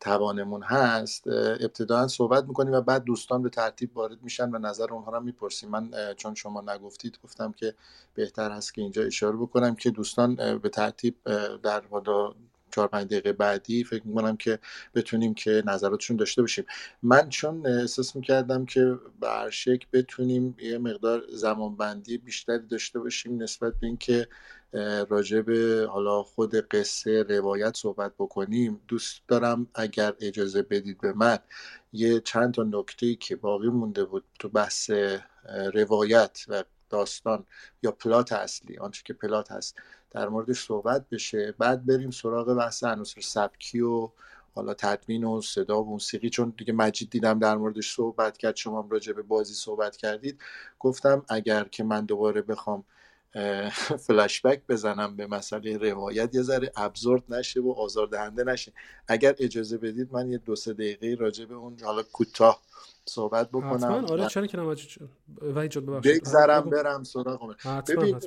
[0.00, 5.12] توانمون هست ابتدا صحبت می‌کنیم و بعد دوستان به ترتیب وارد میشن و نظر اونها
[5.12, 5.70] رو می‌پرسیم.
[5.70, 7.74] من چون شما نگفتید گفتم که
[8.14, 11.16] بهتر هست که اینجا اشاره بکنم که دوستان به ترتیب
[11.62, 12.34] در حالا
[12.70, 14.58] چهار پنج دقیقه بعدی فکر می‌کنم که
[14.94, 16.64] بتونیم که نظراتشون داشته باشیم.
[17.02, 23.86] من چون احساس می‌کردم که برشک بتونیم یه مقدار زمانبندی بیشتری داشته باشیم نسبت به
[23.86, 24.28] اینکه
[25.08, 28.80] راجع به حالا خود قصه روایت صحبت بکنیم.
[28.88, 31.38] دوست دارم اگر اجازه بدید به من
[31.92, 34.90] یه چند تا نکته که باقی مونده بود تو بحث
[35.74, 37.46] روایت و داستان
[37.82, 39.76] یا پلات اصلی آنچه که پلات هست
[40.10, 41.54] در موردش صحبت بشه.
[41.58, 44.10] بعد بریم سراغ بحث عناصر سبکی و
[44.54, 46.30] حالا تدوین و صدا و موسیقی.
[46.30, 50.40] چون دیگه مجید دیدم در موردش صحبت کرد شما راجع به بازی صحبت کردید.
[50.78, 52.84] گفتم اگر که من دوباره بخوام
[53.98, 56.34] فلشبک بزنم به مسئله روایت.
[56.34, 58.72] یه ذره ابزورد نشه و آزاردهنده نشه.
[59.08, 62.62] اگر اجازه بدید من یه دو سه دقیقه راجع به اون حالا کوتاه
[63.04, 63.74] صحبت بکنم.
[63.74, 64.08] حتما.
[64.08, 64.56] آره چرا که
[66.04, 67.56] بگذرم برم سراغ
[67.88, 68.20] ببین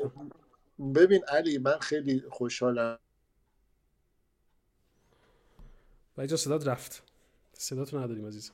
[0.95, 2.99] ببین علی من خیلی خوشحالم.
[6.17, 7.03] و صدات رفت.
[7.53, 8.53] صداتو نداریم عزیزم.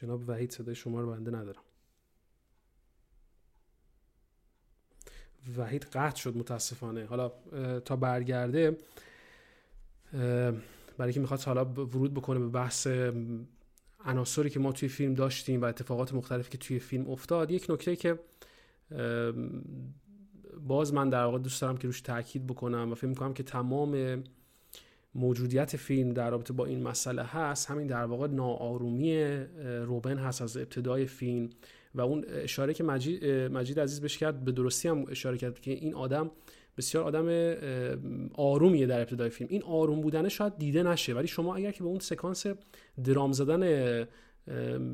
[0.00, 1.62] جناب وحید صدای شما رو بنده ندارم.
[5.56, 7.04] وحید قطع شد متاسفانه.
[7.04, 7.32] حالا
[7.80, 8.78] تا برگرده
[10.98, 12.88] برای که می‌خواد حالا ورود بکنه به بحث
[14.04, 17.96] عناصری که ما توی فیلم داشتیم و اتفاقات مختلفی که توی فیلم افتاد یک نکته
[17.96, 18.18] که
[20.60, 24.24] باز من در واقع دوست دارم که روش تاکید بکنم و فکر می‌کنم که تمام
[25.14, 29.24] موجودیت فیلم در رابطه با این مسئله هست همین در واقع ناآرومی
[29.84, 31.50] روبن هست از ابتدای فیلم
[31.94, 35.70] و اون اشاره که مجید, مجید عزیز بهش کرد به درستی هم اشاره کرد که
[35.70, 36.30] این آدم
[36.76, 37.54] بسیار آدم
[38.34, 39.48] آرومیه در ابتدای فیلم.
[39.50, 42.46] این آروم بودنه شاید دیده نشه ولی شما اگر که به اون سکانس
[43.04, 43.62] درام زدن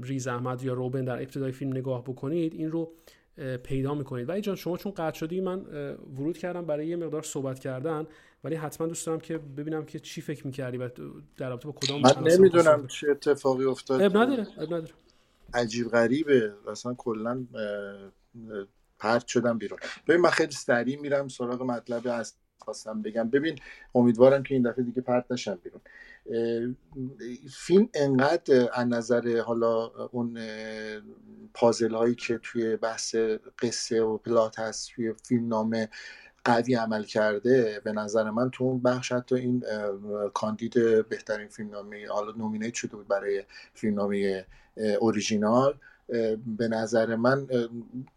[0.02, 2.92] ریز احمد یا روبن در ابتدای فیلم نگاه بکنید این رو
[3.62, 4.28] پیدا می‌کنید.
[4.28, 5.60] ولی جان شما چون قطع شدی من
[6.16, 8.06] ورود کردم برای یه مقدار صحبت کردن
[8.44, 10.90] ولی حتما دوست دارم که ببینم که چی فکر می‌کردی و
[11.36, 14.02] در رابطه با کدام من نمی‌دونم چه اتفاقی افتاد.
[14.02, 14.92] اب نداره اب نداره.
[15.54, 16.52] عجیب غریبه.
[16.68, 17.44] اصلا کلا
[18.98, 19.78] پرت شدم بیرون.
[20.08, 23.30] ببین من خیلی سریع میرم سراغ مطلب از خواستم بگم.
[23.30, 23.58] ببین
[23.94, 25.80] امیدوارم که این دفعه دیگه پرت نشم بیرون.
[27.50, 30.38] فیلم انقدر از نظر حالا اون
[31.54, 33.14] پازل هایی که توی بحث
[33.62, 35.88] قصه و پلات هست توی فیلم نامه
[36.44, 39.64] قوی عمل کرده به نظر من تو اون بخش حتی این
[40.34, 40.74] کاندید
[41.08, 43.44] بهترین فیلم نامه حالا nominate شده بود برای
[43.74, 44.46] فیلم نامه
[45.00, 45.78] اوریجینال.
[46.46, 47.46] به نظر من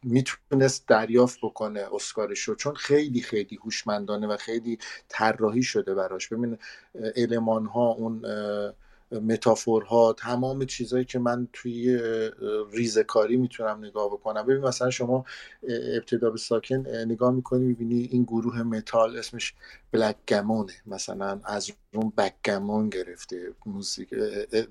[0.03, 2.55] می‌تونست دریافت بکنه اسکارش رو.
[2.55, 4.77] چون خیلی خیلی هوشمندانه و خیلی
[5.09, 6.27] طراحی شده براش.
[6.27, 6.57] ببین
[7.15, 8.21] المان ها اون
[9.11, 11.99] metaphor ها تمام چیزهایی که من توی
[12.71, 14.45] ریزکاری می‌تونم نگاه بکنم.
[14.45, 15.25] ببین مثلا شما
[15.95, 19.53] ابتدا به ساکن نگاه می‌کنی می‌بینی این گروه متال اسمش
[19.91, 24.09] بلک گمونه مثلا از اون بک گمون گرفته موزیک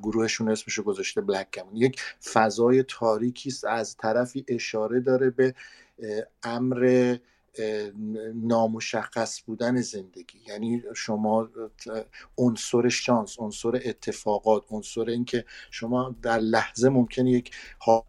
[0.02, 2.00] گروهشون اسمشو گذاشته بلک گمون یک
[2.32, 3.64] فضای تاریکی است.
[3.64, 5.54] از طرفی اشاره داره به
[6.42, 7.16] امر
[8.34, 10.40] نامشخص بودن زندگی.
[10.46, 11.48] یعنی شما
[12.38, 17.50] عنصر شانس عنصر اتفاقات عنصر اینکه شما در لحظه ممکنه یک
[17.82, 18.06] ها...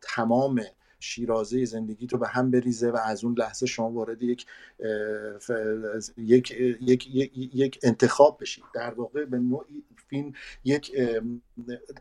[0.00, 0.60] تمام
[1.00, 4.46] شیرازه زندگی تو به هم بریزه و از اون لحظه شما وارد یک
[6.16, 7.08] یک یک
[7.54, 8.64] یک انتخاب بشید.
[8.74, 10.32] در واقع به نوعی فیلم
[10.64, 10.92] یک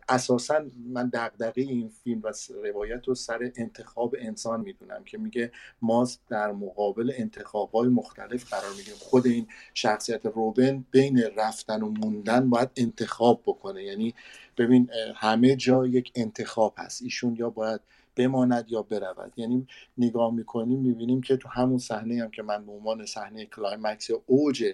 [0.09, 2.33] اساسا من دغدغه این فیلم و
[2.63, 8.71] روایت رو سر انتخاب انسان می‌دونم که میگه ما در مقابل انتخاب های مختلف قرار
[8.77, 8.99] می‌گیریم.
[8.99, 13.83] خود این شخصیت روبن بین رفتن و موندن باید انتخاب بکنه.
[13.83, 14.13] یعنی
[14.57, 17.01] ببین همه جا یک انتخاب هست.
[17.01, 17.81] ایشون یا باید
[18.17, 19.33] بماند یا برود.
[19.35, 24.09] یعنی نگاه می‌کنیم می‌بینیم که تو همون صحنه هم که من به عنوان صحنه climax
[24.09, 24.73] یا اوج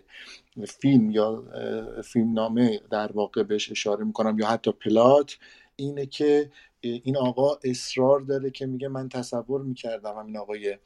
[0.68, 1.44] فیلم یا
[2.04, 5.38] فیلم نامه در واقع بهش اشاره می‌کنم یا حتی plot
[5.76, 10.78] اینه که این آقا اصرار داره که میگه من تصور می‌کردم همین آقای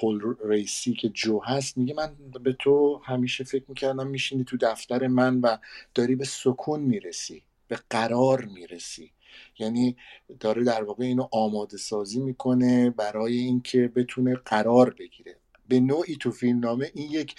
[0.00, 5.06] پول ریسی که جو هست میگه من به تو همیشه فکر می‌کردم میشینی تو دفتر
[5.06, 5.56] من و
[5.94, 9.12] داری به سکون می‌رسی به قرار می‌رسی.
[9.58, 9.96] یعنی
[10.40, 15.36] داره در واقع اینو آماده سازی می‌کنه برای اینکه بتونه قرار بگیره.
[15.68, 17.34] به نوعی تو فیلم نامه این یک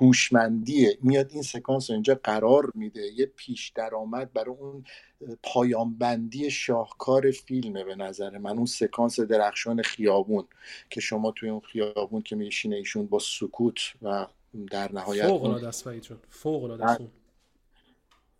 [0.00, 0.98] هوشمندیه.
[1.02, 3.12] میاد این سکانس رو اینجا قرار میده.
[3.16, 4.84] یه پیش درآمد برای اون
[5.42, 8.56] پایانبندی شاهکار فیلمه به نظر من.
[8.56, 10.44] اون سکانس درخشان خیابون
[10.90, 14.26] که شما توی اون خیابون که میشینه ایشون با سکوت و
[14.70, 15.88] در نهایت فوق العاده است
[16.30, 17.10] فوق العاده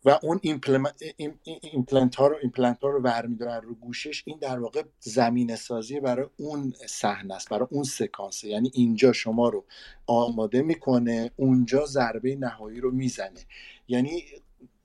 [0.05, 5.57] و اون ایمپلنت ها رو ایمپلنت ها رو برمیدارن رو گوشش این در واقع زمین
[5.57, 9.65] سازی برای اون صحنه است برای اون سکانسه یعنی اینجا شما رو
[10.07, 13.41] آماده می‌کنه اونجا ضربه نهایی رو می‌زنه.
[13.89, 14.25] یعنی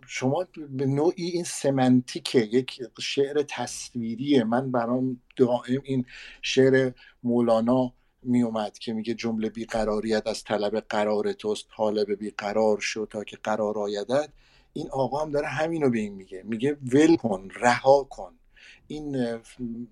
[0.07, 4.43] شما به نوعی این semantic ه یک شعر تصویریه.
[4.43, 6.05] من برام دائم این
[6.41, 6.91] شعر
[7.24, 7.93] مولانا
[8.24, 13.38] می اومد که میگه جمله بیقراریت از طلب قرار توست طالب بیقرار شو تا که
[13.43, 14.34] قرار آیدد
[14.78, 16.44] این آقا هم داره همینو به این میگه.
[16.46, 18.40] میگه ول کن رها کن.
[18.88, 19.40] این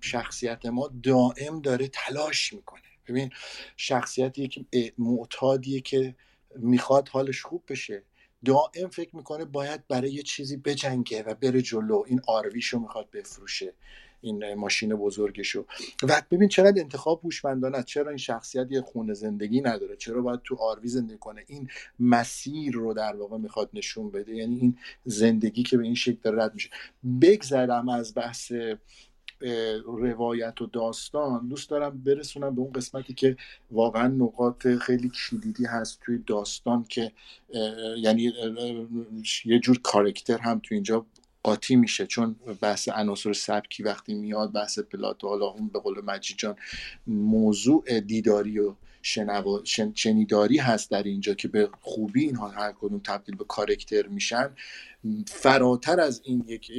[0.00, 2.82] شخصیت ما دائم داره تلاش می‌کنه.
[3.08, 3.30] ببین
[3.76, 4.64] شخصیتی که
[4.98, 6.16] معتادیه که
[6.56, 8.02] می‌خواد حالش خوب بشه.
[8.44, 12.04] دائم فکر می‌کنه باید برای یه چیزی بجنگه و بره جلو.
[12.06, 13.74] این آرویشو می‌خواد بفروشه.
[14.24, 15.64] این ماشین بزرگشو
[16.02, 20.56] و ببین چقدر انتخاب هوشمندانه چرا این شخصیت یه خونه زندگی نداره؟ چرا باید تو
[20.56, 21.68] آروی زندگی کنه؟ این
[22.00, 24.34] مسیر رو در واقع می‌خواد نشون بده.
[24.34, 26.70] یعنی این زندگی که به این شکل داره رد میشه.
[27.20, 28.52] بگذرم از بحث
[29.86, 31.48] روایت و داستان.
[31.48, 33.36] دوست دارم برسونم به اون قسمتی که
[33.70, 37.12] واقعا نقاط خیلی کلیدی هست توی داستان که
[37.96, 38.32] یعنی
[39.44, 41.06] یه جور کارکتر هم تو اینجا
[41.44, 46.38] قاطی میشه چون بحث عناصر سبکی وقتی میاد بحث پلاتو حالا اون به قول مجید
[46.38, 46.56] جان
[47.06, 48.74] موضوع دیداری و
[49.94, 54.50] شنیداری هست در اینجا که به خوبی اینها هر کدوم تبدیل به کارکتر میشن.
[55.26, 56.72] فراتر از این یک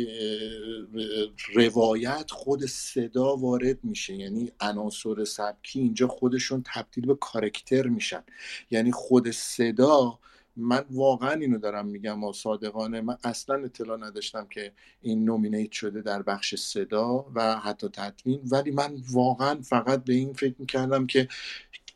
[1.53, 4.13] روایت خود صدا وارد میشه.
[4.13, 8.23] یعنی عناصر سبکی اینجا خودشون تبدیل به کارکتر میشن.
[8.71, 10.19] یعنی خود صدا
[10.57, 13.01] من واقعا اینو دارم میگم و صادقانه.
[13.01, 18.41] من اصلا اطلاع نداشتم که این نومینیت شده در بخش صدا و حتی تدوین.
[18.51, 21.27] ولی من واقعا فقط به این فکر می‌کردم که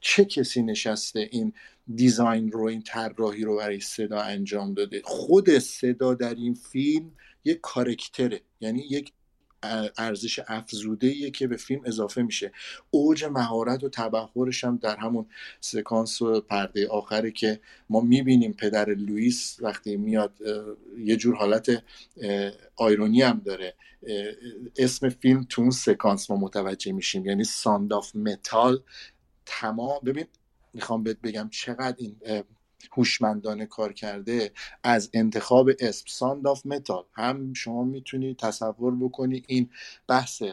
[0.02, 1.54] چه کسی نشسته این
[1.96, 5.02] دیزاین رو این طراحی رو برای صدا انجام داده.
[5.06, 7.12] خود صدا در این فیلم
[7.46, 8.42] یک کارکتره.
[8.62, 9.14] یعنی یک
[9.98, 12.52] ارزش افزوده که به فیلم اضافه میشه.
[12.92, 15.26] اوج مهارت و تبهرش هم در همون
[15.62, 20.38] سکانس و پرده آخره که ما می‌بینیم پدر لوئیس وقتی میاد
[20.98, 21.84] یه جور حالت
[22.76, 23.74] irony هم داره.
[24.78, 27.26] اسم فیلم تو اون سکانس ما متوجه میشیم.
[27.26, 28.80] یعنی Sound of Metal
[29.46, 30.26] تمام ببین
[30.74, 32.16] می‌خوام بهت بگم چقدر این
[32.92, 34.52] هوشمندانه کار کرده
[34.84, 36.06] از انتخاب اسم.
[36.08, 39.70] Sound of Metal هم شما می‌تونی تصور بکنی این
[40.08, 40.44] بحث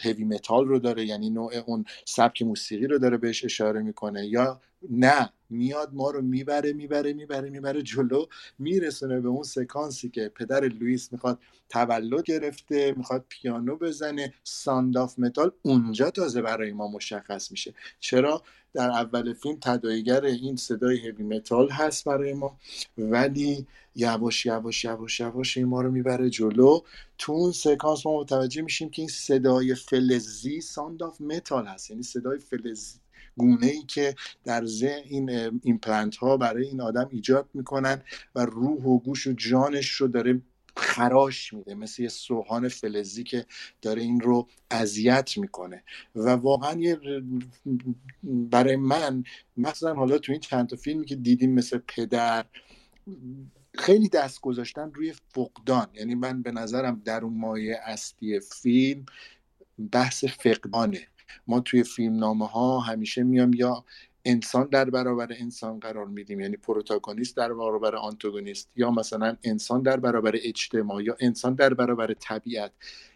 [0.00, 4.26] heavy metal رو داره یعنی نوع اون سبک موسیقی رو داره بهش اشاره می‌کنه.
[4.26, 4.60] یا
[4.90, 8.26] نه میاد ما رو می‌بره می‌بره می‌بره می‌بره جلو
[8.58, 11.38] میرسونه به اون سکانسی که پدر لوئیس می‌خواد
[11.68, 14.34] تولد گرفته می‌خواد پیانو بزنه.
[14.44, 17.74] Sound of Metal اونجا تازه برای ما مشخص میشه.
[18.00, 18.42] چرا؟
[18.76, 22.58] در اول فیلم تداعی‌گر این صدای heavy metal هست برای ما
[22.98, 26.80] ولی یواش یواش یواش یواش این ما رو می‌بره جلو.
[27.18, 31.90] تو اون سکانس ما متوجه میشیم که این صدای فلزی Sound of Metal هست.
[31.90, 32.98] یعنی صدای فلزی
[33.36, 34.14] گونه ای که
[34.44, 38.02] در ذهن این ایمپلنت ها برای این آدم ایجاد می‌کنن
[38.34, 40.42] و روح و گوش و جانش رو داره
[40.76, 43.46] خراش میده مثل یه سوهان فلزی که
[43.82, 45.82] داره این رو اذیت می‌کنه.
[46.14, 46.98] و واقعا یه
[48.24, 49.24] برای من
[49.56, 52.44] مثلا حالا تو این چند تا فیلمی که دیدیم مثل پدر
[53.74, 55.88] خیلی دست گذاشتن روی فقدان.
[55.94, 59.06] یعنی من به نظرم در اون مایه اصلی فیلم
[59.92, 61.06] بحث فقدانه.
[61.46, 63.84] ما توی فیلم نامه ها همیشه میام یا
[64.26, 66.40] انسان در برابر انسان قرار میدیم.
[66.40, 72.14] یعنی پروتاگونیست در برابر آنتوگونیست یا مثلا انسان در برابر اجتماع یا انسان در برابر
[72.20, 72.72] طبیعت.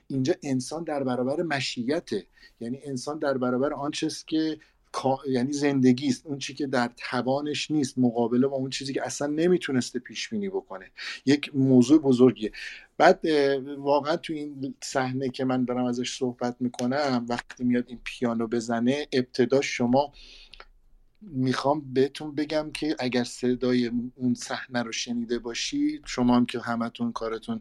[0.09, 2.27] اینجا انسان در برابر مشیته
[2.61, 4.59] یعنی انسان در برابر آنچه که
[5.29, 6.27] یعنی زندگی است.
[6.27, 10.49] اون چی که در توانش نیست مقابله با اون چیزی که اصلا نمی‌تونسته پیش بینی
[10.49, 10.91] بکنه.
[11.27, 12.53] یک موضوع بزرگیه.
[12.99, 13.27] بعد
[13.79, 19.07] واقعا تو این صحنه که من دارم ازش صحبت می‌کنم وقتی میاد این پیانو بزنه
[19.13, 20.13] ابتدا شما
[21.23, 27.13] می‌خوام بهتون بگم که اگر صدای اون صحنه رو شنیده باشی شما هم که همتون
[27.13, 27.61] کارتون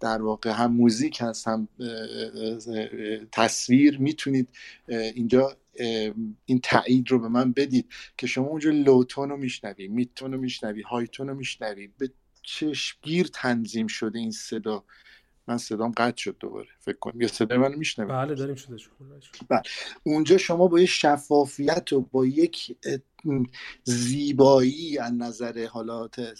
[0.00, 1.68] در واقع هم موزیک هست هم
[3.32, 4.48] تصویر می‌تونید
[4.88, 5.56] اینجا
[6.44, 10.82] این تایید رو به من بدید که شما اونجا لوتون رو میشنوی میتون رو میشنوی
[10.82, 11.88] هایتون رو میشنوی.
[11.98, 12.10] به
[12.42, 14.84] چشمگیر تنظیم شده این صدا.
[15.46, 16.68] من صدام قطع شد دوباره.
[16.78, 17.20] فکر کنم.
[17.20, 18.76] یا صدای منو میشنوید؟ بله داریم شده
[19.48, 19.62] بله.
[20.02, 22.76] اونجا شما با یه شفافیت و با یک
[23.84, 26.34] زیبایی از نظر حالات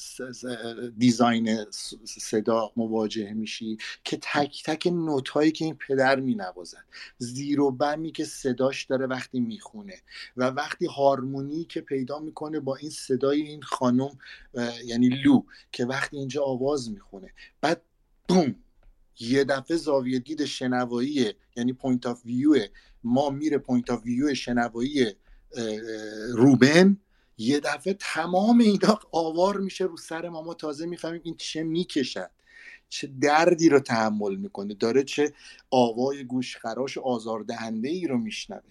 [0.99, 1.65] دیزاین
[2.05, 6.83] صدا مواجه میشی که تک تک نوت هایی که این پدر مینوازن
[7.19, 10.03] زیر و بمی که صداش داره وقتی می‌خونه
[10.37, 14.19] و وقتی هارمونی که پیدا می‌کنه با این صدای این خانم
[14.85, 15.43] یعنی لو
[15.73, 17.33] که وقتی اینجا آواز می‌خونه.
[17.61, 17.83] بعد
[18.29, 18.55] بوم!
[19.21, 22.67] یه دفعه زاویه دید شنوایی یعنی point of view
[23.05, 25.07] ما میره point of view شنوایی
[26.33, 26.97] روبن.
[27.39, 30.43] یه دفعه تمام اینا آوار میشه رو سر ما.
[30.43, 32.31] ما تازه می‌فهمیم این چه می‌کشد.
[32.89, 34.75] چه دردی رو تحمل می‌کنه.
[34.75, 35.33] داره چه
[35.71, 38.63] آوای گوشخراش آزاردهنده ای رو میشنوه.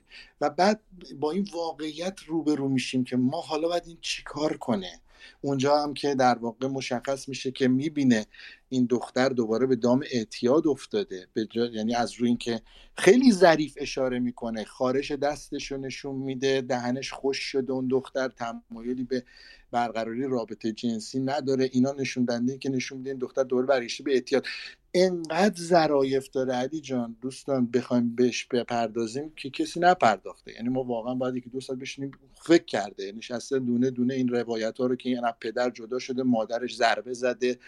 [0.41, 0.81] و بعد
[1.19, 4.99] با این واقعیت روبرو میشیم که ما حالا باید این چیکار کنه؟
[5.41, 8.25] اونجا هم که در واقع مشخص میشه که می‌بینه
[8.69, 11.27] این دختر دوباره به دام اعتیاد افتاده.
[11.33, 12.61] به یعنی از روی اینکه
[12.97, 14.63] خیلی ظریف اشاره می‌کنه.
[14.63, 16.61] خارش دستش رو نشون میده.
[16.61, 17.73] دهنش خوش شده.
[17.73, 19.23] اون دختر تمایلی به
[19.71, 21.69] برقراری رابطه جنسی نداره.
[21.71, 24.45] اینا نشون دنده که نشون میده این دختر دوباره برگشته به اعتیاد.
[24.93, 27.15] انقدر ظرایف داره علی جان.
[27.21, 30.53] دوستان بخوایم بهش بپردازیم که کسی نپرداخته.
[30.53, 32.11] یعنی ما واقعا باید یکی دو سال بشینیم
[32.43, 33.11] فکر کرده.
[33.11, 37.59] نشسته دونه دونه این روایت ها رو که این پدر جدا شده مادرش ضربه زده.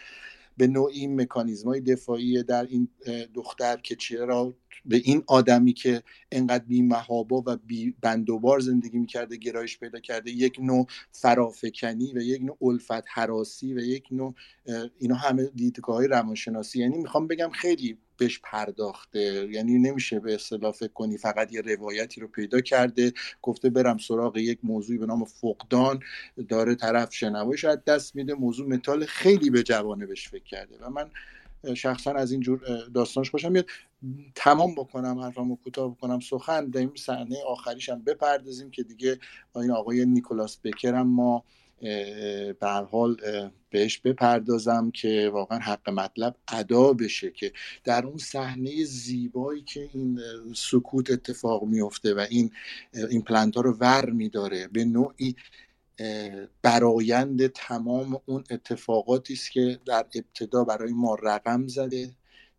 [0.56, 2.88] به نوعی مکانیزم های دفاعی در این
[3.34, 9.36] دختر که چرا به این آدمی که انقدر بی محابا و بی بندوبار زندگی می‌کرده
[9.36, 14.34] گرایش پیدا کرده یک نوع فرافکنی و یک نوع الفت حراسی و یک نوع
[14.98, 16.80] اینا همه دیدگاه های روانشناسی.
[16.80, 19.48] یعنی می‌خوام بگم خیلی بهش پرداخته.
[19.50, 23.12] یعنی نمیشه به اصطلاح فکر کنی فقط یه روایتی رو پیدا کرده
[23.42, 26.00] گفته برم سراغ یک موضوعی به نام فقدان
[26.48, 30.78] داره طرف شنوایش از دست میده موضوع متال خیلی به جوانه بهش فکر کرده.
[30.80, 31.10] و من
[31.74, 32.60] شخصا از این جور
[32.94, 33.66] داستانش باشم میاد.
[34.34, 36.20] تمام بکنم حرفمو کوتاه بکنم.
[36.20, 39.18] سخن در این صحنه آخریش بپردازیم که دیگه
[39.56, 41.44] این آقای نیکولاس بکرم ما
[42.60, 43.16] به حال
[43.70, 47.52] بهش بپردازم که واقعا حق مطلب ادا بشه که
[47.84, 50.20] در اون صحنه زیبایی که این
[50.54, 52.50] سکوت اتفاق میفته و این
[53.10, 55.36] این پلنت ها رو ور میداره به نوعی
[56.62, 62.10] برایند تمام اون اتفاقاتی است که در ابتدا برای ما رقم زده.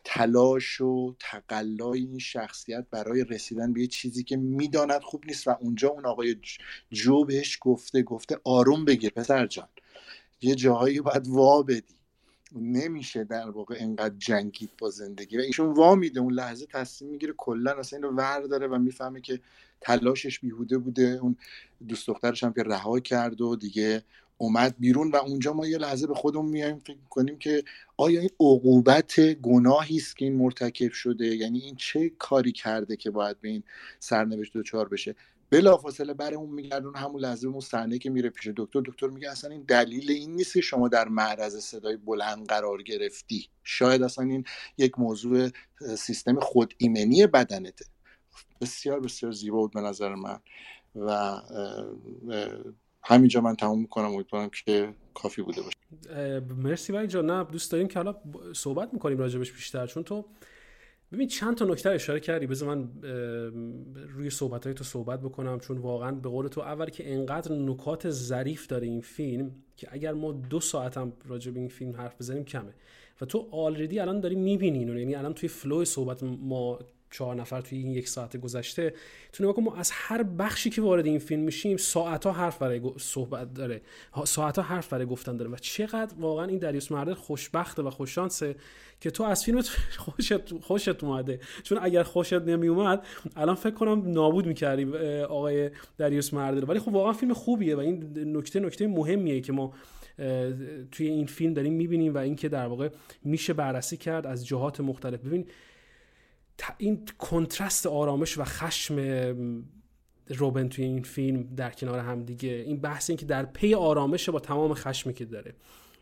[0.03, 5.55] تلاش و تقلای این شخصیت برای رسیدن به یه چیزی که می‌داند خوب نیست و
[5.59, 6.35] اونجا اون آقای
[6.91, 9.67] جو بهش گفته گفته آروم بگیر پسر جان.
[10.41, 11.95] یه جاهایی باید وا بدی.
[12.55, 16.19] نمیشه در واقع انقدر جنگید با زندگی و ایشون وا میده.
[16.19, 19.39] اون لحظه تصمیم می‌گیره کلا اصلا اینو ور داره و می‌فهمه که
[19.81, 21.19] تلاشش بیهوده بوده.
[21.21, 21.35] اون
[21.87, 24.03] دوست دخترش هم که رها کرد و دیگه
[24.37, 27.63] اومد بیرون و اونجا ما یه لحظه به خودمون میایم فکر کنیم که
[27.97, 33.11] آیا این عقوبت گناهی است که این مرتکب شده؟ یعنی این چه کاری کرده که
[33.11, 33.63] باید به این
[33.99, 35.15] سرنوشت دچار بشه؟
[35.49, 38.81] بلافاصله برای اون میگردون همون لحظه اون صحنه که میره پیش دکتر.
[38.85, 43.49] دکتر میگه اصلا این دلیل این نیست که شما در معرض صدای بلند قرار گرفتی.
[43.63, 44.43] شاید اصلا این
[44.77, 45.49] یک موضوع
[45.97, 47.85] سیستم خود ایمنی بدنته.
[48.61, 50.39] بسیار بسیار زیبا بود به نظر من.
[50.95, 51.41] و
[53.03, 54.05] همینجا من تموم می‌کنم.
[54.05, 56.39] امیدوارم که کافی بوده باشه.
[56.39, 58.15] مرسی ولی جان نه دوست داریم که حالا
[58.53, 60.25] صحبت می‌کنیم راجبش بیشتر چون تو
[61.11, 62.47] ببین چند تا نکته اشاره کردی.
[62.47, 62.89] بذار من
[64.07, 68.67] روی صحبت تو صحبت بکنم چون واقعا به قول تو اول که انقدر نکات ظریف
[68.67, 72.43] داره این فیلم که اگر ما دو ساعت هم راجع به این فیلم حرف بزنیم
[72.43, 72.73] کمه.
[73.21, 76.79] و تو already الان داری می‌بینی اینو یعنی الان توی flow صحبت ما
[77.13, 78.93] چهار نفر توی این یک ساعت گذشته
[79.33, 83.53] تو نگاه ما از هر بخشی که وارد این فیلم میشیم ساعتها حرف برای صحبت
[83.53, 83.81] داره.
[84.25, 88.55] ساعتها حرف برای گفتن داره و چقدر واقعا این دریوس مردر خوشبخته و خوششانسه
[88.99, 89.67] که تو از فیلمت
[90.05, 91.39] خوشت خوشت اومده.
[91.63, 93.05] چون اگر خوشت نمی اومد
[93.35, 98.13] الان فکر کنم نابود می‌کردی آقای دریوس مرده ولی خب واقعا فیلم خوبیه و این
[98.37, 99.73] نکته نکته مهمیه که ما
[100.91, 102.89] توی این فیلم داریم می‌بینیم و اینکه در واقع
[103.23, 105.19] میشه بررسی کرد از جهات مختلف.
[105.19, 105.45] ببین
[106.77, 108.95] این کنترست آرامش و خشم
[110.27, 112.49] روبن توی این فیلم در کنار هم دیگه.
[112.49, 115.55] این بحث این که در پی آرامش با تمام خشمی که داره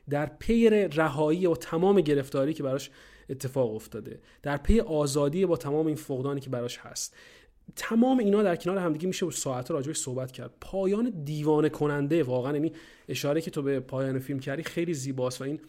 [0.10, 2.92] در پی رهایی و تمام گرفتاری که براش
[3.30, 7.16] اتفاق افتاده در پی آزادی با تمام این فقدانی که براش هست.
[7.76, 10.54] تمام اینا در کنار همدیگه میشه ساعت راجعش صحبت کرد.
[10.62, 12.72] پایان دیوانه کننده واقعا یعنی
[13.10, 15.60] اشاره که تو به پایان فیلم کردی خیلی زیباست و این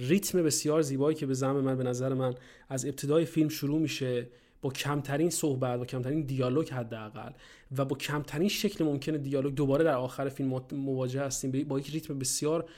[0.00, 2.34] ریتم بسیار زیبایی که به زعم من به نظر من
[2.68, 4.28] از ابتدای فیلم شروع میشه
[4.62, 7.32] با کمترین صحبت با کمترین دیالوگ حداقل
[7.76, 11.64] و با کمترین شکل ممکن دیالوگ دوباره در آخر فیلم مواجه هستیم.
[11.68, 12.68] با یک ریتم بسیار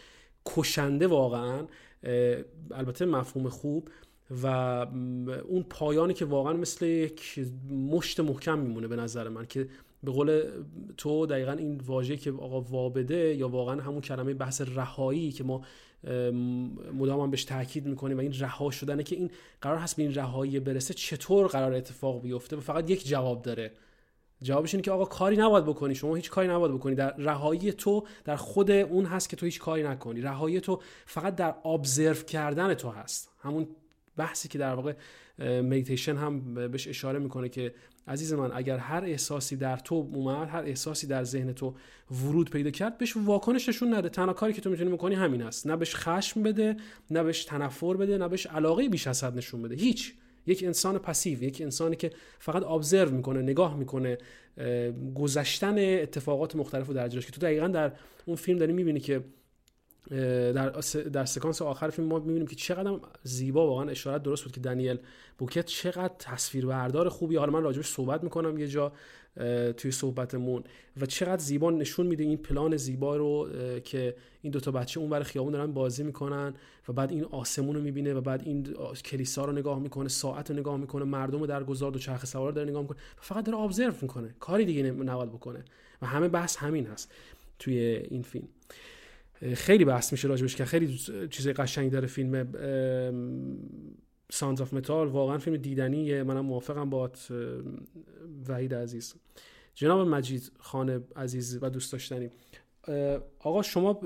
[0.46, 1.66] کشنده واقعا
[2.70, 3.88] البته مفهوم خوب
[4.42, 4.46] و
[5.48, 9.68] اون پایانی که واقعا مثل یک مشت محکم میمونه به نظر من که
[10.05, 10.42] به قول
[10.96, 15.62] تو دقیقا این واژه که آقا وابده یا واقعا همون کلمه بحث رهایی که ما
[16.94, 19.30] مدام هم بهش تاکید می‌کنیم و این رها شدنه که این
[19.61, 23.72] قرار هست به این رهایی برسه چطور قرار اتفاق بیفته؟ و فقط یک جواب داره.
[24.42, 26.94] جوابش اینه که آقا کاری نباید بکنی شما هیچ کاری نباید بکنی.
[26.94, 30.20] در رهایی تو در خود اون هست که تو هیچ کاری نکنی.
[30.20, 33.30] رهایی تو فقط در observe کردن تو هست.
[33.38, 33.68] همون
[34.16, 34.92] بحثی که در واقع
[35.38, 37.74] مدیتیشن هم بهش اشاره می‌کنه که
[38.08, 41.74] عزیز من اگر هر احساسی در تو اومد هر احساسی در ذهن تو
[42.10, 44.08] ورود پیدا کرد بهش واکنش نشون نده.
[44.08, 45.66] تنها کاری که تو می‌تونی بکنی همین است.
[45.66, 46.76] نه بهش خشم بده
[47.10, 49.74] نه بهش تنفر بده نه بهش علاقه بیش از حد نشون بده.
[49.74, 50.14] هیچ.
[50.46, 54.18] یک انسان passive یک انسانی که فقط observe می‌کنه نگاه می‌کنه
[55.14, 57.92] گذشتن اتفاقات مختلف در که تو دقیقا در
[58.26, 59.24] اون فیلم داری می‌بینی که
[60.11, 60.70] در
[61.12, 64.98] در سکانس آخر فیلم ما می‌بینیم که چقدر زیبا واقعا اشارت درست بود که دنیل
[65.38, 68.92] بوکت چقدر تصویربردار خوبی حالا من راجبش صحبت می‌کنم یه جا
[69.76, 70.64] توی صحبتمون
[71.00, 73.48] و چقدر زیبا نشون میده این پلان زیبا رو
[73.84, 76.55] که این دوتا بچه اون برای خیابون دارن بازی می‌کنن
[76.88, 78.74] و بعد این آسمون رو می‌بینه و بعد این
[79.05, 82.53] کلیسا رو نگاه می‌کنه ساعت رو نگاه می‌کنه مردم رو در گذار و چرخ سوار
[82.53, 85.64] داره نگاه می‌کنه و فقط داره ابزرو می‌کنه کاری دیگه نباید بکنه
[86.03, 87.12] و همه بحث همین هست
[87.59, 87.78] توی
[88.11, 88.48] این فیلم.
[89.55, 90.99] خیلی بحث میشه راجبش که خیلی
[91.30, 92.53] چیز قشنگ داره فیلم
[94.32, 96.22] Sounds of Metal واقعا فیلم دیدنیه.
[96.22, 97.11] منم موافقم با
[98.49, 99.14] وحید عزیز.
[99.74, 102.30] جناب مجید خان عزیز و دوست داشتنی
[103.38, 104.01] آقا شما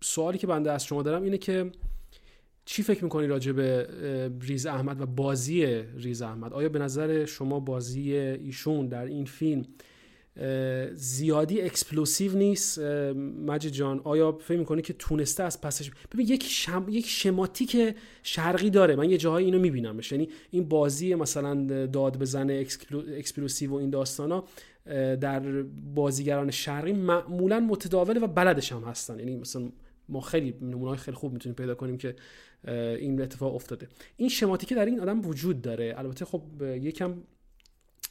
[0.00, 1.70] سوالی که بنده از شما دارم اینه که
[2.64, 3.88] چی فکر می‌کنی راجع به
[4.40, 5.66] ریز احمد و بازی
[5.96, 9.64] ریز احمد؟ آیا به نظر شما بازی ایشون در این فیلم
[10.94, 12.78] زیادی explosive نیست
[13.46, 14.00] مجید جان.
[14.04, 16.86] آیا فکر می‌کنی که تونسته از پسش؟ ببین یک شم...
[16.88, 18.96] یک شماتیک شرقی داره.
[18.96, 20.12] من یه جاهای اینو میبینمش.
[20.12, 23.02] یعنی این بازی مثلا داد بزنه explo...
[23.16, 24.44] explosive و این داستانا
[25.20, 25.62] در
[25.94, 29.18] بازیگران شرقی معمولا متداوله و بلدش هم هستن.
[29.18, 29.72] یعنی مثلا
[30.08, 32.16] ما خیلی نمونه خیلی خوب می‌تونیم پیدا کنیم که
[32.98, 33.88] این اتفاق افتاده.
[34.16, 35.94] این شماتیکه در این آدم وجود داره.
[35.96, 37.14] البته خب یکم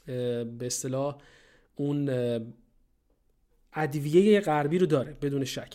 [0.06, 1.18] به اصطلاح
[1.78, 2.10] اون
[3.74, 5.74] ادویه غربی رو داره بدون شک.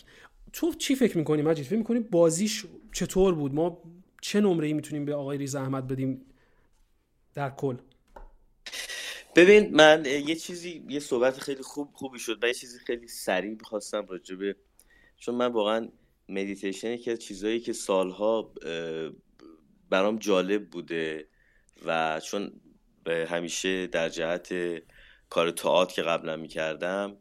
[0.53, 3.81] تو چی فکر می‌کنی مجید؟ فکر می‌کنی بازیش چطور بود؟ ما
[4.21, 6.25] چه نمره ای می‌تونیم به آقای ریز احمد بدیم
[7.33, 7.77] در کل؟
[9.35, 13.51] ببین من یه چیزی یه صحبت خیلی خوب خوبی شد و یه چیزی خیلی سریع
[13.51, 14.55] می‌خواستم راجبه
[15.17, 15.89] چون من واقعا
[16.29, 18.53] مدیتیشن که چیزایی که سالها
[19.89, 21.27] برام جالب بوده
[21.85, 22.51] و چون
[23.07, 24.53] همیشه در جهت
[25.33, 27.17] کار تئاتر که قبلا می‌کردم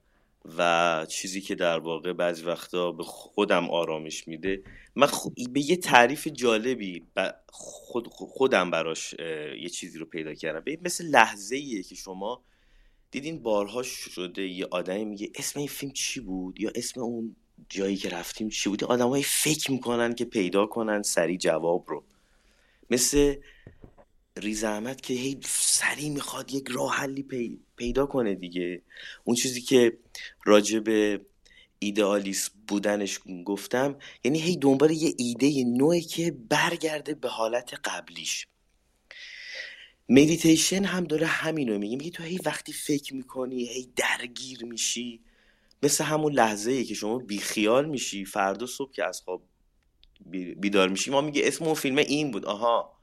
[0.58, 4.62] و چیزی که در واقع بعضی وقتا به خودم آرامش میده.
[4.96, 5.08] من
[5.52, 7.02] به یه تعریف جالبی
[7.48, 9.14] خود خودم براش
[9.62, 10.60] یه چیزی رو پیدا کردم.
[10.60, 12.42] به مثل لحظه ایه که شما
[13.10, 17.36] دیدین بارها شده یه آدمی میگه اسم این فیلم چی بود؟ یا اسم اون
[17.68, 22.04] جایی که رفتیم چی بود؟ آدمایی فکر می‌کنن که پیدا کنن سری جواب رو.
[22.90, 23.36] مثل
[24.36, 27.26] ریز احمد که هی سریع می‌خواد یک راه حلی
[27.76, 28.82] پیدا کنه دیگه.
[29.24, 29.98] اون چیزی که
[30.44, 31.20] راجع به
[31.78, 38.46] ایدئالیست بودنش گفتم یعنی هی دنبال یه ایده نوعی که برگرده به حالت قبلیش.
[40.08, 41.96] مدیتیشن هم داره همینو میگه.
[41.96, 45.20] میگه تو هی وقتی فکر می‌کنی هی درگیر میشی
[45.82, 49.42] مثل همون لحظه ای که شما بیخیال میشی فردا صبح که از خواب
[50.56, 52.44] بیدار میشی ما میگه اسم اون فیلم این بود.
[52.44, 53.01] آها.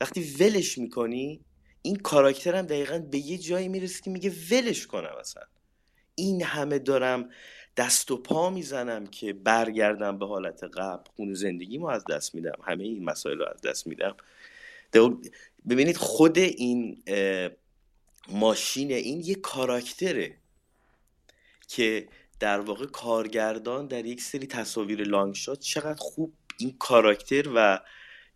[0.00, 1.40] وقتی ولش می‌کنی
[1.82, 5.42] این کاراکتر هم دقیقا به یه جایی می‌رسه که میگه ولش کنم اصلا.
[6.14, 7.30] این همه دارم
[7.76, 11.10] دست و پا می‌زنم که برگردم به حالت قبل.
[11.16, 12.58] خون زندگیمو از دست میدم.
[12.64, 14.16] همه این مسائل رو از دست میدم.
[15.68, 17.02] ببینید خود این
[18.28, 20.36] ماشین این یه کاراکتره
[21.68, 22.08] که
[22.40, 27.80] در واقع کارگردان در یک سری تصاویر لانگ شات چقدر خوب این کاراکتر و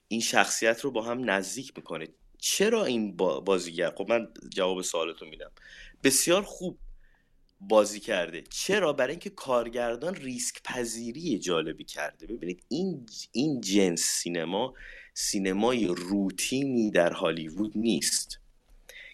[0.08, 2.08] این شخصیت رو با هم نزدیک می‌کنه.
[2.38, 5.50] چرا این بازیگر خب من جواب سوالتون میدم.
[6.04, 6.78] بسیار خوب
[7.60, 8.44] بازی کرده.
[8.50, 12.26] چرا؟ برای اینکه کارگردان ریسک پذیری جالبی کرده.
[12.26, 14.74] ببینید این این جنس سینما
[15.14, 18.38] سینمای روتینی در هالیوود نیست.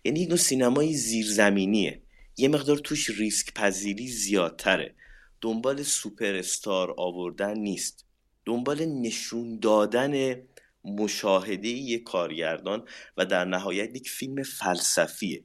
[0.04, 2.02] یعنی این سینمای زیرزمینیه.
[2.36, 4.94] یه مقدار توش ریسک پذیری زیادتره.
[5.40, 8.04] دنبال سوپر استار آوردن نیست.
[8.44, 10.42] دنبال نشون دادن
[10.84, 15.42] مشاهده یک کارگردان و در نهایت یک فیلم فلسفیه.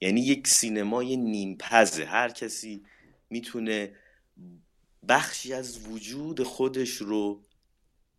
[0.00, 2.04] یعنی یک سینمای نیمپزه.
[2.04, 2.82] هر کسی
[3.30, 3.92] می‌تونه
[5.08, 7.42] بخشی از وجود خودش رو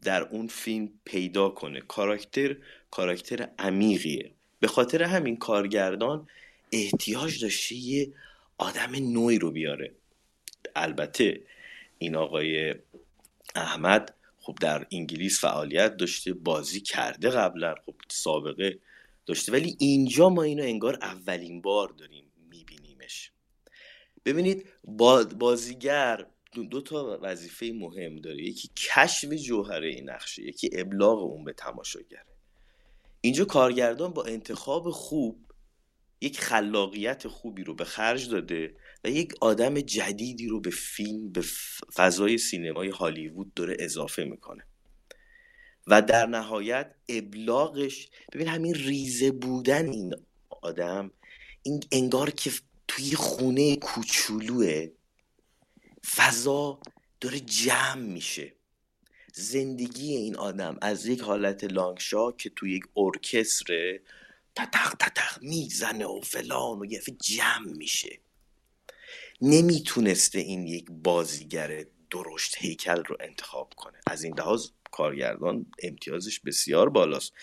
[0.02, 1.82] در اون فیلم پیدا کنه.
[1.82, 2.58] کاراکتر
[2.92, 4.32] کاراکتر عمیقیه.
[4.60, 6.28] به خاطر همین کارگردان
[6.72, 8.14] احتیاج داشته یه
[8.58, 9.96] آدم نوعی رو بیاره.
[10.76, 11.42] البته
[11.98, 12.76] این آقای
[13.56, 14.16] احمد
[14.50, 18.80] خب در انگلیس فعالیت داشته بازی کرده قبلا خب سابقه
[19.26, 19.52] داشته.
[19.52, 23.32] ولی اینجا ما اینو انگار اولین بار داریم میبینیمش.
[24.26, 24.66] ببینید
[25.40, 26.26] بازیگر
[26.72, 28.44] دو, تا وظیفه مهم داره.
[28.44, 32.26] یکی کشف جوهره این نقشه یکی ابلاغ اون به تماشاگره.
[33.22, 35.40] اینجا کارگردان با انتخاب خوب
[36.22, 41.44] یک خلاقیت خوبی رو به خرج داده و یک آدم جدیدی رو به فیلم به
[41.94, 44.64] فضای سینمای هالیوود داره اضافه می‌کنه.
[45.88, 50.16] و در نهایت ابلاغش ببین همین ریزه بودن این
[50.50, 51.12] آدم
[51.64, 52.52] این انگار که
[52.88, 54.88] توی خونه کوچولوه
[56.16, 56.80] فضا
[57.22, 58.54] داره جمع میشه.
[59.34, 64.00] زندگی این آدم از یک حالت لانگشا که توی یک ارکستر
[64.56, 68.20] تتخ تتخ می‌زنه و فلان و یه جمع میشه.
[69.42, 73.98] نمی‌تونسته این یک بازیگر درشت هیکل رو انتخاب کنه.
[74.08, 77.34] از این لحاظ کارگردان امتیازش بسیار بالاست.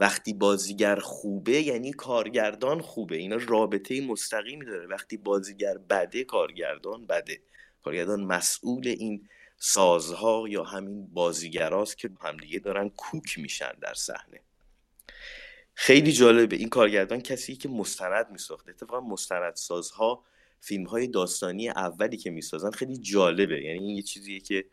[0.00, 3.16] وقتی بازیگر خوبه یعنی کارگردان خوبه.
[3.16, 4.86] اینا رابطه مستقیمی داره.
[4.86, 7.40] وقتی بازیگر بده کارگردان بده.
[7.82, 9.28] کارگردان مسئول این
[9.58, 14.40] سازها یا همین بازیگراست که همدیگه دارن کوک میشن در صحنه.
[15.74, 16.56] خیلی جالبه.
[16.56, 18.70] این کارگردان کسی که مستند میساخته.
[18.70, 20.24] اتفاقا مستندسازها
[20.60, 23.62] فیلم های داستانی اولی که می‌سازن خیلی جالبه.
[23.62, 24.64] یعنی این یه چیزیه که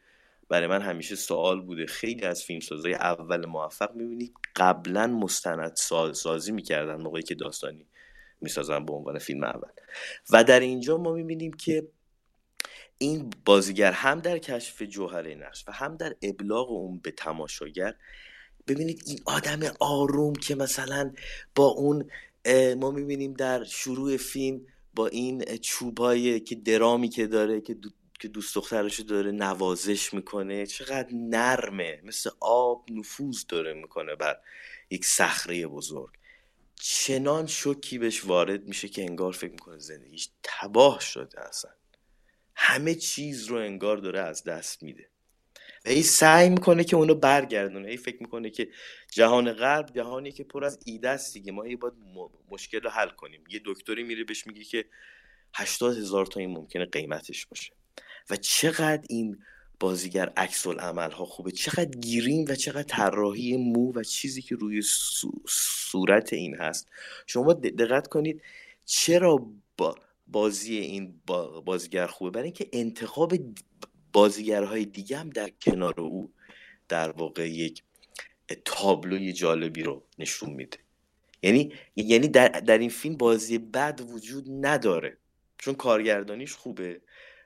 [0.49, 1.85] برای من همیشه سوال بوده.
[1.85, 5.75] خیلی از فیلمسازهای اول موفق می‌بینی قبلا مستند
[6.13, 7.85] سازی می‌کردن موقعی که داستانی
[8.41, 9.69] می‌سازن به عنوان فیلم اول.
[10.29, 11.87] و در اینجا ما می‌بینیم که
[12.97, 17.95] این بازیگر هم در کشف جوهره نقش و هم در ابلاغ اون به تماشاگر.
[18.67, 21.13] ببینید این آدم آروم که مثلا
[21.55, 22.09] با اون
[22.77, 24.61] ما می‌بینیم در شروع فیلم
[24.95, 27.77] با این چوبای که درامی که داره که
[28.19, 32.01] که دوست دخترشو داره نوازش می‌کنه چقدر نرمه.
[32.03, 34.37] مثل آب نفوذ داره می‌کنه بر
[34.89, 36.13] یک صخره بزرگ.
[36.75, 41.71] چنان شوکی بهش وارد میشه که انگار فکر می‌کنه زندگیش تباه شده اصلا.
[42.55, 45.09] همه چیز رو انگار داره از دست میده.
[45.85, 48.69] ای سعی می‌کنه که اونو برگردونه ای فکر می‌کنه که
[49.11, 51.51] جهان غرب جهانی که پر از ایده است دیگه.
[51.51, 51.93] ما ای باید
[52.51, 53.43] مشکل رو حل کنیم.
[53.49, 54.85] یه دکتری میره بهش میگه که
[55.55, 57.73] هشتاد هزار تا این ممکنه قیمتش باشه.
[58.29, 59.37] و چقدر این
[59.79, 61.51] بازیگر عکس عمل ها خوبه.
[61.51, 64.81] چقدر گیریم و چقدر طراحی مو و چیزی که روی
[65.47, 66.87] صورت این هست.
[67.27, 68.41] شما دقت کنید
[68.85, 69.47] چرا
[69.77, 69.95] با
[70.27, 71.21] بازی این
[71.65, 72.31] بازیگر خوبه.
[72.31, 73.33] برای اینکه انتخاب
[74.15, 76.33] بازیگرهای دیگه هم در کنار او
[76.87, 77.83] در واقع یک
[78.65, 80.77] تابلوی جالبی رو نشون میده.
[81.43, 85.17] یعنی یعنی در, در این فیلم بازی بد وجود نداره.
[85.57, 87.01] چون کارگردانیش خوبه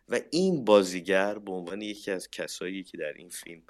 [0.10, 3.62] و این بازیگر به عنوان یکی از کسایی که در این فیلم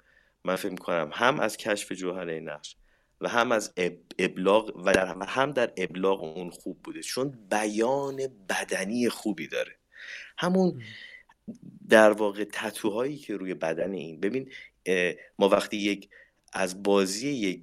[0.44, 2.76] من فکر می‌کنم هم از کشف جوهره نقش
[3.22, 3.74] و هم از
[4.20, 7.02] ابلاغ و در هم در ابلاغ اون خوب بوده.
[7.02, 8.18] چون بیان
[8.50, 9.76] بدنی خوبی داره.
[10.38, 10.82] همون
[11.90, 14.20] در واقع تتوهایی که روی بدن این.
[14.20, 14.52] ببین
[15.40, 16.10] ما وقتی یک
[16.54, 17.62] از بازی یک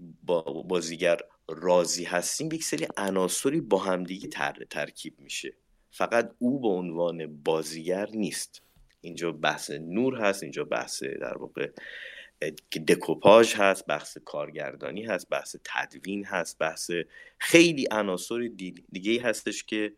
[0.68, 1.18] بازیگر
[1.48, 5.54] راضی هستیم یک سری عناصری با همدیگه تر ترکیب میشه.
[5.90, 8.62] فقط او به عنوان بازیگر نیست.
[9.00, 11.70] اینجا بحث نور هست اینجا بحث در واقع
[12.88, 16.90] دکوپاژ هست بحث کارگردانی هست بحث تدوین هست بحث
[17.38, 18.50] خیلی عناصر
[18.92, 19.92] دیگه هستش که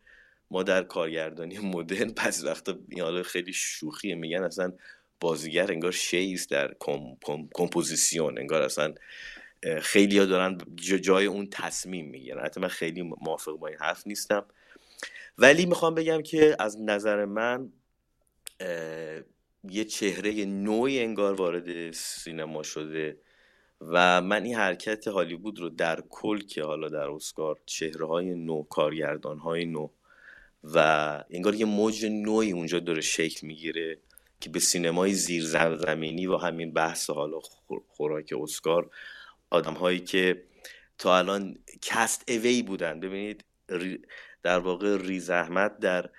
[0.50, 4.72] ما در کارگردانی مدرن پس وقتا حالا خیلی شوخیه میگن اصلا
[5.20, 6.74] بازیگر انگار شیز در
[7.54, 8.94] کمپوزیسیون انگار اصلا
[9.80, 12.44] خیلی ها دارن جای اون تصمیم می‌گیرن.
[12.44, 14.44] حتی من خیلی موافق با این حرف نیستم.
[15.38, 17.72] ولی می‌خوام بگم که از نظر من
[19.70, 23.16] یه چهره نوعی انگار وارد سینما شده
[23.80, 28.62] و من این حرکت هالیوود رو در کل که حالا در اسکار چهره های نو
[28.62, 29.88] کارگردان های نو
[30.64, 30.78] و
[31.30, 34.00] انگار یه موج نوعی اونجا داره شکل می‌گیره
[34.40, 35.44] که به سینمای زیر
[35.76, 37.40] زمینی و همین بحث حالا
[37.88, 38.90] خوراک اسکار
[39.50, 40.44] آدم هایی که
[40.98, 43.00] تا الان castaway بودن.
[43.00, 43.44] ببینید
[44.42, 46.10] در واقع ریز احمد در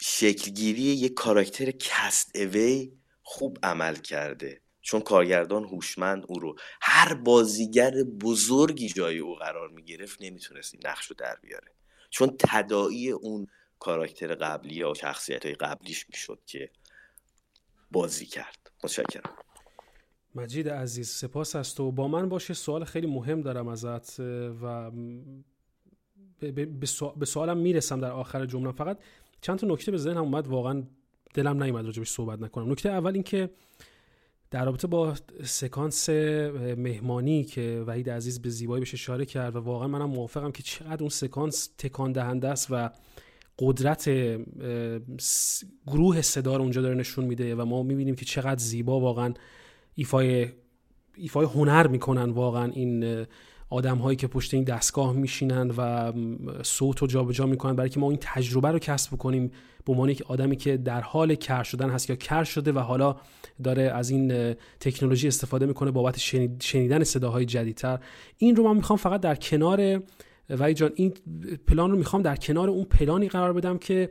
[0.00, 4.60] شکلگیری یک کاراکتر castaway خوب عمل کرده.
[4.82, 6.56] چون کارگردان هوشمند او رو.
[6.80, 7.90] هر بازیگر
[8.20, 11.72] بزرگی جای او قرار می گرفت نمی‌تونست نقش رو در بیاره.
[12.14, 13.46] چون تدائی اون
[13.78, 16.70] کاراکتر قبلی یا شخصیت های قبلیش می‌شد که
[17.90, 18.70] بازی کرد.
[18.84, 19.30] متشکرم.
[20.34, 24.20] مجید عزیز سپاس است و با من باشه سوال خیلی مهم دارم ازت
[24.62, 24.90] و
[27.16, 28.72] به سوالم می‌رسم در آخر جمله.
[28.72, 28.98] فقط
[29.40, 30.82] چند تا نکته به ذهنم اومد واقعا
[31.34, 32.72] دلم نیومد راجبش صحبت نکنم.
[32.72, 33.50] نکته اول این که
[34.50, 35.14] در رابطه با
[35.44, 40.62] سکانس مهمانی که وحید عزیز به زیبایی بهش اشاره کرد و واقعا منم موافقم که
[40.62, 42.90] چقدر اون سکانس تکان دهنده است و
[43.58, 44.10] قدرت
[45.86, 49.34] گروه صدا رو اونجا داره نشون میده و ما می‌بینیم که چقدر زیبا واقعا
[49.94, 50.48] ایفای
[51.16, 53.26] ایفای هنر می‌کنن واقعا این
[53.70, 56.12] آدم هایی که پشت این دستگاه میشینن و
[56.62, 59.50] صوت رو جابجا می‌کنن برای که ما این تجربه رو کسب بکنیم
[59.84, 63.16] به عنوان یک آدمی که در حال کر شدن هست یا کر شده و حالا
[63.64, 66.18] داره از این تکنولوژی استفاده می‌کنه بابت
[66.60, 67.98] شنیدن صداهای جدیدتر.
[68.38, 70.02] این رو من می‌خوام فقط در کنار
[70.50, 71.12] وای جان این
[71.66, 74.10] پلان رو می‌خوام در کنار اون پلانی قرار بدم که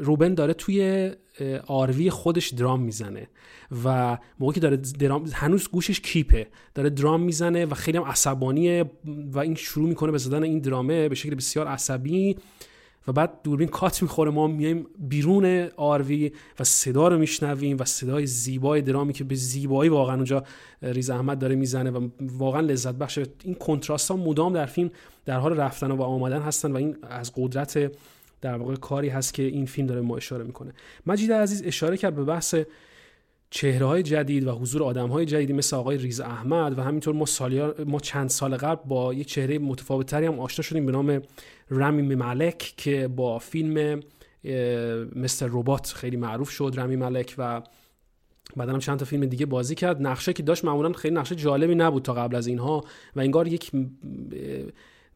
[0.00, 1.10] روبن داره توی
[1.66, 3.28] آروی خودش درام می‌زنه
[3.84, 6.46] و موقعی که داره درام هنوز گوشش کیپه.
[6.74, 8.90] داره درام می‌زنه و خیلی هم عصبانیه
[9.32, 12.36] و این شروع می‌کنه به زدن این درامه به شکل بسیار عصبی
[13.08, 14.30] و بعد دوربین کات می‌خوره.
[14.30, 19.90] ما میایم بیرون آروی و صدا رو میشنویم و صدای زیبای درامی که به زیبایی
[19.90, 20.44] واقعا اونجا
[20.82, 23.26] ریز احمد داره می‌زنه و واقعا لذت بخشه.
[23.44, 24.90] این کنتراست ها مدام در فیلم
[25.26, 27.92] در حال رفتن و آمدن هستن و این از قدرت
[28.40, 30.72] در واقع کاری هست که این فیلم داره ما اشاره می‌کنه.
[31.06, 32.54] مجید عزیز اشاره کرد به بحث
[33.50, 37.26] چهره های جدید و حضور آدم های جدیدی مثل آقای ریز احمد و همینطور ما,
[37.86, 41.22] ما چند سال قبل با یک چهره متفاوت هم آشنا شدیم به نام
[41.70, 44.00] رمی ملک که با فیلم
[45.16, 45.48] Mr.
[45.50, 47.62] Robot خیلی معروف شد رمی ملک و
[48.56, 50.02] بعدا هم چند تا فیلم دیگه بازی کرد.
[50.02, 52.84] نقشی که داشت معمولا خیلی نقشه جالبی نبود تا قبل از اینها
[53.16, 53.70] و انگار یک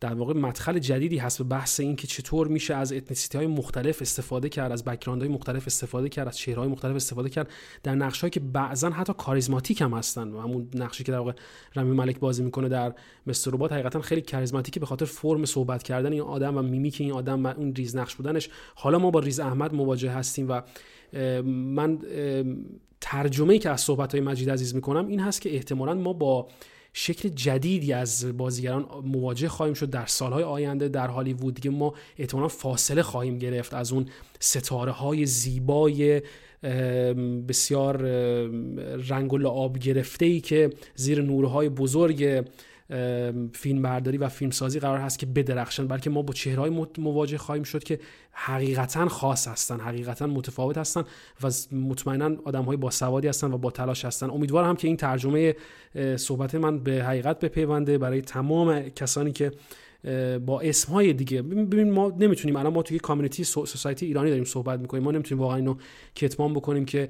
[0.02, 4.02] در واقع مدخل جدیدی هست به بحث این که چطور میشه از ethnicity های مختلف
[4.02, 7.50] استفاده کرد از background های مختلف استفاده کرد از چهره های مختلف استفاده کرد.
[7.82, 11.32] در نقشی که بعضا حتی کاریزماتیک هم هستن و همون نقشی که در واقع
[11.76, 12.94] رمی ملک بازی می‌کنه در
[13.26, 13.50] Mr.
[13.50, 17.46] Robot حقیقتا خیلی کاریزماتیکه به خاطر فرم صحبت کردن این آدم و میمیک این آدم
[17.46, 18.48] و اون ریز نقش بودنش.
[18.74, 20.60] حالا ما با ریز احمد مواجه هستیم و
[21.52, 21.98] من
[23.00, 26.48] ترجمه ای که از صحبت های مجید عزیز می‌کنم این هست که احتمالا ما با
[26.92, 30.88] شکل جدیدی از بازیگران مواجه خواهیم شد در سالهای آینده.
[30.88, 34.06] در هالیوود دیگه ما احتمالا فاصله خواهیم گرفت از اون
[34.40, 36.22] ستاره های زیبای
[37.48, 37.96] بسیار
[38.96, 42.44] رنگ و لعاب گرفته ای که زیر نورهای بزرگ
[43.52, 47.62] فیلم برداری و فیلم سازی قرار هست که بدرخشن بلکه ما با چهرهای مواجه خواهیم
[47.62, 48.00] شد که
[48.32, 51.04] حقیقتا خاص هستن حقیقتا متفاوت هستن
[51.42, 54.30] و مطمئنا آدم های با سوادی هستن و با تلاش هستن.
[54.30, 55.56] امیدوارم که این ترجمه
[56.16, 57.98] صحبت من به حقیقت بپیونده.
[57.98, 59.52] برای تمام کسانی که
[60.46, 61.42] با اسم های دیگه.
[61.42, 65.02] ببین ما نمی‌تونیم الان ما توی کامیونیتی سوسایتی ایرانی داریم صحبت می‌کنیم.
[65.02, 65.74] ما نمی‌تونیم واقعا اینو
[66.14, 67.08] کتمان بکنیم که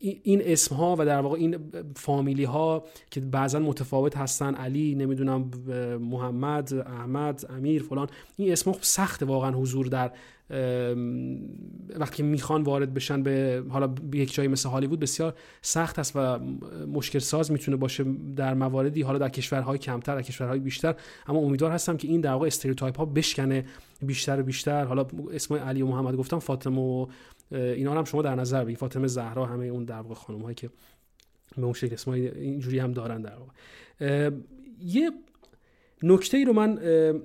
[0.00, 1.56] این اسم ها و در واقع این
[1.96, 4.54] فامیلی ها که بعضا متفاوت هستن.
[4.54, 5.50] علی نمی‌دونم
[6.00, 8.08] محمد احمد امیر فلان.
[8.36, 10.10] این اسم ها سخت واقعا حضور در
[11.98, 16.38] وقتی می‌خوان وارد بشن به حالا به یک جایی مثل هالیوود بسیار سخت است و
[16.86, 18.04] مشکل ساز می‌تونه باشه
[18.36, 20.94] در مواردی حالا در کشورهای کمتر در کشورهای بیشتر.
[21.26, 23.64] اما امیدوار هستم که این در واقع استریوتایپ ها بشکنه
[24.02, 24.84] بیشتر و بیشتر.
[24.84, 27.06] حالا اسم علی و محمد گفتم فاطمه و
[27.50, 30.70] اینا هم شما در نظر بگیرید فاطمه زهرا همه اون در واقع خانم هایی که
[31.56, 34.30] به اون شکل اسمای اینجوری هم دارن در واقع.
[34.80, 35.10] یه
[36.02, 36.78] نکته ای رو من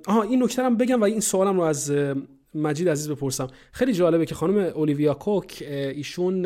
[0.07, 1.91] آها این نکته هم بگم و این سوالم رو از
[2.55, 3.47] مجید عزیز بپرسم.
[3.71, 6.45] خیلی جالبه که خانم اولیویا کوک ایشون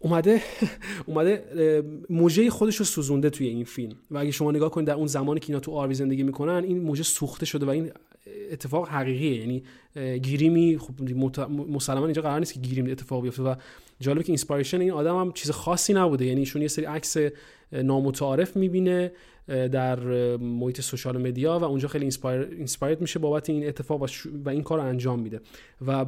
[0.00, 0.42] اومده
[1.06, 1.44] اومده
[2.10, 3.96] موجه خودش رو سوزونده توی این فیلم.
[4.10, 6.80] و اگه شما نگاه کنید در اون زمانی که اینا تو آروی زندگی می‌کنن این
[6.80, 7.90] موجه سوخته شده و این
[8.50, 9.40] اتفاق حقیقیه.
[9.40, 9.62] یعنی
[10.18, 10.94] گریمی خب
[11.48, 13.54] مسلما اینجا قرار نیست که گریم اتفاق بیفته و
[14.00, 16.26] جالبه که inspiration این آدم هم چیز خاصی نبوده.
[16.26, 17.16] یعنی ایشون یه سری عکس
[17.72, 19.12] نامتعارف می‌بینه.
[19.48, 20.00] در
[20.36, 24.10] محیط social media و اونجا خیلی inspire میشه بابت این اتفاق
[24.44, 25.40] و این کار رو انجام میده.
[25.86, 26.04] و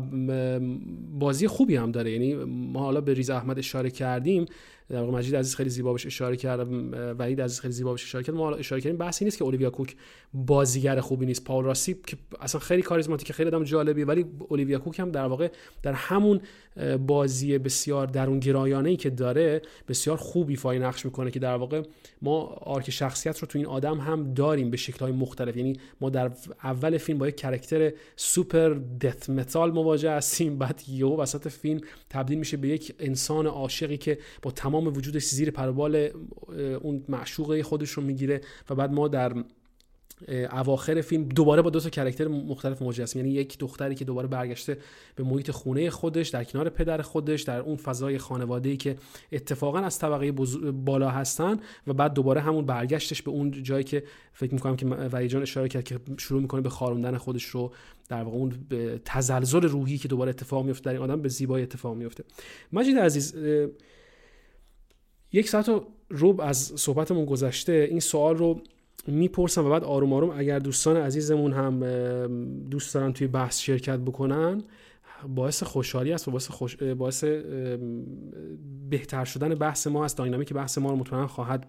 [1.18, 2.10] بازی خوبی هم داره.
[2.10, 4.46] یعنی ما حالا به ریز احمد اشاره کردیم.
[4.88, 6.68] در واقع مجید عزیز خیلی زیبا بهش اشاره کرد
[7.18, 8.34] وحید عزیز خیلی زیبا بهش اشاره کرد.
[8.34, 9.96] ما حالا اشاره کردیم بحثی نیست که اولیویا کوک
[10.34, 11.44] بازیگر خوبی نیست.
[11.44, 15.48] پاول راسی که اصلا خیلی کاریزماتیک خیلی آدم جالبی ولی اولیویا کوک هم در واقع
[15.82, 16.40] در همون
[17.06, 21.82] بازی بسیار درون گرایانه ای که داره بسیار خوبی ایفای نقش می‌کنه که در واقع
[22.22, 25.56] ما arc شخصیت رو تو این آدم هم داریم به شکل‌های مختلف.
[25.56, 26.30] یعنی ما در
[26.64, 32.38] اول فیلم با یک character super death metal مواجه هستیم بعد یهو وسط فیلم تبدیل
[32.38, 36.10] میشه به یک انسان عاشقی که با تمام وجودش زیر پروبال
[36.82, 38.40] اون معشوقه خودش رو می‌گیره
[38.70, 39.32] و بعد ما در
[40.52, 43.26] اواخر فیلم دوباره با دو تا کرکتر مختلف مواجه هستیم.
[43.26, 44.78] یعنی یک دختری که دوباره برگشته
[45.16, 48.96] به محیط خونه خودش در کنار پدر خودش در اون فضای خانواده ای که
[49.32, 50.32] اتفاقا از طبقه
[50.72, 54.02] بالا هستن و بعد دوباره همون برگشتش به اون جایی که
[54.32, 57.72] فکر می‌کنم که ولی جان اشاره کرد که شروع می‌کنه به خاروندن خودش رو
[58.08, 58.52] در واقع اون
[59.04, 62.24] تزلزل روحی که دوباره اتفاق میفته در این آدم به زیبایی اتفاق میفته
[62.72, 63.34] مجید عزیز
[65.32, 65.86] یک ساعت و
[66.42, 68.60] از صحبتمون گذشته این سوال رو
[69.06, 71.80] می‌پرسم و بعد آروم آروم اگر دوستان عزیزمون هم
[72.70, 74.62] دوست دارن توی بحث شرکت بکنن
[75.28, 76.76] باعث خوشحالی است و باعث, خوش...
[76.76, 77.24] باعث
[78.90, 81.66] بهتر شدن بحث ما است داینامیک بحث ما رو مطمئنا خواهد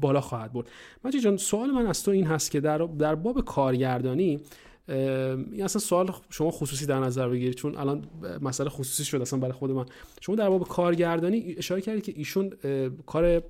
[0.00, 0.70] بالا خواهد برد.
[1.04, 4.40] مجید جان سوال من از تو این هست که در, در باب کارگردانی
[4.88, 8.04] این اصلا سوال شما خصوصی در نظر بگیرید چون الان
[8.40, 9.86] مسئله خصوصی شد اصلا برای خود من.
[10.20, 12.52] شما در باب کارگردانی اشاره کردید که ایشون
[13.06, 13.42] کار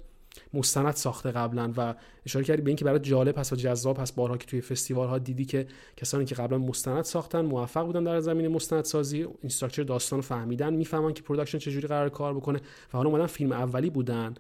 [0.55, 1.95] مستند ساخته قبلا و
[2.27, 4.15] اشاره کردی به اینکه برای جالب هست و جذاب هست.
[4.15, 5.67] بارها که توی فستیوال ها دیدی که
[5.97, 9.27] کسانی که قبلا مستند ساختن موفق بودن در زمینه مستند سازی.
[9.43, 13.53] این structure داستان فهمیدن می‌فهمن که production چجوری قراره کار بکنه و حالا اومدن فیلم
[13.53, 14.35] اولی بودن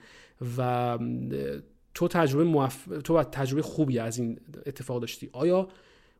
[0.58, 0.98] و
[1.94, 2.88] تو تجربه موف...
[3.04, 5.30] تو تجربه خوبی از این اتفاق داشتی.
[5.32, 5.68] آیا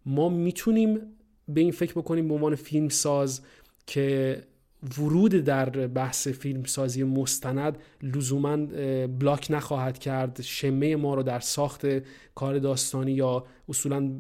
[0.09, 1.01] ما می‌تونیم
[1.49, 3.43] به این فکر بکنیم به عنوان فیلم ساز
[3.87, 4.43] که
[4.99, 8.57] ورود در بحث فیلم سازی مستند لزوما
[9.07, 11.87] بلاک نخواهد کرد شمه ما رو در ساخت
[12.35, 14.19] کار داستانی یا اصولا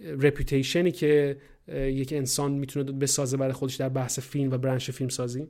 [0.00, 1.36] رپیتیشنی که
[1.68, 5.46] یک انسان می‌تونه بسازه برای خودش در بحث فیلم و برنش فیلم سازی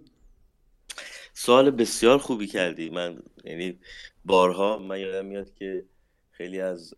[1.34, 2.90] سوال بسیار خوبی کردی.
[2.90, 3.78] من یعنی
[4.24, 5.84] بارها من یادم میاد که
[6.30, 6.94] خیلی از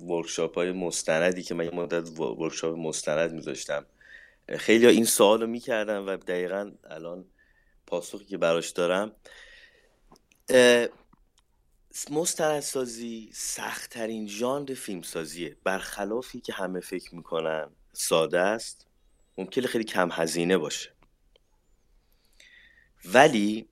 [0.00, 3.86] ورکشاپ های مستندی که من یه مدت ورکشاپ مستند میذاشتم.
[4.58, 7.24] خیلی این سوال رو می‌کردن و دقیقا الان
[7.86, 9.12] پاسخی که براش دارم
[12.10, 15.56] مستندسازی سختترین ژانر فیلمسازیه.
[15.64, 18.86] برخلافی که همه فکر می‌کنن ساده است.
[19.38, 20.92] ممکنه خیلی کم هزینه باشه.
[23.04, 23.68] ولی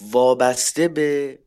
[0.00, 1.38] وابسته به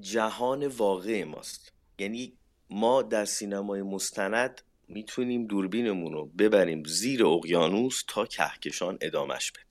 [0.00, 1.73] جهان واقع ماست.
[1.98, 2.32] یعنی
[2.70, 9.64] ما در سینمای مستند می‌تونیم دوربینمون رو ببریم زیر اقیانوس تا کهکشان ادامش بدیم.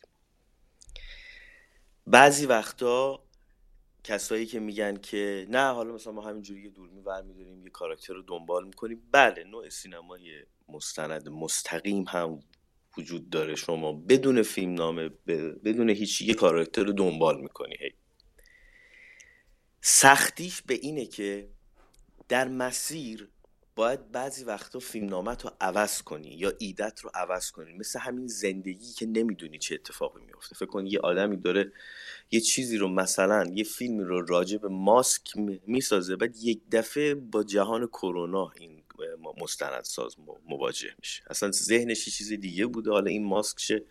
[2.07, 3.23] بعضی وقتا
[4.03, 8.21] کسایی که میگن که نه حالا مثلا ما همینجوری یه دوربین برمیداریم یه کاراکتر رو
[8.21, 9.09] دنبال می‌کنیم.
[9.11, 12.39] بله نوع سینمای مستند مستقیم هم
[12.97, 13.55] وجود داره.
[13.55, 15.09] شما بدون فیلم نامه
[15.65, 17.75] بدون هیچ یه کاراکتر رو دنبال می‌کنی.
[17.79, 17.91] هی.
[19.81, 21.49] سختیش به اینه که
[22.29, 23.27] در مسیر
[23.75, 27.73] باید بعضی وقتا فیلمنامت رو عوض کنی یا ایدت رو عوض کنی.
[27.73, 31.71] مثل همین زندگی که نمی‌دونی چه اتفاقی میفته فکر کن یه آدمی داره
[32.31, 35.37] یه چیزی رو مثلا یه فیلمی رو راجع به ماسک
[35.67, 38.83] می‌سازه بعد یک دفعه با جهان کرونا این
[39.37, 40.15] مستندساز
[40.49, 41.23] مواجه میشه.
[41.29, 42.91] اصلا ذهنش چیز دیگه بوده.
[42.91, 43.85] حالا این ماسک چه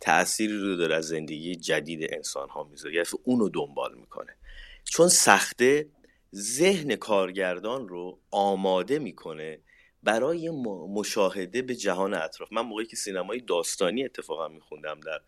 [0.00, 2.94] تأثیری رو داره از زندگی جدید انسان ها می‌ذاره.
[2.94, 4.36] یعنی اونو دنبال می‌کنه.
[4.84, 5.88] چون سخته
[6.34, 9.58] ذهن کارگردان رو آماده می‌کنه
[10.02, 10.50] برای
[10.88, 12.52] مشاهده به جهان اطراف.
[12.52, 15.20] من موقعی که سینمای داستانی اتفاقا میخوندم در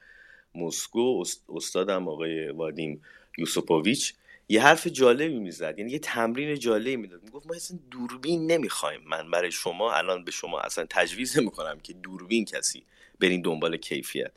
[0.54, 3.02] مسکو استادم آقای وادیم
[3.38, 4.14] یوسوپوویچ
[4.48, 7.22] یه حرف جالبی می‌زد یعنی یه تمرین جالبی می‌داد.
[7.22, 9.00] می‌گفت ما اصلا دوربین نمی‌خوایم.
[9.06, 12.84] من برای شما الان به شما اصلا تجویز می‌کنم که دوربین کسی
[13.20, 14.32] برین دنبال کیفیت.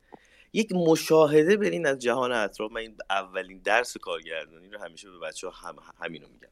[0.57, 2.71] یک مشاهده برین از جهان اطراف.
[2.71, 6.49] من این اولین درس کارگردانی رو همیشه به بچه ها هم همینو میگم.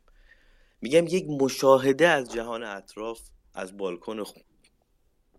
[0.81, 3.19] میگم یک مشاهده از جهان اطراف
[3.53, 4.23] از بالکن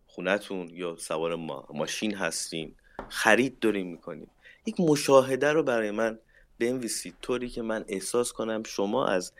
[0.07, 1.69] خونتون یا سوار ما...
[1.75, 2.75] ماشین هستین
[3.09, 4.31] خرید داریم می‌کنیم
[4.67, 6.19] یک مشاهده رو برای من
[6.59, 7.15] بنویسید.
[7.23, 9.33] طوری که من احساس کنم شما از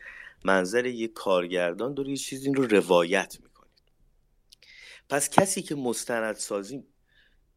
[0.45, 3.83] منظر یک کارگردان داری یه چیزی رو روایت می‌کنید.
[5.09, 6.85] پس کسی که مستندسازی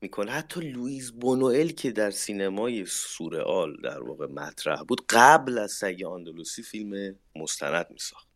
[0.01, 0.31] می‌کنه.
[0.31, 6.63] حتی لوئیز بونوئل که در سینمای سورئال در واقع مطرح بود قبل از سگ آندلوسی
[6.63, 8.27] فیلم مستند میساخت.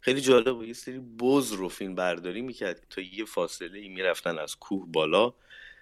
[0.00, 0.66] خیلی جالب بود.
[0.66, 5.34] یه سری بز رو فیلم برداری می‌کرد تا یه فاصله ای می‌رفتن از کوه بالا.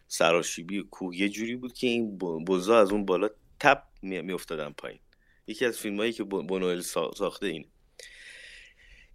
[0.08, 3.28] سراشیبی کوه یه جوری بود که این بزا از اون بالا
[3.60, 5.00] تپ میافتادن پایین.
[5.46, 7.66] یکی از فیلم هایی که بونوئل ساخته اینه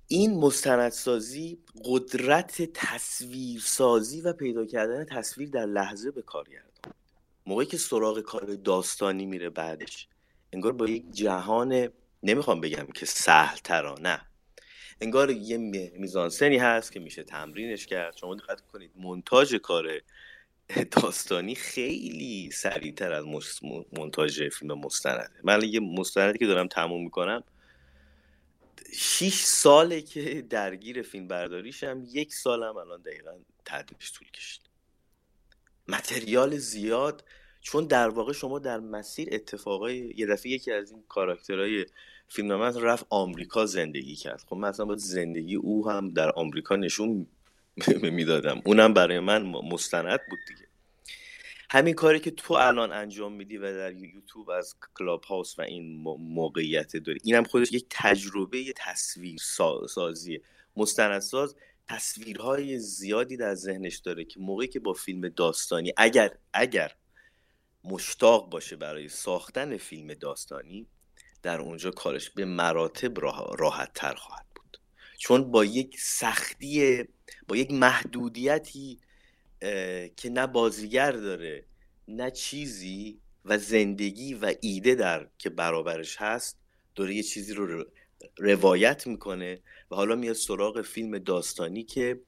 [0.07, 6.93] این مستندسازی قدرت تصویرسازی و پیدا کردن تصویر در لحظه به کار گردان
[7.45, 10.07] موقعی که سراغ کار داستانی میره بعدش
[10.53, 11.89] انگار با یک جهان
[12.23, 14.21] نمی‌خوام بگم که سهل ترا نه.
[15.01, 15.57] انگار یه
[15.97, 18.17] میزانسنی هست که میشه تمرینش کرد.
[18.17, 20.01] شما دقت کنید مونتاژ کار
[20.91, 23.25] داستانی خیلی سریعتر از
[23.97, 25.29] مونتاژ فیلم مستنده.
[25.43, 27.43] من یه مستندی که دارم تموم می‌کنم
[28.93, 33.31] شیش ساله که درگیر فیلم برداریشم یک سالم الان دقیقا
[33.65, 34.61] تدریش طول کشید.
[35.87, 37.23] متریال زیاد
[37.61, 41.85] چون در واقع شما در مسیر اتفاقای یه دفعه یکی از این کاراکترهای
[42.27, 44.43] فیلم من رفت آمریکا زندگی کرد.
[44.47, 47.27] خب مثلا با زندگی او هم در آمریکا نشون
[48.01, 48.61] می‌دادم.
[48.65, 50.64] اونم برای من مستند بود دیگه.
[51.75, 56.01] همین کاری که تو الان انجام میدی و در یوتیوب از کلاب هاوس و این
[56.19, 57.19] موقعیت داری.
[57.23, 59.39] اینم خودش یک تجربه تصویر
[59.87, 60.41] سازیه.
[60.77, 61.55] مستندساز
[61.87, 66.91] تصویرهای زیادی در ذهنش داره که موقعی که با فیلم داستانی اگر اگر
[67.83, 70.87] مشتاق باشه برای ساختن فیلم داستانی
[71.43, 73.19] در اونجا کارش به مراتب
[73.59, 74.77] راحت تر خواهد بود.
[75.17, 77.03] چون با یک سختی
[77.47, 78.99] با یک محدودیتی
[80.15, 81.65] که نه بازیگر داره
[82.07, 86.57] نه چیزی و زندگی و ایده در که برابرش هست
[86.95, 87.85] داره یه چیزی رو
[88.37, 89.59] روایت می‌کنه
[89.91, 92.19] و حالا میاد سراغ فیلم داستانی که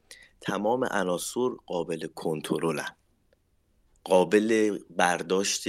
[0.41, 2.95] تمام عناصر قابل کنترلن.
[4.03, 5.63] قابل برداشت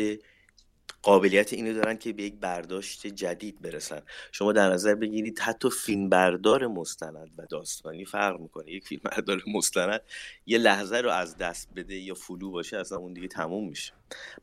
[1.08, 4.02] قابلیت اینو دارن که به یک برداشت جدید برسن.
[4.32, 8.72] شما در نظر بگیرید حتی فیلم بردار مستند و داستانی فرق می‌کنه.
[8.72, 10.00] یک فیلم بردار مستند
[10.46, 13.92] یه لحظه رو از دست بده یا فلو باشه اصلا اون دیگه تموم میشه.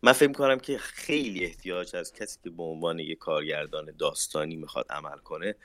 [0.01, 4.85] من فکر کنم که خیلی احتیاج از کسی که به عنوان یک کارگردان داستانی می‌خواد
[4.89, 5.55] عمل کنه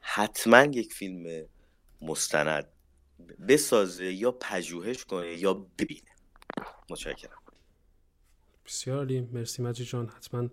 [0.00, 1.46] حتما یک فیلم
[2.00, 2.68] مستند
[3.48, 6.10] بسازه یا پژوهش کنه یا ببینه.
[6.90, 7.41] متشکرم.
[8.66, 9.20] بسیار عالی.
[9.20, 10.08] مرسی مجید جان.
[10.16, 10.48] حتما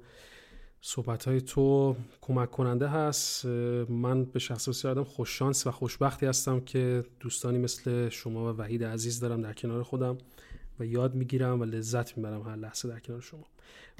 [0.82, 3.46] صحبت های تو کمک کننده هست.
[3.90, 8.84] من به شخص بسیار آدم خوششانس و خوشبختی هستم که دوستانی مثل شما و وحید
[8.84, 10.18] عزیز دارم در کنار خودم
[10.80, 13.46] و یاد می‌گیرم و لذت می‌برم هر لحظه در کنار شما.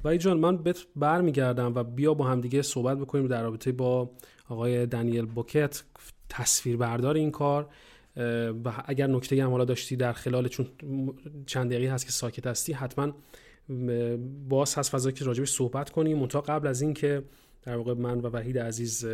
[0.04, 4.10] وحید جان من بهت برمیگردم و بیا با همدیگه صحبت بکنیم در رابطه با
[4.48, 5.82] آقای دنیل بوکت.
[6.28, 7.68] تصویر بردار این کار.
[8.64, 10.66] و اگر نکته هم حالا داشتی در خلال چون
[11.46, 13.12] چند دقیقه هست که ساکت هستی حتما
[14.48, 16.18] باز هست فضا که راجبش صحبت کنیم.
[16.18, 17.22] منتها قبل از این که
[17.62, 19.06] در واقع من و وحید عزیز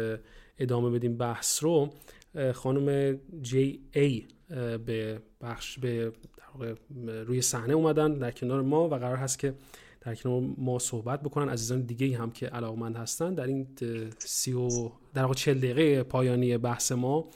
[0.58, 1.90] ادامه بدیم بحث رو
[2.52, 4.26] خانم جی ای
[4.86, 6.12] به بخش به
[7.26, 9.54] روی صحنه اومدن در کنار ما و قرار هست که
[10.00, 11.48] در کنار ما صحبت بکنن.
[11.48, 13.66] عزیزان دیگه هم که علاقمند هستن در این
[14.18, 14.68] سی و
[15.14, 17.28] در واقع چل دقیقه پایانی بحث ما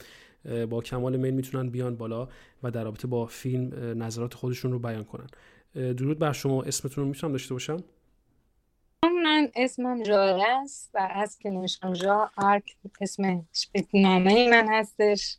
[0.70, 2.28] با کمال میل می‌تونن بیان بالا
[2.62, 5.26] و در رابطه با فیلم نظرات خودشون رو بیان کنن.
[5.74, 6.62] درود بر شما.
[6.62, 7.84] اسمتون رو می‌تونم داشته باشم؟
[9.02, 13.46] من اسمم جاره است و از که نوشتم جا آرک اسم
[13.94, 15.36] نامه من هستش.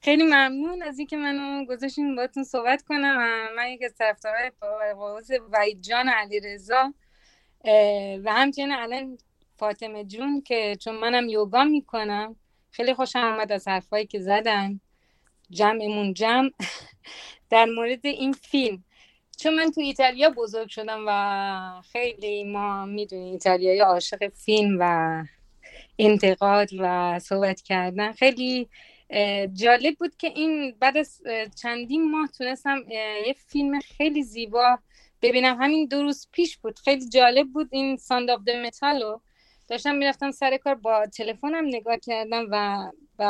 [0.00, 3.48] خیلی ممنون از اینکه منو گذاشتین باتون صحبت کنم.
[3.56, 4.50] من یک از طرفدارای
[5.52, 6.94] وحید جان علی رضا
[8.24, 9.18] و همچنین الان
[9.56, 12.36] فاطمه جون که چون منم یوگا می‌کنم
[12.70, 14.80] خیلی خوشم آمد از حرفایی که زدن.
[15.50, 16.50] جمعمون جمع.
[17.52, 18.84] در مورد این فیلم.
[19.38, 25.24] چون من تو ایتالیا بزرگ شدم و خیلی ما می‌دونیم ایتالیایی عاشق فیلم و
[25.98, 28.12] انتقاد و صحبت کردن.
[28.12, 28.68] خیلی
[29.52, 31.20] جالب بود که این بعد از
[31.62, 32.84] چندین ماه تونستم
[33.26, 34.78] یه فیلم خیلی زیبا
[35.22, 35.62] ببینم.
[35.62, 36.78] همین دو روز پیش بود.
[36.78, 39.18] خیلی جالب بود این Sound of Metal و
[39.68, 43.22] داشتم می‌رفتم سر کار با تلفنم نگاه کردم و, و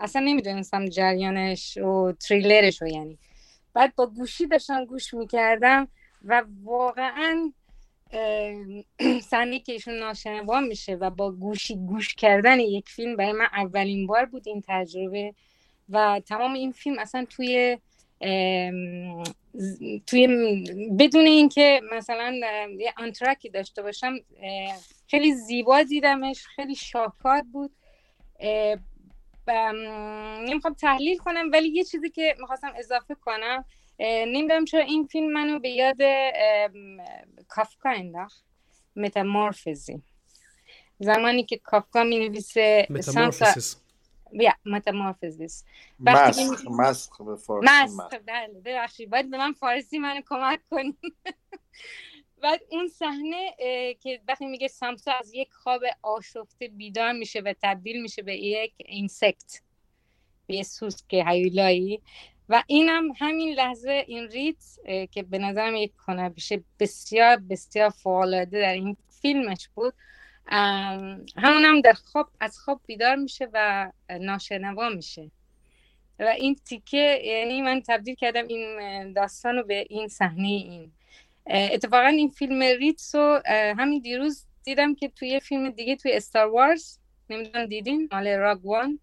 [0.00, 3.18] اصلا نمی‌دونستم جریانش و تریلرش رو یعنی.
[3.74, 5.88] بعد با گوشی داشتم گوش می‌کردم
[6.24, 7.52] و واقعا
[9.22, 14.06] صحنه که ایشون ناشنوا میشه و با گوشی گوش کردن یک فیلم برای من اولین
[14.06, 15.34] بار بود این تجربه
[15.88, 17.78] و تمام این فیلم اصلا توی
[20.06, 20.26] توی
[20.98, 22.40] بدون اینکه مثلا
[22.78, 24.14] یه آنترکی داشته باشم
[25.06, 27.70] خیلی زیبا دیدمش خیلی شاهکار بود
[30.48, 33.64] نمی‌خوام تحلیل کنم ولی یه چیزی که می‌خواستم اضافه کنم
[34.00, 35.96] نمی‌دونم چرا این فیلم منو به یاد
[37.48, 38.44] کافکا انداخت.
[38.96, 40.02] metamorphosis ای
[40.98, 42.86] زمانی که کافکا می نویسه
[44.32, 45.64] یا metamorphosis
[46.00, 49.10] مسخ مسخ به فارسی مسخ بله ببخشید.
[49.10, 50.96] باید به من فارسی منو کمک کنید
[52.42, 53.54] بعد اون صحنه
[54.00, 58.72] که وقتی میگه سامسا از یک خواب آشفته بیدار میشه و تبدیل میشه به یک
[58.78, 59.60] insect
[60.46, 62.00] به یه سوسک هیولایی.
[62.48, 64.64] و اینم همین لحظه این ریت
[65.10, 69.94] که به نظرم یک کنبیشه بسیار بسیار فعالاده در این فیلمش بود.
[71.36, 73.90] همونم در خواب از خواب بیدار میشه و
[74.20, 75.30] ناشنوا میشه.
[76.18, 80.92] و این تیکه یعنی من تبدیل کردم این داستان رو به این صحنه این.
[81.48, 86.98] اتفاقا این فیلم ریتس رو همین دیروز دیدم که توی فیلم دیگه توی استار وارز
[87.30, 89.00] نمی‌دونم دیدین مال راگ وان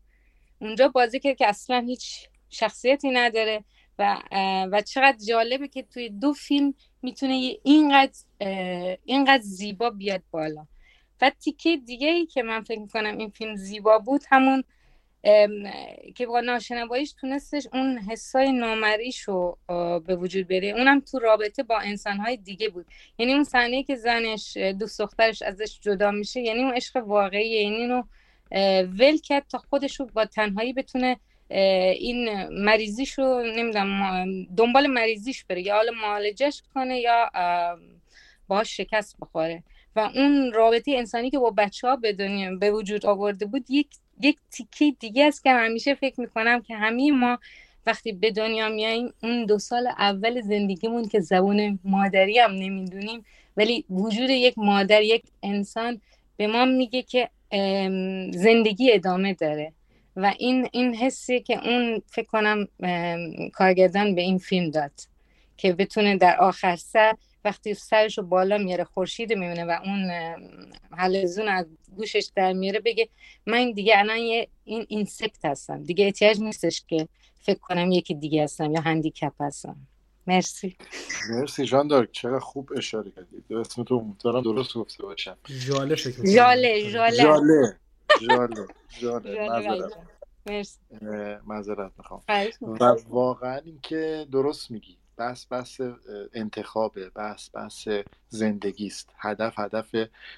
[0.61, 3.63] اونجا بازی کرد که اصلا هیچ شخصیتی نداره
[3.99, 4.21] و
[4.71, 8.19] و چقدر جالبه که توی دو فیلم می‌تونه اینقدر
[9.05, 10.67] اینقدر زیبا بیاد بالا.
[11.21, 14.63] و تیکه دیگه ای که من فکر می‌کنم این فیلم زیبا بود همون
[16.15, 19.57] که با ناشنواییش تونستش اون حسای نامریش رو
[20.07, 22.85] به وجود بره اونم تو رابطه با انسانهای دیگه بود.
[23.17, 27.87] یعنی اون صحنه که زنش دوست دخترش ازش جدا میشه یعنی اون عشق واقعی یعنی
[27.87, 28.03] رو
[28.99, 31.17] ول کرد تا خودش رو با تنهایی بتونه
[31.49, 34.25] این مریضیش رو نمی‌دونم
[34.57, 35.61] دنبال مریضیش بره.
[35.61, 37.29] یا حالا معالجش کنه یا
[38.47, 39.63] باهاش شکست بخوره.
[39.95, 42.13] و اون رابطه انسانی که با بچه ها به
[42.59, 43.87] به وجود آورده بود یک
[44.21, 47.39] یک تیکه دیگه است که همیشه فکر می‌کنم که همه ما
[47.85, 53.25] وقتی به دنیا میاییم اون دو سال اول زندگیمون که زبون مادری هم نمی‌دونیم
[53.57, 56.01] ولی وجود یک مادر یک انسان
[56.37, 57.29] به ما میگه که
[58.33, 59.73] زندگی ادامه داره.
[60.15, 62.67] و این این حسی که اون فکر کنم
[63.53, 64.91] کارگردان به این فیلم داد
[65.57, 67.13] که بتونه در آخر سر
[67.45, 70.11] وقتی سرش رو بالا میاره خورشید می‌بینه و اون
[70.91, 71.65] حلزون از
[71.95, 73.09] گوشش در میاره بگه
[73.45, 75.83] من دیگه الان یه این اینسکت هستم.
[75.83, 77.07] دیگه احتیاج نیستش که
[77.41, 79.75] فکر کنم یکی دیگه هستم یا هندیکپ هستم.
[80.27, 80.77] مرسی.
[81.29, 82.11] مرسی جان دارک.
[82.11, 83.55] چقدر خوب اشاره کردی.
[83.55, 85.37] اسم تو دارم درست گفته باشم.
[85.67, 87.23] جاله فکر جاله جاله.
[87.23, 87.77] جاله.
[89.01, 89.35] جاله.
[89.63, 89.89] جاله.
[90.45, 90.79] مرسی.
[91.45, 92.21] معذرت می‌خوام.
[92.61, 94.97] و واقعا اینکه درست میگی.
[95.17, 95.81] بحث بحث
[96.33, 97.87] انتخابه بحث بحث
[98.29, 99.95] زندگی است هدف هدف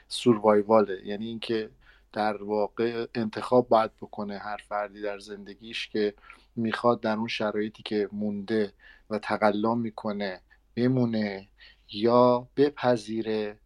[0.07, 1.01] سوروایواله.
[1.05, 1.69] یعنی اینکه
[2.13, 6.13] در واقع انتخاب باید بکنه هر فردی در زندگیش که
[6.55, 8.73] می‌خواد در اون شرایطی که مونده
[9.09, 10.41] و تقلا می‌کنه
[10.75, 11.47] بمونه
[11.91, 13.59] یا بپذیره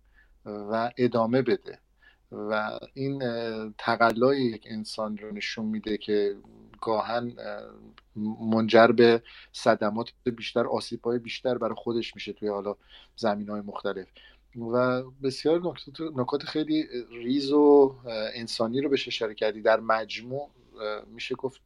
[0.46, 1.80] و ادامه بده.
[2.32, 3.24] و این
[3.78, 6.36] تقلای یک انسان رو نشون میده که
[6.82, 7.34] گاهن
[8.42, 9.22] منجر به
[9.52, 12.76] صدمات بیشتر آسیب های بیشتر برای خودش میشه توی حالا
[13.16, 14.08] زمین های مختلف.
[14.56, 15.74] و بسیار
[16.16, 17.96] نکات خیلی ریز و
[18.34, 19.62] انسانی رو بهش اشاره کردی.
[19.62, 20.50] در مجموع
[21.08, 21.62] میشه گفت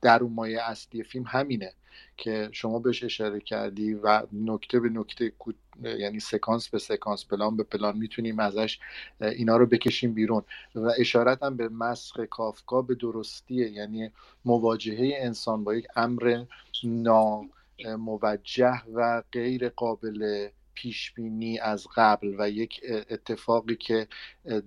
[0.00, 1.72] در اون مایه اصلی فیلم همینه
[2.16, 5.32] که شما بهش اشاره کردی و نکته به نکته
[5.82, 8.78] یعنی سکانس به سکانس پلان به پلان می‌تونیم ازش
[9.20, 10.42] اینا رو بکشیم بیرون.
[10.74, 14.10] و اشارت هم به مسخ کافکا به درستیه یعنی
[14.44, 16.44] مواجهه انسان با یک امر
[16.84, 22.80] ناموجه و غیر قابل پیش بینی از قبل و یک
[23.10, 24.08] اتفاقی که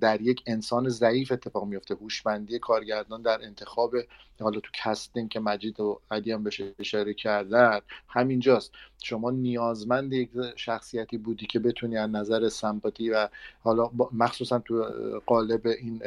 [0.01, 3.95] در یک انسان ضعیف اتفاق میفته هوشمندی کارگردان در انتخاب
[4.39, 8.71] حالا تو کستینگ که مجید و علی هم بهش اشاره کردن همینجاست.
[9.03, 13.29] شما نیازمند یک شخصیتی بودی که بتونی از نظر سمپاتی و
[13.63, 14.85] حالا مخصوصا تو
[15.25, 16.01] قالب این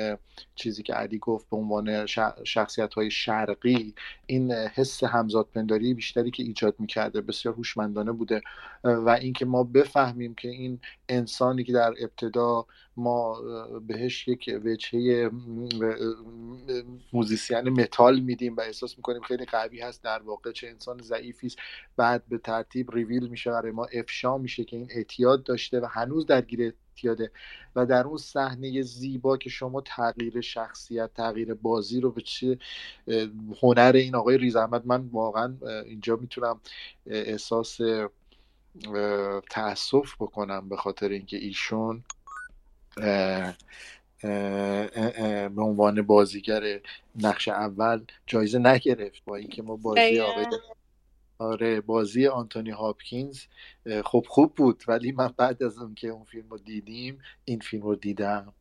[0.55, 2.07] چیزی که علی گفت به عنوان
[2.45, 3.95] شخصیت های شرقی
[4.27, 8.43] این حس همزادپنداری بیشتری که ایجاد می‌کرده بسیار هوشمندانه بوده.
[8.85, 12.67] و اینکه ما بفهمیم که این انسانی که در ابتدا
[12.99, 13.41] ما
[13.87, 15.31] بهش یک وجهه
[17.13, 20.03] musician metal میدیم و احساس می‌کنیم خیلی قوی هست.
[20.03, 21.59] در واقع چه انسان ضعیفی است.
[21.97, 23.85] بعد به ترتیب ریویل میشه برای ما.
[23.85, 27.31] افشا میشه که این اعتیاد داشته و هنوز درگیر اعتیاده.
[27.77, 32.59] و در اون صحنه زیبا که شما تغییر شخصیت تغییر بازی رو به چه
[33.63, 36.61] هنر این آقای ریز احمد من واقعا اینجا می‌تونم
[37.07, 37.79] احساس
[39.51, 42.05] تاسف بکنم به خاطر اینکه ایشون
[45.55, 46.81] به عنوان بازیگر
[47.17, 50.47] نقش اول جایزه نگرفت با اینکه ما بازی آقای
[51.39, 53.41] آره بازی آنتونی هاپکینز
[54.05, 54.85] خب خوب بود.
[54.89, 58.53] ولی من بعد از اون که اون فیلم رو دیدیم این فیلم رو دیدم.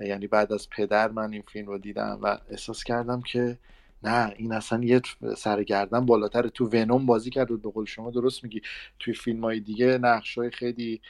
[0.00, 3.58] یعنی بعد از پدر من این فیلم رو دیدم و احساس کردم که
[4.02, 5.00] نه این اصلا یه
[5.36, 8.62] سرگردن بالاتر تو ونوم بازی کرد و به قول شما درست میگی.
[8.98, 11.00] توی فیلم های دیگه نقش های خیلی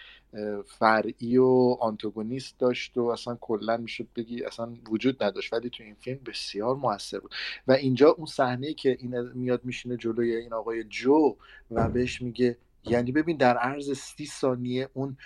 [0.67, 5.95] فرعی و آنتاگونیست داشت و اصلا کلا می‌شد بگی اصلا وجود نداشت ولی تو این
[5.95, 7.35] فیلم بسیار موثر بود.
[7.69, 11.37] و اینجا اون صحنه که این میاد میشینه جلوی این آقای جو
[11.71, 15.17] و بهش میگه یعنی ببین در عرض سی ثانیه اون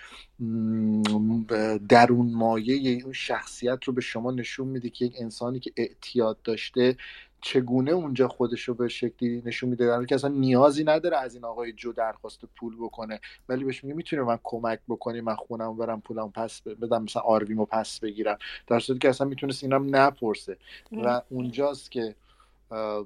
[1.89, 6.97] درون مایه اون شخصیت رو به شما نشون میده که یک انسانی که اعتیاد داشته
[7.41, 11.45] چگونه اونجا خودش رو به شکلی نشون میده؟ در که اصلا نیازی نداره از این
[11.45, 16.01] آقای جو درخواست پول بکنه ولی بهش میگه می‌تونه من کمک بکنی من خونم برم
[16.01, 18.39] پولم پس بدم مثلا آرویمو پس بگیرم.
[18.67, 20.57] در صورتی که اصلا می‌تونست اینم نپرسه.
[20.93, 22.15] و اونجاست که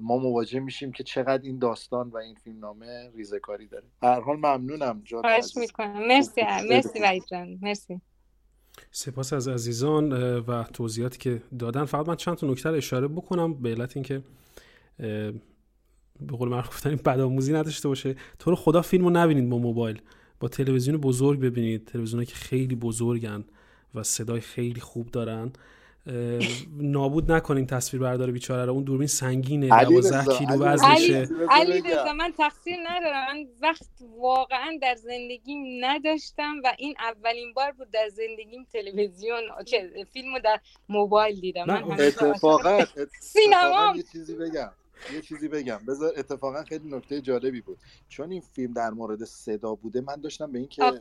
[0.01, 4.37] ما مواجه میشیم که چقدر این داستان و این فیلم نامه ریزکاری داره هر حال
[4.37, 5.23] ممنونم جان
[5.57, 6.07] می‌کنم.
[6.07, 7.59] مرسی مرسی جان.
[7.63, 8.01] مرسی.
[8.91, 11.85] سپاس از عزیزان و توضیحاتی که دادن.
[11.85, 14.23] فقط من چند تا نکته اشاره بکنم به علت اینکه
[16.21, 18.17] به قول معروف گفتن بدآموزی نداشته باشه.
[18.39, 20.03] تو رو خدا فیلمو نبینید با موبایل.
[20.41, 21.85] با تلویزیون بزرگ ببینید.
[21.85, 23.45] تلویزیونی که خیلی بزرگن
[23.95, 25.53] و صدای خیلی خوب دارن.
[26.77, 28.73] نابود نکنیم تصویر بردار بیچاره رو.
[28.73, 31.29] اون دوربین سنگینه 12 کیلو وزنشه.
[31.51, 33.27] علی رضا من تقصیر ندارم.
[33.27, 33.87] من وقت
[34.19, 39.43] واقعا در زندگیم نداشتم و این اولین بار بود در زندگیم تلویزیون
[40.13, 41.65] فیلمو در موبایل دیدم.
[41.67, 42.85] من اتفاقا
[43.21, 44.71] سینما یه چیزی بگم.
[45.15, 45.81] یه چیزی بگم.
[45.89, 47.79] بذار اتفاقا خیلی نکته جالبی بود.
[48.09, 51.01] چون این فیلم در مورد صدا بوده من داشتم به این که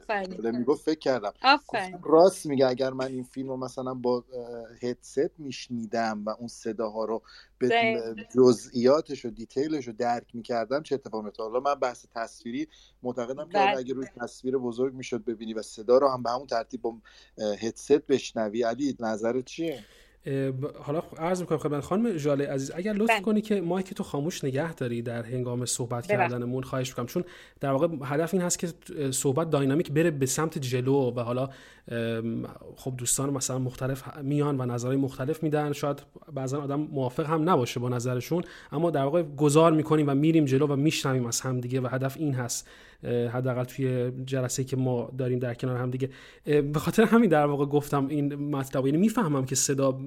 [0.51, 1.33] می‌گفت فکر کردم.
[2.03, 4.23] راست میگه اگر من این فیلم رو مثلا با
[4.83, 7.21] هدست میشنیدم و اون صداها رو
[7.57, 12.67] به جزئیاتش و دیتیلش رو درک می‌کردم چه اتفاقی میفته حالا من بحث تصویری
[13.03, 13.77] معتقدم که بله.
[13.77, 16.97] اگه روی تصویر بزرگ می‌شد ببینی و صدا رو هم به همون ترتیب با
[17.59, 19.85] هدست بشنوی علی نظرت چیه؟
[20.79, 23.21] حالا عرض می‌کنم خدمت خانم ژاله عزیز اگر لطف بله.
[23.21, 27.05] کنی که مایک تو خاموش نگه داری در هنگام صحبت کردنمون خواهش می‌کنم.
[27.05, 27.23] چون
[27.59, 28.67] در واقع هدف این هست که
[29.11, 31.49] صحبت داینامیک بره به سمت جلو و حالا
[32.75, 35.71] خب دوستان مثلا مختلف میان و نظرهای مختلف میدن.
[35.71, 36.03] شاید
[36.33, 40.67] بعضا آدم موافق هم نباشه با نظرشون اما در واقع گذار می‌کنیم و میریم جلو
[40.67, 42.67] و میشنویم از هم دیگه و هدف این هست.
[43.03, 46.09] حداقل توی جلسه که ما داریم در کنار هم دیگه.
[46.45, 48.85] به خاطر همین در واقع گفتم این مطلب.
[48.85, 49.99] یعنی می‌فهمم که صدا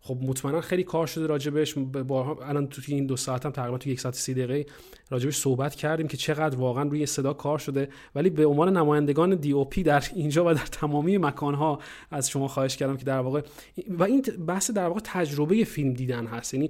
[0.00, 1.78] خب مطمئنا خیلی کار شده راجبش.
[1.78, 4.66] با الان تو این دو ساعت هم تقریبا تو یک ساعت سی دقیقه
[5.10, 7.88] راجبش صحبت کردیم که چقدر واقعا روی صدا کار شده.
[8.14, 11.78] ولی به عنوان نمایندگان دی او پی در اینجا و در تمامی مکانها
[12.10, 13.42] از شما خواهش کردم که در واقع
[13.88, 16.54] و این بحث در واقع تجربه فیلم دیدن هست.
[16.54, 16.68] یعنی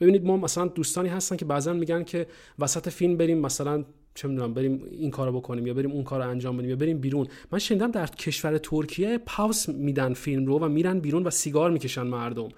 [0.00, 2.26] ببینید ما مثلا دوستانی هستن که بعضا میگن که
[2.58, 3.84] وسط فیلم بریم مثلا
[4.14, 7.26] چه می‌دونم بریم این کارو بکنیم یا بریم اون کارو انجام بدیم یا بریم بیرون.
[7.52, 12.02] من شنیدم در کشور ترکیه پاوس میدن فیلم رو و میرن بیرون و سیگار می‌کشن
[12.02, 12.48] مردم.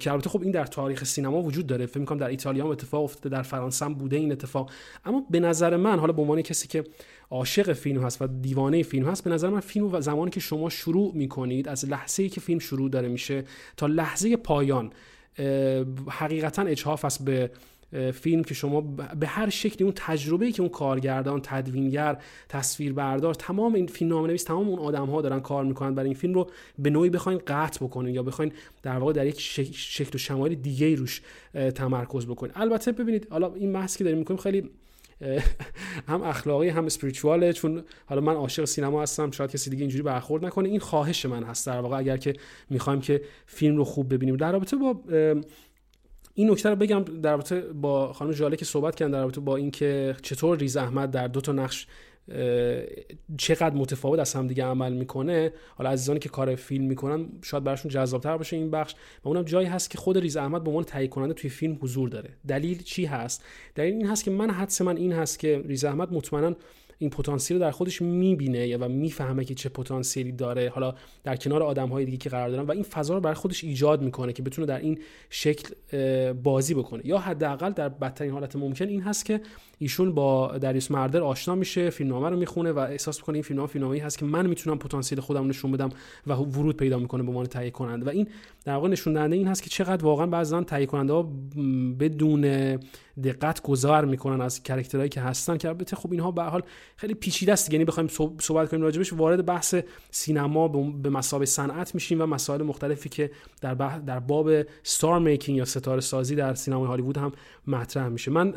[0.00, 1.86] که البته خب این در تاریخ سینما وجود داره.
[1.86, 4.70] فکر می‌کنم در ایتالیا هم اتفاق افتاده در فرانسه هم بوده این اتفاق.
[5.04, 6.84] اما به نظر من حالا به عنوان کسی که
[7.30, 10.68] عاشق فیلم هست و دیوانه فیلم هست به نظر من فیلم و زمانی که شما
[10.68, 13.44] شروع می‌کنید از لحظه ای که فیلم شروع داره میشه
[13.76, 14.90] تا لحظه پایان
[16.08, 17.50] حقیقتا اجهاف است به
[18.14, 18.80] فیلم که شما
[19.20, 22.18] به هر شکلی اون تجربه که اون کارگردان تدوینگر
[22.48, 26.18] تصویربردار تمام این فیلم نامه نویس تمام اون آدم ها دارن کار می‌کنن برای این
[26.18, 28.52] فیلم رو به نوعی بخواین قطع بکنین یا بخواین
[28.82, 29.40] در واقع در یک
[29.74, 31.22] شکل و شمایل دیگه روش
[31.74, 32.52] تمرکز بکنین.
[32.56, 34.70] البته ببینید حالا این بحث که داریم می‌کنیم خیلی
[36.08, 40.44] هم اخلاقی هم اسپریچواله چون حالا من عاشق سینما هستم شاید کسی دیگه اینجوری برخورد
[40.44, 40.68] نکنه.
[40.68, 42.32] این خواهش من هست در واقع اگر که
[42.70, 44.36] می‌خوایم که فیلم رو خوب ببینیم.
[44.36, 45.00] در رابطه با
[46.34, 49.56] این نکته رو بگم در رابطه با خانم جاله که صحبت کردن در رابطه با
[49.56, 51.86] اینکه چطور ریز احمد در دو تا نقش
[53.38, 55.52] چقدر متفاوت از هم دیگه عمل می‌کنه.
[55.76, 58.94] حالا عزیزانی که کار فیلم می‌کنن شاید براشون جذابتر باشه این بخش.
[59.24, 62.08] و اونم جایی هست که خود ریز احمد به عنوان تهیه کننده توی فیلم حضور
[62.08, 62.30] داره.
[62.48, 63.44] دلیل چی هست؟
[63.74, 66.56] دلیل این هست که من حدس من این هست که ریز احمد مطمئنا
[67.00, 70.68] این پتانسیل رو در خودش می‌بینه و می‌فهمه که چه پتانسیلی داره.
[70.74, 70.94] حالا
[71.24, 74.02] در کنار آدم های دیگه که قرار دارن و این فضا رو برای خودش ایجاد
[74.02, 74.98] می‌کنه که بتونه در این
[75.30, 75.74] شکل
[76.32, 77.06] بازی بکنه.
[77.06, 79.40] یا حداقل در بدترین حالت ممکن این هست که
[79.82, 84.00] ایشون با دریوس مردر آشنا میشه فیلمنامه رو می‌خونه و احساس می‌کنه این فیلمنامه فیلمنامه‌ای
[84.00, 85.88] هست که من می‌تونم پتانسیل خودم نشون بدم
[86.26, 88.28] و ورود پیدا می‌کنه به عنوان تهیه کننده و این
[88.64, 91.22] در واقع نشون دهنده این هست که چقدر واقعا بعضا تهیه کننده ها
[92.00, 92.40] بدون
[93.24, 96.62] دقت گذار می‌کنن از کرکترهایی که هستن که البته خب اینها به حال
[96.96, 98.08] خیلی پیچیده است یعنی بخوایم
[98.40, 99.74] صحبت کنیم راجبش وارد بحث
[100.10, 100.68] سینما
[101.02, 103.30] به مسابقه صنعت میشیم و مسائل مختلفی که
[103.60, 104.50] در در باب
[104.82, 107.32] ستار میکینگ یا ستاره سازی در سینمای هالیوود هم
[107.66, 108.30] مطرح میشه.
[108.30, 108.54] من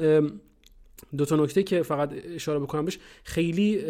[1.17, 3.81] دو تا نکته که فقط اشاره بکنم بهش خیلی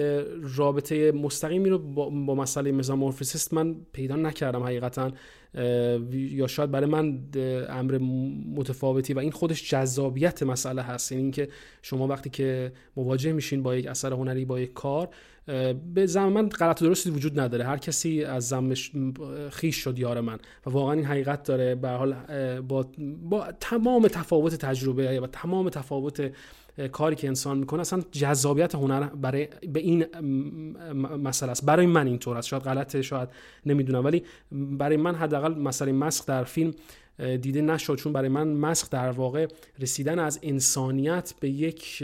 [0.55, 5.11] رابطه مستقیمی رو با, مسئله مزامورفیسیست من پیدا نکردم حقیقتا
[6.11, 7.19] یا شاید برای من
[7.69, 7.97] امر
[8.55, 11.11] متفاوتی و این خودش جذابیت مسئله هست.
[11.11, 11.49] یعنی اینکه
[11.81, 15.09] شما وقتی که مواجه میشین با یک اثر هنری با یک کار
[15.93, 17.65] به زم من غلط و درستی وجود نداره.
[17.65, 18.91] هر کسی از زمش
[19.49, 21.75] خیش شد یار من و واقعا این حقیقت داره.
[21.75, 22.13] به حال
[22.61, 22.85] با,
[23.21, 26.31] با تمام تفاوت تجربه و تمام تفاوت
[26.91, 30.05] کاری که انسان می‌کنه اصلا جذابیت هنر برای به این
[31.23, 31.65] مسئله است.
[31.65, 32.47] برای من اینطور است.
[32.47, 33.29] شاید غلطه شاید
[33.65, 34.05] نمی‌دونم.
[34.05, 36.73] ولی برای من حداقل مسئله مسخ در فیلم
[37.17, 37.95] دیده نشد.
[37.95, 39.47] چون برای من مسخ در واقع
[39.79, 42.01] رسیدن از انسانیت به یک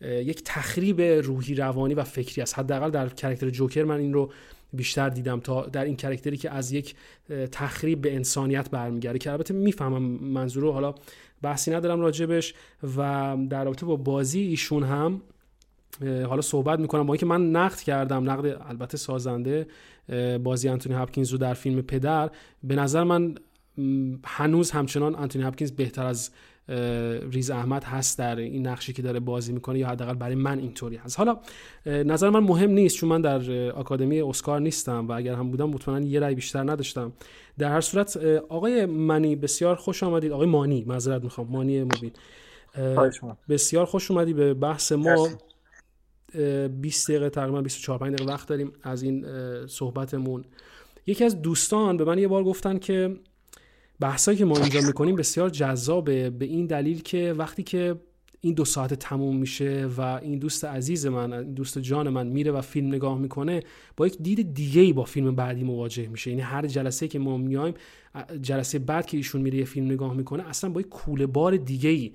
[0.00, 2.58] یک تخریب روحی روانی و فکری است.
[2.58, 4.32] حداقل در کرکتر جوکر من این رو
[4.72, 6.94] بیشتر دیدم تا در این کرکتری که از یک
[7.52, 9.18] تخریب به انسانیت برمیگرده.
[9.18, 10.94] که البته می‌فهمم منظور حالا
[11.42, 12.54] بحثی ندارم راجبش
[12.96, 15.22] و در رابطه با بازی ایشون هم
[16.00, 17.06] حالا صحبت می‌کنم.
[17.06, 19.66] با اینکه من نقد کردم نقد البته سازنده
[20.42, 22.30] بازی انتونی هاپکینز رو در فیلم پدر
[22.64, 23.34] به نظر من
[24.24, 26.30] هنوز همچنان انتونی هاپکینز بهتر از
[27.32, 30.96] ریز احمد هست در این نقشی که داره بازی می‌کنه یا حداقل برای من اینطوری
[30.96, 31.18] هست.
[31.18, 31.38] حالا
[31.86, 36.06] نظر من مهم نیست چون من در آکادمی اسکار نیستم و اگر هم بودم مطمئنا
[36.06, 37.12] یه رأی بیشتر نداشتم.
[37.58, 38.16] در هر صورت
[38.48, 40.32] آقای منی بسیار خوش آمدید.
[40.32, 41.48] آقای مانی معذرت می‌خوام.
[41.48, 42.12] مانی مبین.
[43.48, 45.28] بسیار خوش اومدی به بحث ما.
[46.80, 49.26] 20 دقیقه تقریبا 24 5 دقیقه وقت داریم از این
[49.66, 50.44] صحبتمون.
[51.06, 53.16] یکی از دوستان به من یه بار گفتن که
[54.00, 57.96] بحثایی که ما اینجا می‌کنیم بسیار جذابه به این دلیل که وقتی که
[58.40, 62.60] این دو ساعت تموم میشه و این دوست عزیز من دوست جان من میره و
[62.60, 63.62] فیلم نگاه می‌کنه
[63.96, 66.30] با یک دید دیگه ای با فیلم بعدی مواجه میشه.
[66.30, 67.74] یعنی هر جلسه که ما میایم
[68.42, 71.90] جلسه بعد که ایشون میره یه فیلم نگاه می‌کنه اصلا با یک کوله بار دیگه
[71.90, 72.12] ای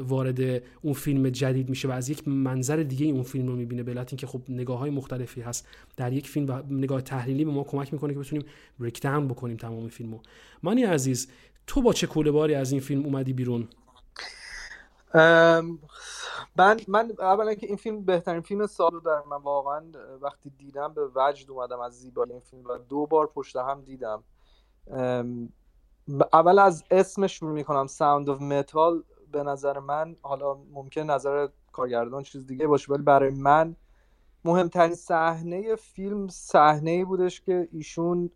[0.00, 3.96] وارد اون فیلم جدید میشه و از یک منظر دیگه اون فیلم رو می‌بینه به
[3.96, 5.66] اینکه خب نگاه های مختلفی هست.
[5.96, 8.46] در یک فیلم و نگاه تحلیلی به ما کمک می‌کنه که بتونیم
[8.80, 10.18] بریک بکنیم تمام فیلمو.
[10.62, 11.28] مانی عزیز
[11.66, 13.68] تو با چه کوله باری از این فیلم اومدی بیرون؟
[16.56, 19.00] من من اولا که این فیلم بهترین فیلم سال رو
[19.30, 19.82] من واقعا
[20.22, 24.24] وقتی دیدم به وجد اومدم از زیبایی این فیلم و دو بار پشت هم دیدم.
[26.32, 29.02] اول از اسمش شروع می‌کنم Sound of Metal
[29.32, 33.76] به نظر من حالا ممکن نظر کارگردان چیز دیگه باشه ولی برای من
[34.44, 38.30] مهمترین صحنه فیلم صحنه ای بودش که ایشون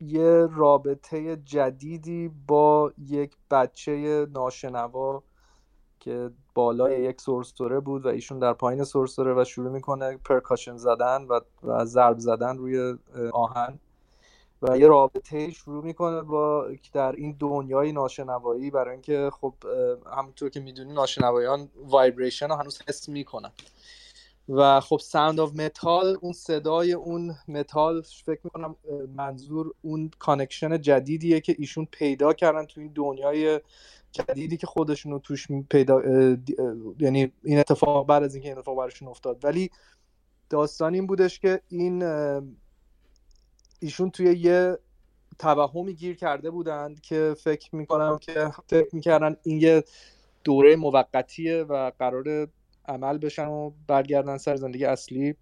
[0.00, 5.22] یه رابطه جدیدی با یک بچه ناشنوا
[6.00, 11.24] که بالای یک سرسره بود و ایشون در پایین سرسره و شروع می‌کنه percussion زدن
[11.24, 12.98] و, و ضرب زدن روی
[13.32, 13.78] آهن.
[14.62, 19.54] و یه رابطه شروع می‌کنه با در این دنیای ناشنوایی برای اینکه خب
[20.16, 23.52] همونطور که می‌دونی ناشنوایان vibration رو هنوز حس می‌کنن.
[24.48, 28.76] و خب Sound of Metal اون صدای اون متال فکر می‌کنم
[29.16, 33.60] منظور اون connection جدیدیه که ایشون پیدا کردن تو این دنیای
[34.12, 36.02] جدیدی که خودشون رو توش پیدا
[36.98, 39.44] یعنی این اتفاق بعد از اینکه این اتفاق براشون افتاد.
[39.44, 39.70] ولی
[40.50, 42.02] داستان این بودش که این
[43.80, 44.78] ایشون توی یه
[45.38, 49.84] توهمی گیر کرده بودند که فکر می‌کنم که فکر می‌کردن این یه
[50.44, 52.48] دوره موقتیه و قرار
[52.88, 55.34] عمل بشن و برگردن سر زندگی اصلی.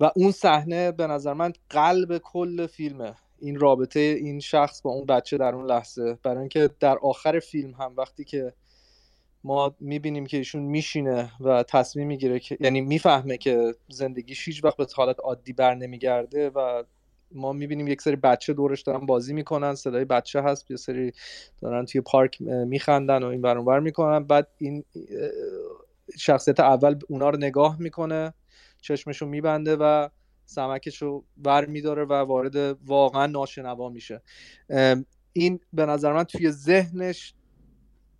[0.00, 3.14] و اون صحنه به نظر من قلب کل فیلمه.
[3.38, 6.18] این رابطه این شخص با اون بچه در اون لحظه.
[6.22, 8.52] برای اینکه در آخر فیلم هم وقتی که
[9.44, 14.76] ما می‌بینیم که ایشون میشینه و تصمیم می‌گیره که یعنی می‌فهمه که زندگیش هیچ وقت
[14.76, 16.84] به حالت عادی بر نمیگرده و
[17.32, 21.12] ما می‌بینیم یک سری بچه دورش دارن بازی می‌کنن صدای بچه هست یه سری
[21.60, 24.24] دارن توی پارک میخندن و این برانور می‌کنن.
[24.24, 24.84] بعد این
[26.18, 28.34] شخصیت اول اونا رو نگاه می‌کنه
[28.80, 30.08] چشمشو میبنده و
[30.44, 32.56] سمکش رو بر میداره و وارد
[32.86, 34.22] واقعا ناشنوا میشه.
[35.32, 37.34] این به نظر من توی ذهنش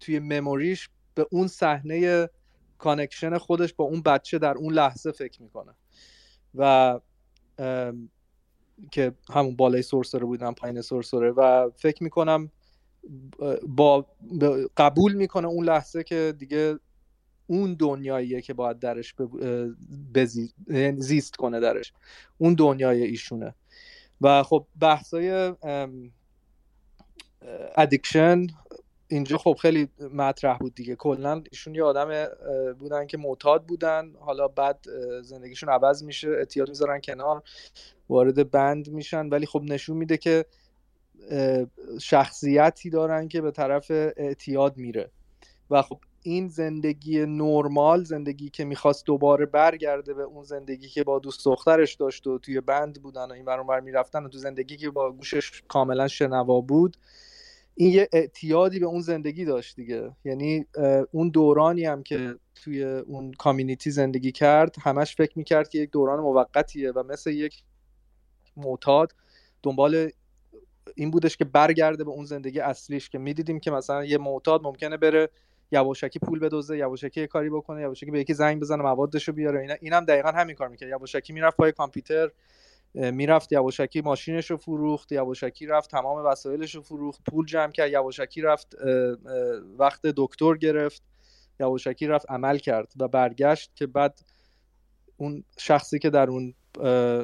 [0.00, 2.28] توی memory ش به اون صحنه
[2.78, 5.74] connection خودش با اون بچه در اون لحظه فکر می‌کنه.
[6.54, 7.00] و
[8.90, 12.50] که همون بالای سرسره بودن پایین سرسره و فکر می‌کنم
[13.68, 14.06] با
[14.76, 16.78] قبول می‌کنه اون لحظه که دیگه
[17.46, 19.14] اون دنیاییه که باید درش
[20.68, 21.92] یعنی زیست کنه درش.
[22.38, 23.54] اون دنیای ایشونه.
[24.20, 25.52] و خب بحثای
[27.76, 28.46] ادیکشن
[29.08, 30.96] اینجا خب خیلی مطرح بود دیگه.
[30.96, 32.28] کلا ایشون یه آدم
[32.78, 34.12] بودن که معتاد بودن.
[34.20, 34.86] حالا بعد
[35.22, 37.42] زندگیشون عوض میشه اعتیاد می‌ذارن کنار
[38.08, 39.28] وارد بند میشن.
[39.28, 40.44] ولی خب نشون میده که
[42.00, 45.10] شخصیتی دارن که به طرف اعتیاد میره.
[45.70, 51.18] و خب این زندگی نرمال زندگی که می‌خواست دوباره برگرده به اون زندگی که با
[51.18, 54.90] دوست دخترش داشت و توی بند بودن و این برون می‌رفتن و تو زندگی که
[54.90, 56.96] با گوشش کاملا شنوا بود
[57.80, 60.10] این یه اعتیادی به اون زندگی داشت دیگه.
[60.24, 60.66] یعنی
[61.10, 66.20] اون دورانی هم که توی اون کامیونیتی زندگی کرد همش فکر می‌کرد که یک دوران
[66.20, 67.62] موقتیه و مثل یک
[68.56, 69.14] معتاد
[69.62, 70.10] دنبال
[70.94, 74.96] این بودش که برگرده به اون زندگی اصلیش که می‌دیدیم که مثلا یه معتاد ممکنه
[74.96, 75.28] بره
[75.72, 79.74] یواشکی پول بدوزه یواشکی یه کاری بکنه یواشکی به یکی زنگ بزنه موادشو بیاره اینا.
[79.80, 80.88] اینم دقیقا همین کار می‌کرد.
[80.88, 82.30] یواشکی می‌رفت پای کامپیوتر.
[82.94, 88.42] می‌رفت یواشکی ماشینش رو فروخت یواشکی رفت تمام وسایلش رو فروخت پول جمع کرد یواشکی
[88.42, 88.74] رفت
[89.78, 91.02] وقت دکتر گرفت
[91.60, 94.20] یواشکی رفت عمل کرد و برگشت که بعد
[95.16, 96.54] اون شخصی که در اون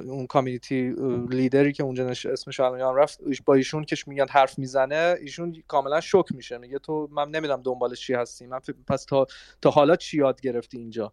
[0.06, 0.94] اون کامیونیتی
[1.30, 6.26] لیدری که اونجا اسمش الان رفت با ایشون که میگن حرف می‌زنه ایشون کاملا شوک
[6.34, 9.26] میشه میگه تو من نمی‌دونم دنبال چی هستی من پس تا
[9.62, 11.12] تا حالا چی یاد گرفتی اینجا؟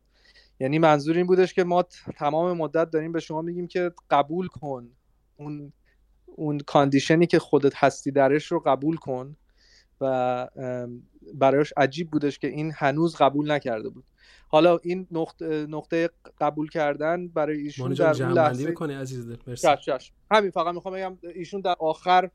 [0.61, 1.83] یعنی منظور این بودش که ما
[2.17, 4.89] تمام مدت داریم به شما میگیم که قبول کن.
[5.37, 5.73] اون
[6.25, 9.35] اون کاندیشنی که خودت هستی درش رو قبول کن
[10.01, 10.47] و
[11.33, 14.05] برایش عجیب بودش که این هنوز قبول نکرده بود.
[14.47, 16.09] حالا این نقطه, نقطه
[16.41, 19.37] قبول کردن برای ایشون در اون لحظه عزیز
[20.31, 22.29] همین فقط می‌خوام بگم ایشون در آخر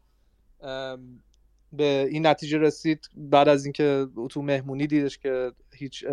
[1.72, 6.04] به این نتیجه رسید بعد از اینکه تو مهمونی دیدش که هیچ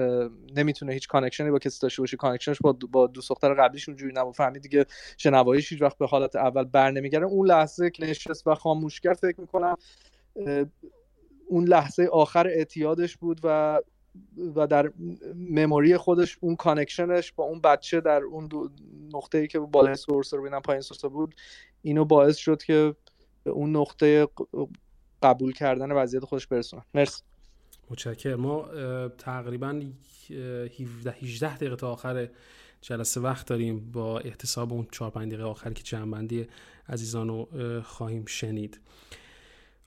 [0.56, 2.18] نمی‌تونه هیچ connection ی با کسی داشته باشه.
[2.18, 4.36] connection ش با با دوست دختر قبلیش اونجوری نبود.
[4.36, 4.86] فهمید دیگه
[5.18, 9.18] شنواییش هیچ وقت به حالت اول بر نمیگرده اون لحظه که نشست و خاموش کرد
[9.18, 9.78] فکر می‌کنم
[11.48, 13.80] اون لحظه آخر اعتیادش بود و
[14.56, 14.92] و در
[15.36, 18.50] memory خودش اون connection ش با اون بچه در اون
[19.14, 21.36] نقطه ای که بالای سرسره بینم پایین سرسره بود
[21.82, 22.96] اینو باعث شد که
[23.46, 24.28] اون نقطه
[25.24, 26.84] قبول کردن وضعیت خودش برسونه.
[26.94, 27.22] مرسی.
[27.90, 28.40] متشکرم.
[28.40, 28.68] ما
[29.18, 29.82] تقریبا
[30.80, 32.28] 17 18 دقیقه تا آخر
[32.82, 36.48] جلسه وقت داریم با احتساب اون 4 5 دقیقه آخری که جمعبندی
[36.90, 37.48] عزیزان رو
[37.84, 38.80] خواهیم شنید.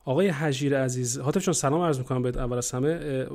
[0.05, 3.27] آقای حجیر عزیز حاطف چون سلام عرض می‌کنم بهت اول از همه.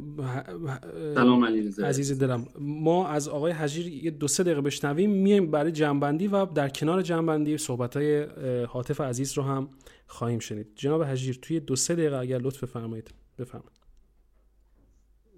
[1.16, 2.48] سلام علی عزیز دلم.
[2.60, 7.02] ما از آقای حجیر یه دو سه دقیقه بشنویم میایم برای جنبندی و در کنار
[7.02, 8.24] جنبندی صحبت های
[8.66, 9.70] حاطف عزیز رو هم
[10.12, 10.76] خواهیم شنید.
[10.76, 13.14] جناب حجیر توی دو سه دقیقه اگر لطف بفرمایید.
[13.38, 13.82] بفرمایید.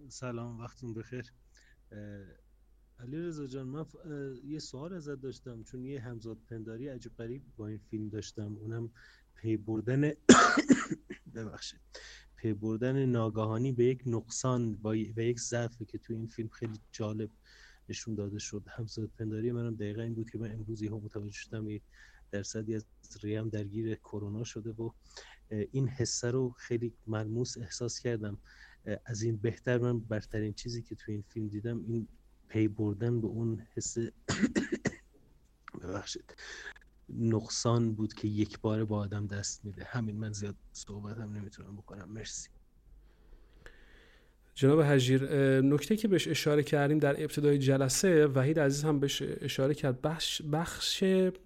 [0.08, 1.34] سلام وقتون بخیر.
[3.00, 3.86] علی رضا جان من
[4.44, 5.64] یه سوال ازت داشتم.
[5.64, 8.56] چون یه همزاد پنداری عجیب غریب با این فیلم داشتم.
[8.56, 8.91] اونم
[9.36, 10.12] پی بردن
[11.36, 11.80] ببخشید.
[12.36, 16.80] پی بردن ناگهانی به یک نقصان با به یک ضعفی که تو این فیلم خیلی
[16.91, 17.30] جالب
[17.90, 18.64] نشون داده شد.
[18.68, 21.68] همزاد پنداری منم دقیقا این بود که من امروز یهو متوجه شدم
[22.34, 22.85] درصدی از
[23.23, 24.91] ریم درگیر کرونا شده و
[25.49, 28.41] این حسه رو خیلی ملموس احساس کردم.
[29.05, 32.07] از این بهتر من برترین چیزی که تو این فیلم دیدم این
[32.47, 33.97] پی بردن به اون حس
[35.81, 36.35] ببخشید
[37.10, 39.84] نقصان بود که یک بار با آدم دست میده.
[39.84, 42.11] همین من زیاد صحبت هم نمی‌تونم بکنم.
[42.11, 42.49] مرسی.
[44.55, 45.31] جناب حجیر
[45.61, 50.41] نکته که بهش اشاره کردیم در ابتدای جلسه وحید عزیز هم بهش اشاره کرد بخش,
[50.41, 51.03] بخش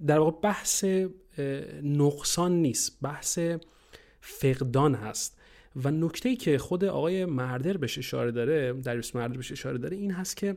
[0.07, 0.85] در واقع بحث
[1.83, 3.39] نقصان نیست بحث
[4.21, 5.37] فقدان هست.
[5.83, 10.11] و نکته که خود آقای مردر بهش اشاره داره دریوس مردر بهش اشاره داره این
[10.11, 10.55] هست که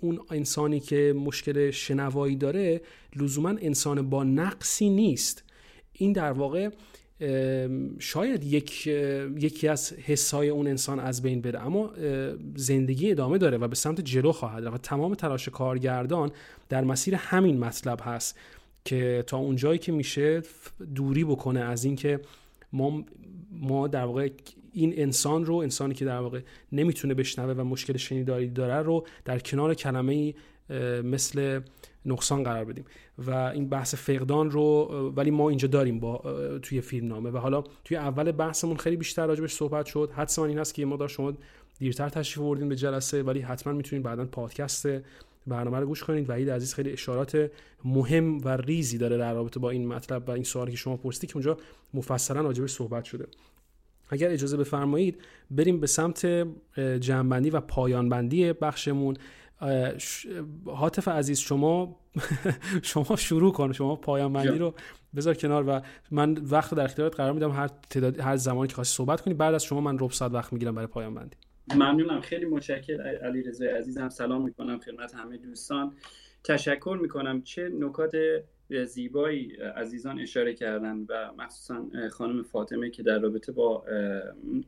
[0.00, 2.80] اون انسانی که مشکل شنوایی داره
[3.16, 5.44] لزوما انسان با نقصی نیست.
[5.92, 6.68] این در واقع
[7.98, 8.86] شاید یک
[9.36, 11.92] یکی از حسای اون انسان از بین بره اما
[12.54, 16.30] زندگی ادامه داره و به سمت جلو خواهد رفت و تمام تلاش کارگردان
[16.68, 18.38] در مسیر همین مطلب هست
[18.84, 20.42] که تا اونجایی که میشه
[20.94, 22.20] دوری بکنه از اینکه
[22.72, 23.04] ما
[23.50, 24.28] ما در واقع
[24.72, 26.40] این انسان رو انسانی که در واقع
[26.72, 30.34] نمی‌تونه بشنوه و مشکل شنیداری داره رو در کنار کلمه
[31.04, 31.60] مثل
[32.06, 32.84] نقصان قرار بدیم.
[33.18, 34.84] و این بحث فقدان رو
[35.16, 36.18] ولی ما اینجا داریم با
[36.62, 37.30] توی فیلم نامه.
[37.30, 40.10] و حالا توی اول بحثمون خیلی بیشتر راجبش صحبت شد.
[40.16, 41.32] حتما این هست که ما دار شما
[41.78, 44.86] دیرتر تشریف آوردین به جلسه ولی حتما می‌تونید بعدا پادکست
[45.46, 46.30] برنامه رو گوش کنید.
[46.30, 47.50] وحید عزیز خیلی اشارات
[47.84, 51.30] مهم و ریزی داره در رابطه با این مطلب و این سوالی که شما پرسیدید
[51.30, 51.56] که اونجا
[51.94, 53.26] مفصلا راجبش صحبت شده.
[54.10, 55.20] اگر اجازه بفرمایید
[55.50, 56.46] بریم به سمت
[57.00, 59.16] جمعبندی و پایانبندی بخشمون.
[60.66, 62.00] حاطف عزیز شما
[62.82, 64.74] شما شروع کن شما پایان بندی رو
[65.16, 65.80] بذار کنار و
[66.10, 69.34] من وقت در اختیارت قرار میدم هر تعداد هر زمانی که خواستی صحبت کنی.
[69.34, 71.36] بعد از شما من ربع ساعت وقت می‌گیرم برای پایان بندی
[71.74, 72.20] ممنونم.
[72.20, 75.92] خیلی متشکر علی رضا عزیزم سلام می‌کنم خدمت همه دوستان.
[76.44, 77.42] تشکر می‌کنم.
[77.42, 78.12] چه نکات
[78.86, 83.84] زیبایی عزیزان اشاره کردن و مخصوصا خانم فاطمه که در رابطه با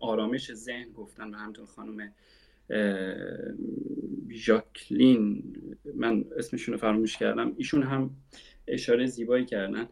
[0.00, 2.12] آرامش ذهن گفتن و همطور خانم
[4.30, 5.42] ژاکلین
[5.94, 8.10] من اسمشون رو فراموش کردم ایشون هم
[8.68, 9.88] اشاره زیبایی کردن.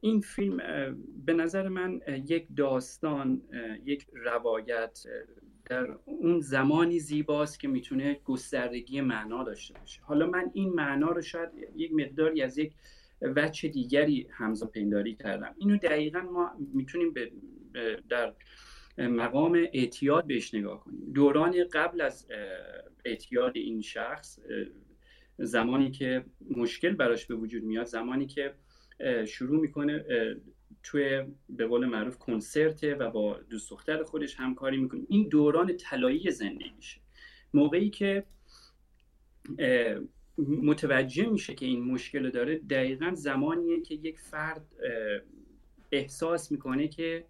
[0.00, 0.56] این فیلم
[1.26, 3.42] به نظر من یک داستان
[3.84, 5.06] یک روایت
[5.64, 10.00] در اون زمانی زیباست که می‌تونه گستردگی معنا داشته باشه.
[10.02, 12.72] حالا من این معنا رو شاید یک مقداری از یک
[13.22, 15.54] وجه دیگری همزا پینداری کردم.
[15.58, 17.30] اینو دقیقا ما می‌تونیم به
[18.08, 18.32] در
[18.98, 21.12] مقام اعتیاد بهش نگاه کنیم.
[21.14, 22.28] دوران قبل از
[23.04, 24.38] اعتیاد این شخص
[25.38, 26.24] زمانی که
[26.56, 28.54] مشکل براش به وجود میاد زمانی که
[29.26, 30.04] شروع می‌کنه
[30.82, 35.00] توی به قول معروف کنسرت و با دوست دختر خودش همکاری می‌کنه.
[35.08, 37.00] این دوران طلایی زندگیشه
[37.54, 38.24] موقعی که
[40.38, 44.66] متوجه میشه که این مشکل داره دقیقا زمانیه که یک فرد
[45.92, 47.24] احساس می‌کنه که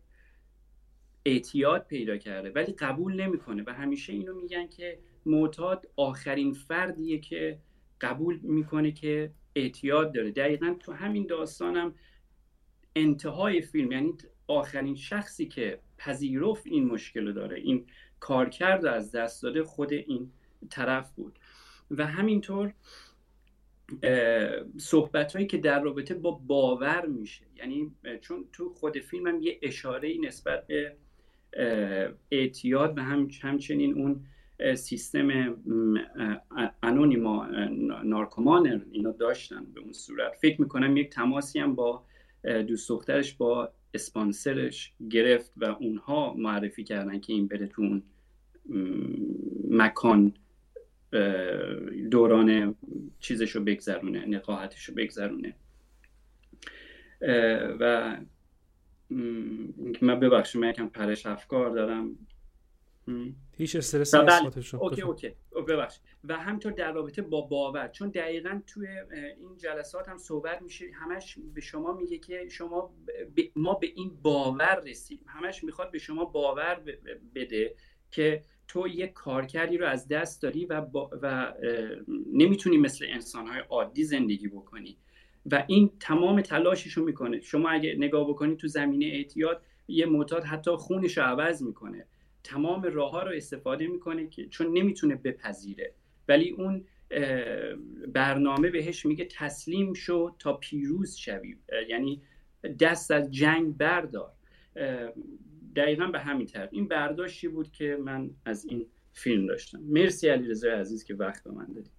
[1.27, 3.65] اعتیاد پیدا کرده ولی قبول نمی‌کنه.
[3.67, 7.59] و همیشه اینو میگن که معتاد آخرین فردیه که
[8.01, 10.31] قبول می‌کنه که اعتیاد داره.
[10.31, 11.95] دقیقا تو همین داستانم
[12.97, 14.15] انتهای فیلم یعنی
[14.47, 17.87] آخرین شخصی که پذیرفت این مشکل داره این
[18.21, 20.33] کارکرد از دست داده خود این
[20.71, 21.39] طرف بود.
[21.91, 22.75] و همینطور
[24.79, 27.45] صحبت هایی که در رابطه با باور میشه.
[27.57, 30.97] یعنی چون تو خود فیلم هم یه اشاره نسبت به
[32.31, 34.25] اعتیاد و هم همچنین اون
[34.75, 35.57] سیستم
[36.83, 37.47] انونیما
[38.05, 40.33] نارکومانر اینا داشتن به اون صورت.
[40.41, 42.05] فکر می‌کنم یک تماسی هم با
[42.69, 48.01] دوست دخترش با اسپانسرش گرفت و اونها معرفی کردن که این بره تو
[49.71, 50.33] مکان
[52.11, 52.75] دوران
[53.19, 55.55] چیزشو بگذرونه نقاهتشو بگذرونه.
[57.81, 58.17] و
[60.03, 62.19] من ببخشید من یکم پرش افکار دارم.
[63.57, 65.33] هیچ استرس نیست اوکی اوکی.
[65.69, 70.85] ببخش و همینطور در رابطه با باور چون دقیقا توی این جلسات هم صحبت میشه
[70.95, 72.95] همش به شما میگه که شما
[73.57, 76.83] ما به این باور رسیم همش می‌خواد به شما باور
[77.35, 77.75] بده
[78.11, 80.87] که تو یک کارکردی رو از دست داری و,
[81.23, 81.55] و
[82.33, 84.99] نمی‌تونی مثل انسانهای عادی زندگی بکنی.
[85.53, 87.41] و این تمام تلاشش رو می‌کنه.
[87.41, 92.07] شما اگه نگاه بکنید تو زمینه اعتیاد یه معتاد حتی خونش رو عوض می‌کنه.
[92.45, 95.95] تمام راه ها رو استفاده می‌کنه که چون نمی‌تونه بپذیره.
[96.29, 96.85] ولی اون
[98.13, 101.57] برنامه بهش میگه تسلیم شو تا پیروز شوی.
[101.89, 102.23] یعنی
[102.81, 104.33] دست از جنگ بردار.
[105.77, 106.69] دقیقا به همین طرف.
[106.73, 109.81] این برداشتی بود که من از این فیلم داشتم.
[109.81, 111.91] مرسی علی رضای عزیز که وقت به من دادی.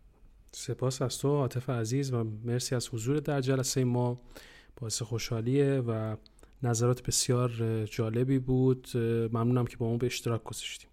[0.58, 4.22] سپاس از تو عاطف عزیز و مرسی از حضور در جلسه ما.
[4.76, 6.16] باعث خوشحالیه و
[6.64, 8.88] نظرات بسیار جالبی بود.
[9.32, 10.90] ممنونم که با ما به اشتراک گذاشتیم.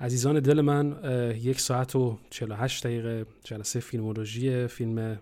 [0.00, 0.98] عزیزان دل من
[1.42, 5.20] یک ساعت و 48 دقیقه جلسه فیلمولوژی فیلم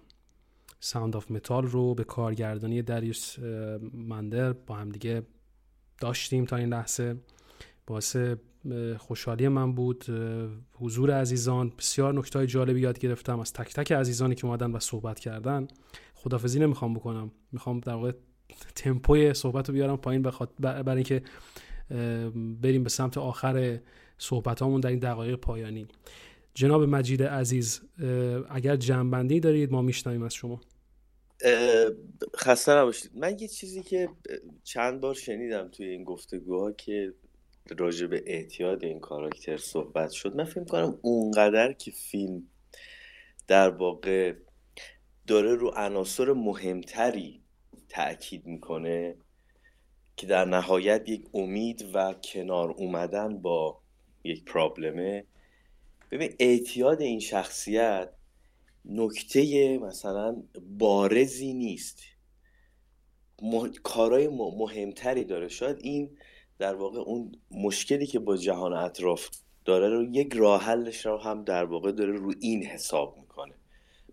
[0.80, 3.38] Sound of Metal رو به کارگردانی داریوس
[3.94, 5.22] ماردر با هم دیگه
[6.00, 7.16] داشتیم تا این لحظه.
[7.86, 8.16] باعث
[8.98, 10.04] خوشحالی من بود.
[10.72, 13.40] حضور عزیزان بسیار نکته جالبی یاد گرفتم.
[13.40, 15.68] از تک تک عزیزانی که اومدن و صحبت کردن.
[16.14, 17.30] خدافزی نمی‌خوام بکنم.
[17.52, 18.12] می‌خوام در واقع
[18.74, 20.22] تمپوی صحبت رو بیارم پایین
[20.60, 21.22] برای اینکه
[22.62, 23.80] بریم به سمت آخر
[24.18, 25.86] صحبت همون در این دقایق پایانی.
[26.54, 27.80] جناب مجید عزیز
[28.50, 30.60] اگر جنبندی دارید ما میشنویم از شما.
[32.36, 33.10] خسته نباشید.
[33.14, 34.08] من یه چیزی که
[34.64, 37.14] چند بار شنیدم توی این گفتگوها که
[37.68, 42.42] راجع به اعتیاد این کاراکتر صحبت شد من فکر کنم اونقدر که فیلم
[43.46, 44.34] در واقع
[45.26, 47.42] داره رو عناصر مهمتری
[47.88, 49.16] تاکید می‌کنه
[50.16, 53.80] که در نهایت یک امید و کنار اومدن با
[54.24, 55.24] یک پرابلمه.
[56.10, 58.10] ببین اعتیاد این شخصیت
[58.84, 60.42] نکته مثلا
[60.78, 62.00] بارزی نیست.
[63.82, 65.48] کارهای مهمتری داره.
[65.48, 66.18] شاید این
[66.58, 69.28] در واقع اون مشکلی که با جهان اطراف
[69.64, 73.54] داره رو یک راه حلش رو هم در واقع داره رو این حساب می‌کنه.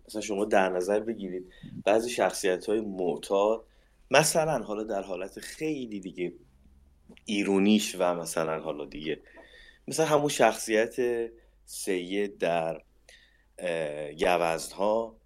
[0.08, 1.52] مثلا شما در نظر بگیرید
[1.84, 3.64] بعضی شخصیت های معتاد
[4.10, 6.32] مثلا حالا در حالت خیلی دیگه
[7.24, 9.20] ایرونیش و مثلا حالا دیگه
[9.88, 10.96] مثلا همون شخصیت
[11.64, 12.82] سید در
[14.18, 15.16] گوزنها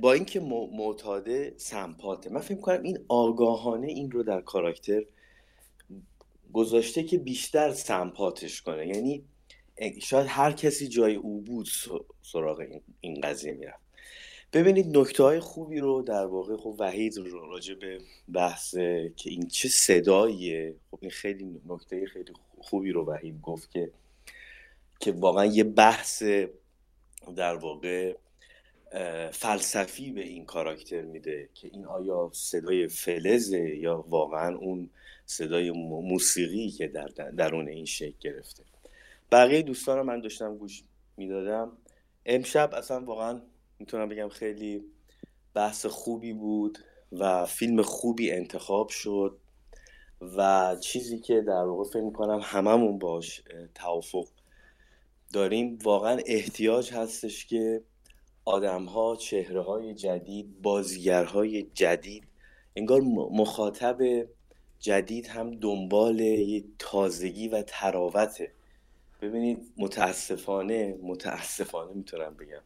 [0.00, 0.40] با اینکه
[0.72, 2.30] معتاده سمپاته.
[2.30, 5.02] من فکر کنم این آگاهانه این رو در کاراکتر
[6.52, 8.86] گذاشته که بیشتر سمپاتش کنه.
[8.86, 9.24] یعنی
[10.02, 11.68] شاید هر کسی جای او بود
[12.22, 12.66] سراغ
[13.00, 13.82] این قضیه می‌رفت.
[14.52, 17.98] ببینید نکته های خوبی رو در واقع خب وحید رو راجع به
[18.32, 18.74] بحث
[19.16, 23.90] که این چه صداییه خب این خیلی نکته خیلی خوبی رو وحید گفت که
[25.00, 26.22] که واقعا یه بحث
[27.36, 28.14] در واقع
[29.32, 34.90] فلسفی به این کاراکتر میده که این آیا صدای فلزه یا واقعا اون
[35.36, 37.06] صدای موسیقی که در
[37.36, 38.64] درون این شکل گرفته.
[39.32, 40.82] بقیه دوستان من داشتم گوش
[41.16, 41.72] می‌دادم.
[42.26, 43.40] امشب اصلا واقعا
[43.78, 44.84] می‌تونم بگم خیلی
[45.54, 46.78] بحث خوبی بود
[47.12, 49.38] و فیلم خوبی انتخاب شد
[50.36, 53.42] و چیزی که در واقع فکر می‌کنم هممون باش
[53.74, 54.26] توافق
[55.32, 55.78] داریم.
[55.82, 57.82] واقعا احتیاج هستش که
[58.44, 62.24] آدم ها چهره های جدید بازیگرهای جدید
[62.76, 63.00] انگار
[63.30, 63.98] مخاطب
[64.82, 68.52] جدید هم دنبال یه تازگی و تراوته
[69.20, 72.62] ببینید متاسفانه متاسفانه می‌تونم بگم.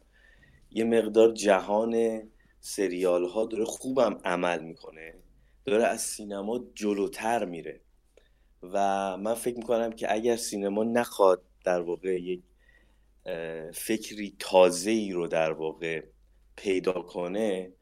[0.70, 2.22] یه مقدار جهان
[2.60, 5.14] سریال ها داره خوبم عمل می‌کنه
[5.64, 7.80] داره از سینما جلوتر میره.
[8.62, 12.43] و من فکر می‌کنم که اگر سینما نخواد در واقع یک
[13.74, 16.02] فکری تازه ای رو در واقع
[16.56, 17.72] پیدا کنه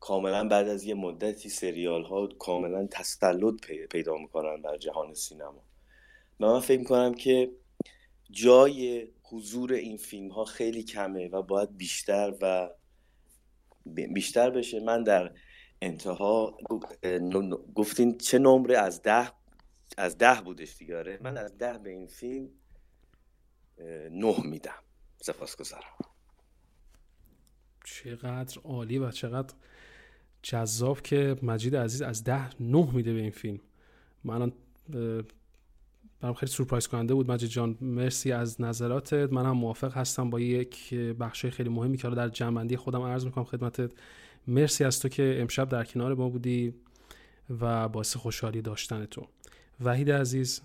[0.00, 5.62] کاملا بعد از یه مدتی سریال ها کاملا تسلط پیدا می‌کنن بر جهان سینما.
[6.40, 7.50] و من فکر می‌کنم که
[8.30, 12.70] جای حضور این فیلم ها خیلی کمه و باید بیشتر و
[13.86, 14.80] بیشتر بشه.
[14.80, 15.34] من در
[15.82, 16.58] انتها
[17.74, 19.32] گفتین چه نمره از ده
[19.96, 22.48] از ده بودش دیگاره من از ده به این فیلم
[24.10, 24.82] نه میدم.
[25.20, 25.98] سپاس گذارم
[27.84, 29.54] چقدر عالی و چقدر
[30.42, 33.60] جذاب که مجید عزیز از ده نه میده به این فیلم.
[34.24, 34.52] من
[36.20, 37.30] برام خیلی سورپرایز کننده بود.
[37.30, 39.32] مجید جان مرسی از نظراتت.
[39.32, 43.44] من هم موافق هستم با یک بخش خیلی مهمی که در جنبندی خودم عرض می‌کنم
[43.44, 43.92] خدمتت.
[44.46, 46.74] مرسی از تو که امشب در کنار ما بودی
[47.60, 49.26] و باعث خوشحالی داشتن تو.
[49.80, 50.62] وحید عزیز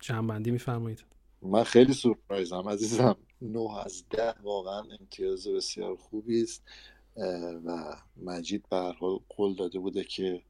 [0.00, 1.04] جنبندی میفرمایید.
[1.42, 3.16] من خیلی سورپرایزم عزیزم.
[3.42, 6.62] نه از ده واقعا امتیاز بسیار خوبی است.
[7.64, 8.94] و مجید به
[9.28, 10.42] قول داده بوده که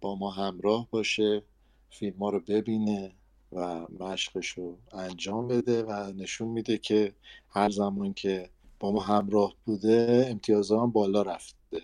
[0.00, 1.42] با ما همراه باشه
[1.90, 3.12] فیلم ها رو ببینه
[3.52, 7.14] و مشقش رو انجام بده و نشون میده که
[7.48, 8.50] هر زمان که
[8.80, 11.82] با ما همراه بوده امتیازها هم بالا رفته.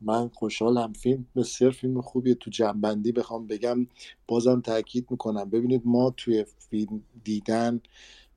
[0.00, 0.92] من خوشحالم.
[0.92, 2.34] فیلم بسیار فیلم خوبیه.
[2.34, 3.86] تو جنبندی بخوام بگم
[4.28, 5.50] بازم تاکید می‌کنم.
[5.50, 7.80] ببینید ما توی فیلم دیدن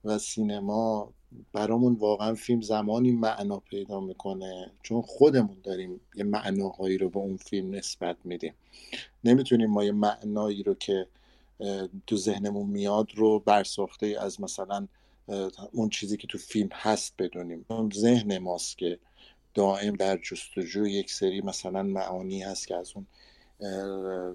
[0.03, 1.13] و سینما
[1.53, 7.37] برامون واقعا فیلم زمانی معنا پیدا می‌کنه چون خودمون داریم یه معناهایی رو به اون
[7.37, 8.53] فیلم نسبت میدیم.
[9.23, 11.07] نمی‌تونیم ما یه معنایی رو که
[12.07, 14.87] تو ذهنمون میاد رو برساخته از مثلا
[15.71, 17.65] اون چیزی که تو فیلم هست بدونیم.
[17.69, 18.99] اون ذهن ماست که
[19.53, 23.07] دائم در جستجو یک سری مثلا معانی هست که از اون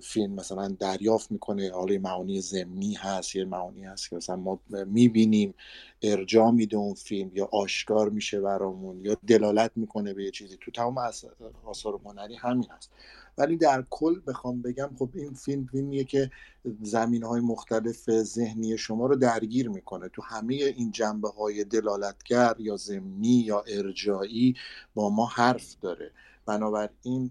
[0.02, 5.54] فیلم مثلا دریافت می‌کنه حالا معانی زمینی هست یه معانی هست که مثلا ما می‌بینیم
[6.02, 10.56] ارجا میده اون فیلم یا آشکار میشه برامون یا دلالت می‌کنه به یه چیزی.
[10.60, 10.98] تو تمام
[11.64, 12.90] آثار هنری همین هست.
[13.38, 16.30] ولی در کل بخوام بگم خب این فیلم فیلمیه که
[16.82, 20.08] زمین های مختلف ذهنی شما رو درگیر می‌کنه.
[20.08, 24.54] تو همه این جنبه های دلالتگر یا زمینی یا ارجایی
[24.94, 26.10] با ما حرف داره.
[26.46, 27.30] بنابراین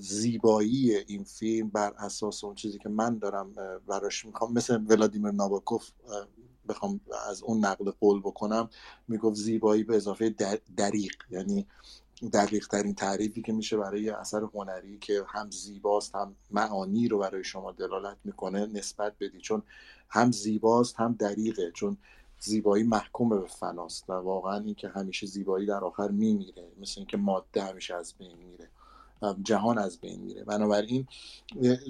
[0.00, 3.52] زیبایی این فیلم بر اساس اون چیزی که من دارم
[3.86, 4.52] براش می‌خوام.
[4.52, 5.90] مثل ولادیمیر ناباکوف
[6.68, 8.70] بخوام از اون نقل قول بکنم
[9.08, 10.34] می‌گفت زیبایی به اضافه
[10.76, 11.66] دریق یعنی
[12.32, 17.44] دقیق ترین تعریفی که میشه برای اثر هنری که هم زیباست هم معانی رو برای
[17.44, 19.40] شما دلالت می‌کنه نسبت بدی.
[19.40, 19.62] چون
[20.08, 21.96] هم زیباست هم دریقه چون
[22.40, 26.68] زیبایی محکوم به فناست و واقعا این که همیشه زیبایی در آخر میمیره.
[26.80, 28.68] مثل اینکه ماده همیشه از بین میره.
[29.42, 30.44] جهان از بین میره.
[30.44, 31.06] بنابراین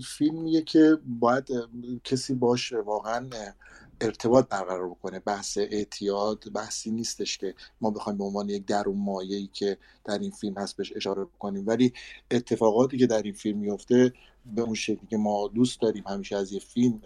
[0.07, 1.49] فیلمیه که باید
[2.05, 3.31] کسی باشه واقعا
[4.01, 5.19] ارتباط برقرار بکنه.
[5.19, 10.31] بحث اعتیاد بحثی نیستش که ما بخوایم به عنوان یک درون مایه‌ای که در این
[10.31, 11.67] فیلم هست بهش اشاره بکنیم.
[11.67, 11.93] ولی
[12.31, 14.13] اتفاقاتی که در این فیلم میفته
[14.55, 17.01] به اون شکلی که ما دوست داریم همیشه از یه فیلم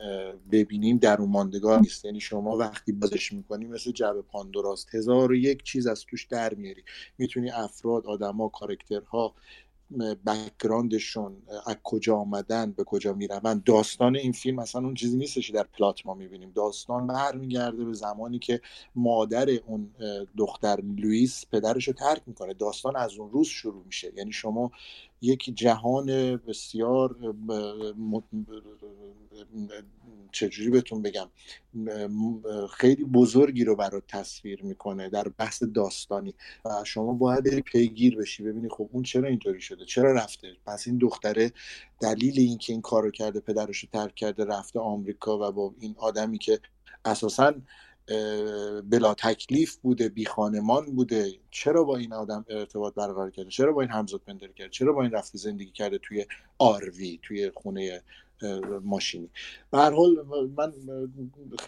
[0.53, 2.05] ببینیم درون ماندگار نیست.
[2.05, 6.55] یعنی شما وقتی بازش می‌کنی مثل جعبه پاندوراست هزار و یک چیز از توش در
[6.55, 6.83] میاری.
[7.19, 9.35] می‌تونی افراد آدما کاراکترها
[10.27, 13.65] background شون از کجا آمدن به کجا می‌روند.
[13.65, 16.53] داستان این فیلم اصلا اون چیزی نیستش در plot ما می‌بینیم.
[16.55, 18.61] داستان برمیگرده به زمانی که
[18.95, 19.91] مادر اون
[20.37, 22.55] دختر لوئیس پدرش رو ترک می‌کنه.
[22.55, 24.13] داستان از اون روز شروع میشه.
[24.17, 24.71] یعنی شما
[25.23, 27.17] یک جهان بسیار
[30.33, 31.29] چجوری بهتون بگم
[32.71, 36.35] خیلی بزرگی رو برات تصویر می‌کنه در بحث داستانی
[36.65, 40.87] و شما باید بری پیگیر بشی ببینی خب اون چرا اینطوری شده چرا رفته؟ پس
[40.87, 41.53] این دختره
[42.01, 46.39] دلیل اینکه این کارو کرده پدرش رو ترک کرده رفته آمریکا و با این آدمی
[46.39, 46.61] که
[47.05, 47.55] اساسا
[48.85, 51.33] بلا تکلیف بوده بی خانمان بوده.
[51.51, 55.03] چرا با این آدم ارتباط برقرار کرده؟ چرا با این همزاد پنداری کرده؟ چرا با
[55.03, 56.27] این رفته زندگی کرده توی
[56.59, 58.03] آروی توی خونه
[58.85, 59.31] ماشینی؟
[59.71, 60.27] به هر حال
[60.57, 60.73] من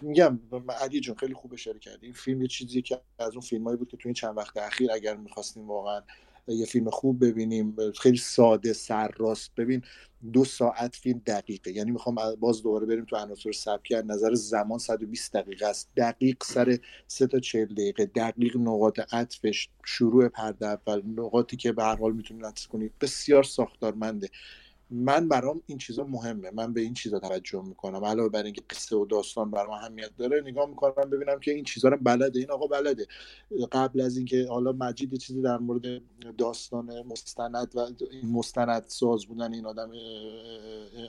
[0.01, 0.39] میگم
[0.81, 2.05] علی جون خیلی خوب اشاره کردی.
[2.05, 4.91] این فیلم یه چیزی که از اون فیلمایی بود که توی این چند وقت اخیر
[4.91, 6.01] اگر می‌خواستیم واقعا
[6.47, 9.81] یه فیلم خوب ببینیم خیلی ساده سرراست ببین
[10.33, 11.71] دو ساعت فیلم دقیقه.
[11.71, 13.95] یعنی می‌خوام باز دوباره بریم تو عناصر سبکی.
[13.95, 15.89] از نظر زمان 120 دقیقه است.
[15.97, 16.77] دقیق سر
[17.07, 18.05] سه تا 40 دقیقه.
[18.05, 21.01] دقیق نقاط عطفش شروع پرده اول.
[21.05, 22.93] نقاطی که به هر حال می‌تونید کنید.
[23.01, 24.29] بسیار ساختارمنده.
[24.89, 26.51] من برام این چیزا مهمه.
[26.51, 28.05] من به این چیزا توجه می‌کنم.
[28.05, 31.89] علاوه بر اینکه قصه و داستان برام اهمیت داره نگاه می‌کنم ببینم که این چیزا
[31.89, 32.39] رو بلده.
[32.39, 33.07] این آقا بلده.
[33.71, 36.01] قبل از اینکه حالا مجید چیزی در مورد
[36.37, 37.79] داستان مستند و
[38.11, 39.91] این مستند ساز بودن این آدم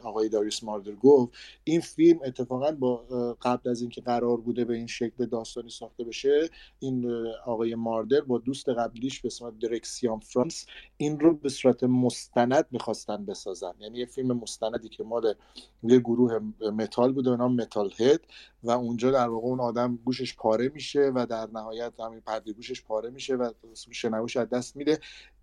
[0.02, 1.34] آقای داریوس ماردر گفت
[1.64, 2.96] این فیلم اتفاقا با
[3.42, 8.38] قبل از اینکه قرار بوده به این شکل داستانی ساخته بشه این آقای ماردر با
[8.38, 10.66] دوست قبلیش به اسم درک سیانفرانس
[10.96, 13.65] این رو به صورت مستند می‌خواستن بسازن.
[13.78, 15.34] یعنی یه فیلم مستندی که مال
[15.82, 18.20] یه گروه متال بوده به نام Metalhead
[18.62, 22.82] و اونجا در واقع اون آدم گوشش پاره میشه و در نهایت همین پرده گوشش
[22.82, 23.50] پاره میشه و
[23.90, 24.98] شنواییش از دست میده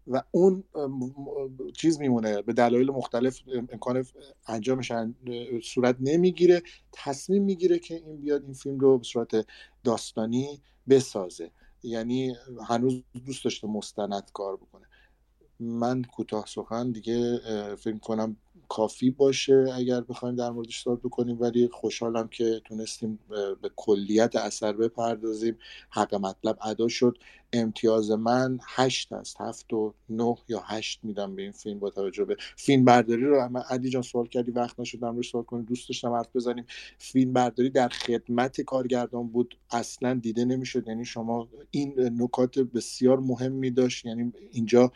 [0.08, 0.64] و اون
[1.78, 3.40] چیز میمونه به دلایل مختلف
[3.72, 4.06] امکان
[4.48, 4.92] انجامش
[5.64, 9.48] صورت نمی‌گیره تصمیم می‌گیره که این بیاد این فیلم رو به صورت
[9.84, 11.52] داستانی بسازه.
[11.84, 12.36] یعنی
[12.68, 14.86] هنوز دوست داشته مستند کار بکنه.
[15.60, 17.40] من کوتاه سخن دیگه
[17.76, 18.38] فکر کنم
[18.70, 23.20] کافی باشه اگر بخوایم در موردش صحبت بکنیم ولی خوشحالم که تونستیم
[23.62, 25.58] به کلیت اثر بپردازیم.
[25.90, 27.18] حق مطلب ادا شد.
[27.54, 29.42] امتیاز من هشت است.
[29.42, 33.50] هفت و نه یا هشت میدم به این فیلم با توجه به فیلم برداری رو.
[33.50, 36.66] من علی جان سوال کردی وقت نشد در سوال کنیم دوست داشتم حرف بزنیم.
[36.98, 39.58] فیلم برداری در خدمت کارگردان بود.
[39.72, 40.88] اصلا دیده نمی‌شد.
[40.88, 44.06] یعنی شما این نکات بسیار مهمی داشت.
[44.06, 44.92] یعنی اینجا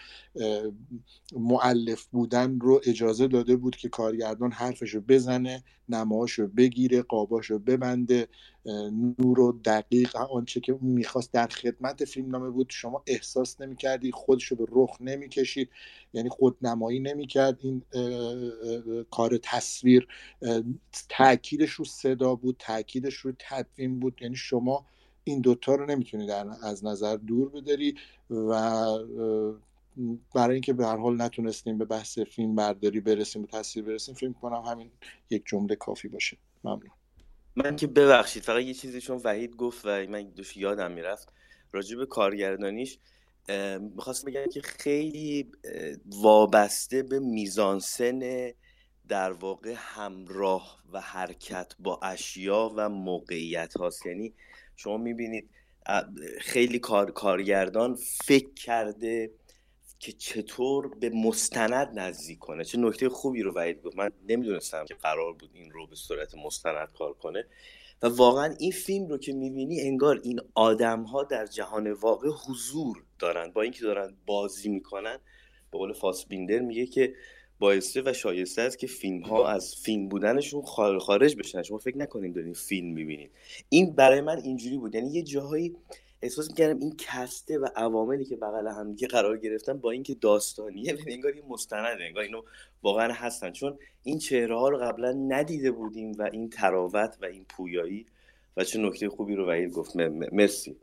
[1.35, 8.27] معلف بودن رو اجازه داده بود که کارگردان حرفش رو بزنه نماهاشو بگیره قاباشو ببنده.
[9.19, 14.11] نور و دقیق آنچه که اون می‌خواست در خدمت فیلم نامه بود شما احساس نمی‌کردی
[14.11, 15.69] خودشو به رخ نمی‌کشید
[16.13, 17.81] یعنی خودنمایی نمی‌کرد این
[19.11, 20.07] کار تصویر؟
[21.09, 24.85] تاکیدش رو صدا بود تاکیدش رو تدوین بود یعنی شما
[25.23, 26.29] این دوتا رو نمی‌تونید
[26.63, 27.95] از نظر دور بداری
[28.29, 28.85] و
[30.35, 34.33] برای اینکه به هر حال نتونستیم به بحث فیلم برداری برسیم به تصویر برسیم فیلم
[34.33, 34.91] کنم همین
[35.29, 36.37] یک جمله کافی باشه.
[36.63, 36.96] ممنون.
[37.57, 41.33] من که ببخشید فقط یه چیزی چون وحید گفت و من دوش یادم می‌رفت.
[41.71, 42.99] راجع به کارگردانیش
[43.79, 45.51] می‌خواستم بگم که خیلی
[46.05, 48.51] وابسته به میزانسن
[49.07, 54.33] در واقع همراه و حرکت با اشیا و موقعیت هاست یعنی
[54.75, 55.49] شما می‌بینید
[56.39, 59.31] خیلی کار کارگردان فکر کرده
[59.99, 62.63] که چطور به مستند نزدیک کنه.
[62.63, 63.97] چه نکته خوبی رو وحید گفت.
[63.97, 67.45] من نمی‌دونستم که قرار بود این رو به صورت مستند کار کنه.
[68.01, 73.03] و واقعا این فیلم رو که می‌بینی انگار این آدم ها در جهان واقع حضور
[73.19, 73.51] دارن.
[73.51, 75.17] با اینکه دارن بازی می‌کنن
[75.71, 77.13] به قول فاسبیندر میگه که
[77.59, 80.61] بایسته و شایسته است که فیلم ها از فیلم بودنشون
[80.99, 81.63] خارج بشن.
[81.63, 83.31] شما فکر نکنید دارین فیلم می‌بینید
[83.69, 84.95] این برای من اینجوری بود.
[84.95, 85.75] یعنی یه جاهایی
[86.21, 90.93] احساس می‌کردم این کسته و عواملی که بغل هم دیگه قرار گرفتن با اینکه داستانیه
[90.93, 92.41] ولی انگار یه مستند انگار اینو
[92.83, 93.51] واقعا هستن.
[93.51, 98.05] چون این چهره ها رو قبلا ندیده بودیم و این تراوت و این پویایی.
[98.57, 99.95] و چه نکته خوبی رو وحید گفت.
[100.31, 100.75] مرسی.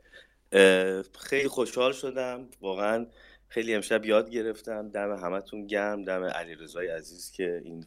[1.19, 2.47] خیلی خوشحال شدم.
[2.61, 3.05] واقعا
[3.47, 4.89] خیلی امشب یاد گرفتم.
[4.89, 6.03] دم همتون گرم.
[6.03, 7.85] دم علیرضای عزیز که این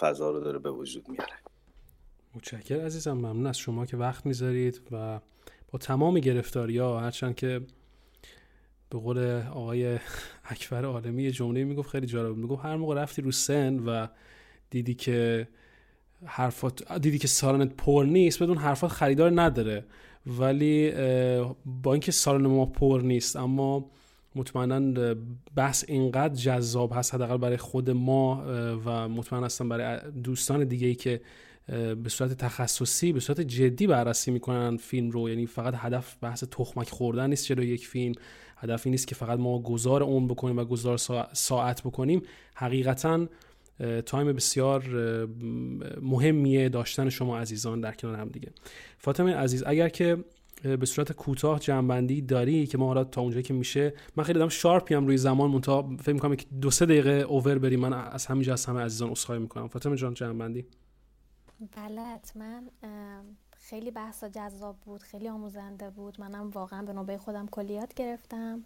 [0.00, 1.34] فضا رو داره به وجود میاره.
[2.34, 3.12] متشکرم عزیزم.
[3.12, 5.20] ممنون از شما که وقت می‌ذارید و
[5.72, 7.60] با تمام گرفتاری ها هرچند که
[8.90, 9.98] به قول آقای
[10.44, 14.06] اکبر عالمی یه جمله می‌گفت خیلی جالب می‌گفت هر موقع رفتی رو سن و
[14.70, 15.48] دیدی که
[16.24, 19.84] حرفات دیدی که سالنت پر نیست بدون حرفات خریدار نداره.
[20.26, 20.90] ولی
[21.82, 23.90] با اینکه سالن ما پر نیست اما
[24.34, 25.14] مطمئنا
[25.56, 28.44] بحث اینقدر جذاب هست حداقل برای خود ما
[28.84, 31.20] و مطمئن هستم برای دوستان دیگه ای که
[32.02, 35.28] به صورت تخصصی به صورت جدی بررسی می‌کنن فیلم رو.
[35.28, 38.14] یعنی فقط هدف بحث تخمک خوردن نیست جلوی یک فیلم.
[38.56, 40.96] هدف این نیست که فقط ما گذار اون بکنیم و گذار
[41.32, 42.22] ساعت بکنیم.
[42.54, 43.26] حقیقتا
[44.06, 44.82] تایم بسیار
[46.02, 48.48] مهمیه داشتن شما عزیزان در کنار هم دیگه.
[48.98, 50.24] فاطمه عزیز اگر که
[50.62, 54.48] به صورت کوتاه جمع‌بندی داری که ما حالا تا اونجایی که میشه من خیلی آدم
[54.48, 57.80] sharp ی هم روی زمان منتها فکر می‌کنم دو سه دقیقه over بریم.
[57.80, 59.68] من از همینجا از همه عزیزان عذرخواهی می‌کنم.
[59.68, 60.64] فاطمه جان جمع‌بندی.
[61.76, 62.60] بله حتما
[63.56, 66.20] خیلی بحثا جذاب بود خیلی آموزنده بود.
[66.20, 68.64] منم واقعا به نوبه خودم کلی یاد گرفتم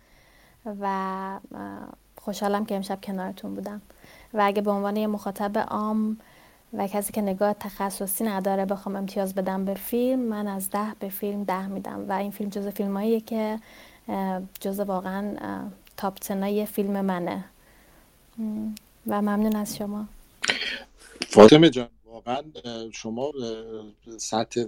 [0.81, 1.41] و
[2.19, 3.83] خوشحالم که امشب کنارتون بودم.
[4.35, 6.19] و اگه به عنوان یه مخاطب عام
[6.73, 11.09] و کسی که نگاه تخصصی نداره بخوام امتیاز بدم به فیلم من از ده به
[11.09, 12.09] فیلم ده میدم.
[12.09, 13.59] و این فیلم جز فیلماییه که
[14.61, 15.37] جز واقعا
[15.97, 17.45] تاپ تنای فیلم منه.
[19.07, 20.05] و ممنون از شما.
[21.29, 21.89] فاطمه جان.
[22.27, 23.33] واقعا شما
[24.17, 24.65] سطح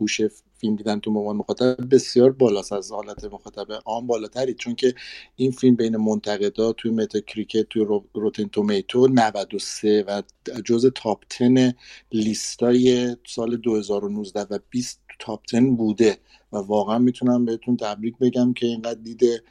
[0.00, 0.20] هوش
[0.58, 4.94] فیلم دیدن تو عنوان مخاطب بسیار بالاست از حالت مخاطب عام بالاتری چون که
[5.36, 10.22] این فیلم بین منتقدا توی متا کریکت توی روتن تومیتو 93 و
[10.64, 11.74] جز تاپ 10
[12.12, 16.18] لیستای سال 2019 و 20 تاپ 10 بوده
[16.52, 19.42] و واقعا می‌تونم بهتون تبریک بگم که اینقدر دیده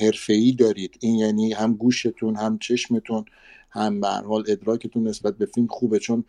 [0.00, 0.96] حرفه‌ای دارید.
[1.00, 3.24] این یعنی هم گوشتون هم چشمتون
[3.70, 6.24] هم به حال ادراکتون نسبت به فیلم خوبه چون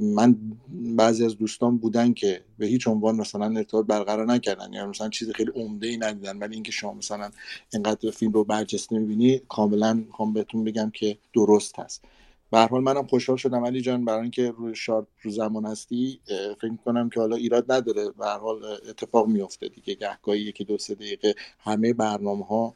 [0.00, 0.36] من
[0.70, 5.30] بعضی از دوستان بودن که به هیچ عنوان مثلا ارتباط برقرار نکردن یا مثلا چیز
[5.30, 7.30] خیلی عمده ای ندیدن ولی اینکه شما مثلا
[7.72, 12.04] اینقدر فیلم رو برجسته می‌بینی کاملا می‌خوام بهتون بگم که درست هست.
[12.50, 16.20] به حال منم خوشحال شدم علی جان برای اینکه روی شارت رو زمان هستی
[16.60, 18.10] فکر کنم که حالا ایراد نداره.
[18.10, 19.94] به حال اتفاق میفته دیگه.
[19.94, 22.74] گهگاهی یکی دو سه دقیقه همه برنامه ها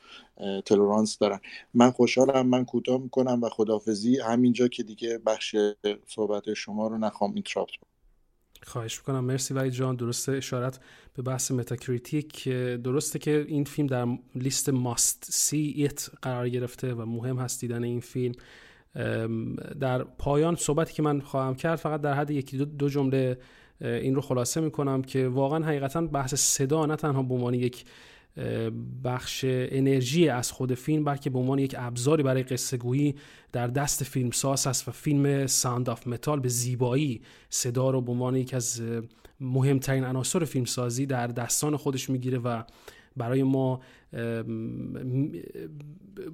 [0.64, 1.40] تلورانس دارن.
[1.74, 5.56] من خوشحالم من کوتاه می‌کنم و خدافزی همینجا که دیگه بخش
[6.06, 7.70] صحبت شما رو نخوام interrupt
[8.62, 9.24] خواهش می‌کنم.
[9.24, 9.96] مرسی ولی جان.
[9.96, 10.80] درسته اشارت
[11.14, 12.48] به بحث Metacritic.
[12.84, 17.84] درسته که این فیلم در لیست must see it قرار گرفته و مهم هست دیدن
[17.84, 18.34] این فیلم.
[19.80, 23.38] در پایان صحبتی که من خواهم کرد فقط در حد یکی دو, جمله
[23.80, 27.84] این رو خلاصه می‌کنم که واقعا حقیقتا بحث صدا نه تنها به عنوان یک
[29.04, 33.14] بخش انرژی از خود فیلم بلکه به عنوان یک ابزاری برای قصه گویی
[33.52, 38.12] در دست فیلم ساز است و فیلم Sound of Metal به زیبایی صدا رو به
[38.12, 38.82] عنوان یک از
[39.40, 42.62] مهمترین عناصر فیلم سازی در دستان خودش می‌گیره و
[43.16, 43.80] برای ما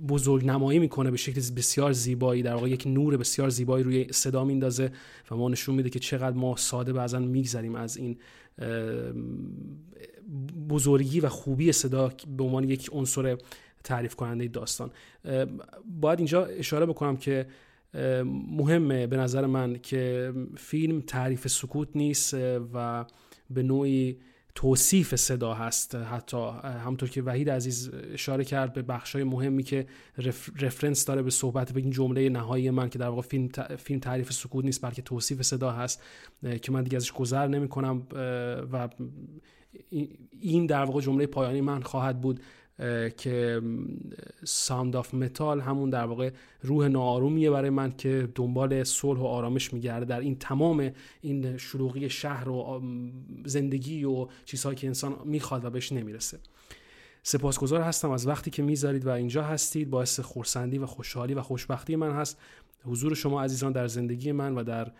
[0.08, 2.42] بزرگ نمایی می‌کنه به شکل بسیار زیبایی.
[2.42, 4.90] در واقع یک نور بسیار زیبایی روی صدا میندازه
[5.30, 8.16] و ما نشون میده که چقدر ما ساده بعضا میگذریم از این
[10.68, 13.38] بزرگی و خوبی صدا به عنوان یک عنصر
[13.84, 14.90] تعریف کننده داستان
[16.00, 17.46] باید اینجا اشاره بکنم که
[18.50, 22.36] مهمه به نظر من که فیلم تعریف سکوت نیست
[22.74, 23.04] و
[23.50, 24.18] به نوعی
[24.56, 26.36] توصیف صدا هست حتی
[26.84, 29.86] همونطور که وحید عزیز اشاره کرد به بخشای مهمی که
[30.60, 34.32] رفرنس داره به صحبت به این جمله نهایی من که در واقع فیلم, فیلم تعریف
[34.32, 36.02] سکوت نیست بلکه توصیف صدا هست
[36.62, 38.06] که من دیگه ازش گذر نمی کنم
[38.72, 38.88] و
[40.40, 42.40] این در واقع جمله پایانی من خواهد بود.
[43.16, 43.62] که
[44.44, 46.30] Sound of Metal همون در واقع
[46.62, 50.90] روح ناآرومیه برای من که دنبال صلح و آرامش میگرده در این تمام
[51.20, 52.82] این شلوغی شهر و
[53.44, 56.38] زندگی و چیزهایی که انسان می‌خواد و بهش نمی‌رسه.
[57.22, 59.90] سپاسگزار هستم از وقتی که می‌ذارید و اینجا هستید.
[59.90, 62.38] باعث خرسندی و خوشحالی و خوشبختی من هست.
[62.84, 64.92] حضور شما عزیزان در زندگی من و در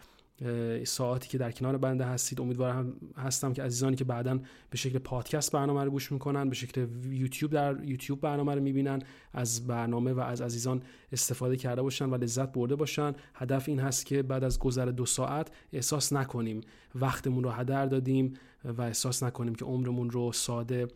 [0.85, 2.41] ساعتی که در کنار بنده هستید.
[2.41, 4.39] امیدوارم هستم که عزیزانی که بعدا
[4.71, 9.03] به شکل پادکست برنامه رو گوش می‌کنن به شکل یوتیوب در یوتیوب برنامه رو می‌بینن
[9.33, 10.83] از برنامه و از عزیزان
[11.13, 13.13] استفاده کرده باشن و لذت برده باشن.
[13.35, 16.61] هدف این هست که بعد از گذر دو ساعت احساس نکنیم
[16.95, 18.35] وقتمون رو هدر دادیم
[18.65, 20.89] و احساس نکنیم که عمرمون رو ساده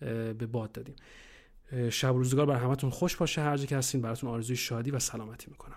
[0.00, 0.94] به باد دادیم.
[1.90, 3.42] شب روزگار بر همتون خوش باشه.
[3.42, 5.76] هر جا که هستین براتون آرزوی شادی و سلامتی می‌کنم.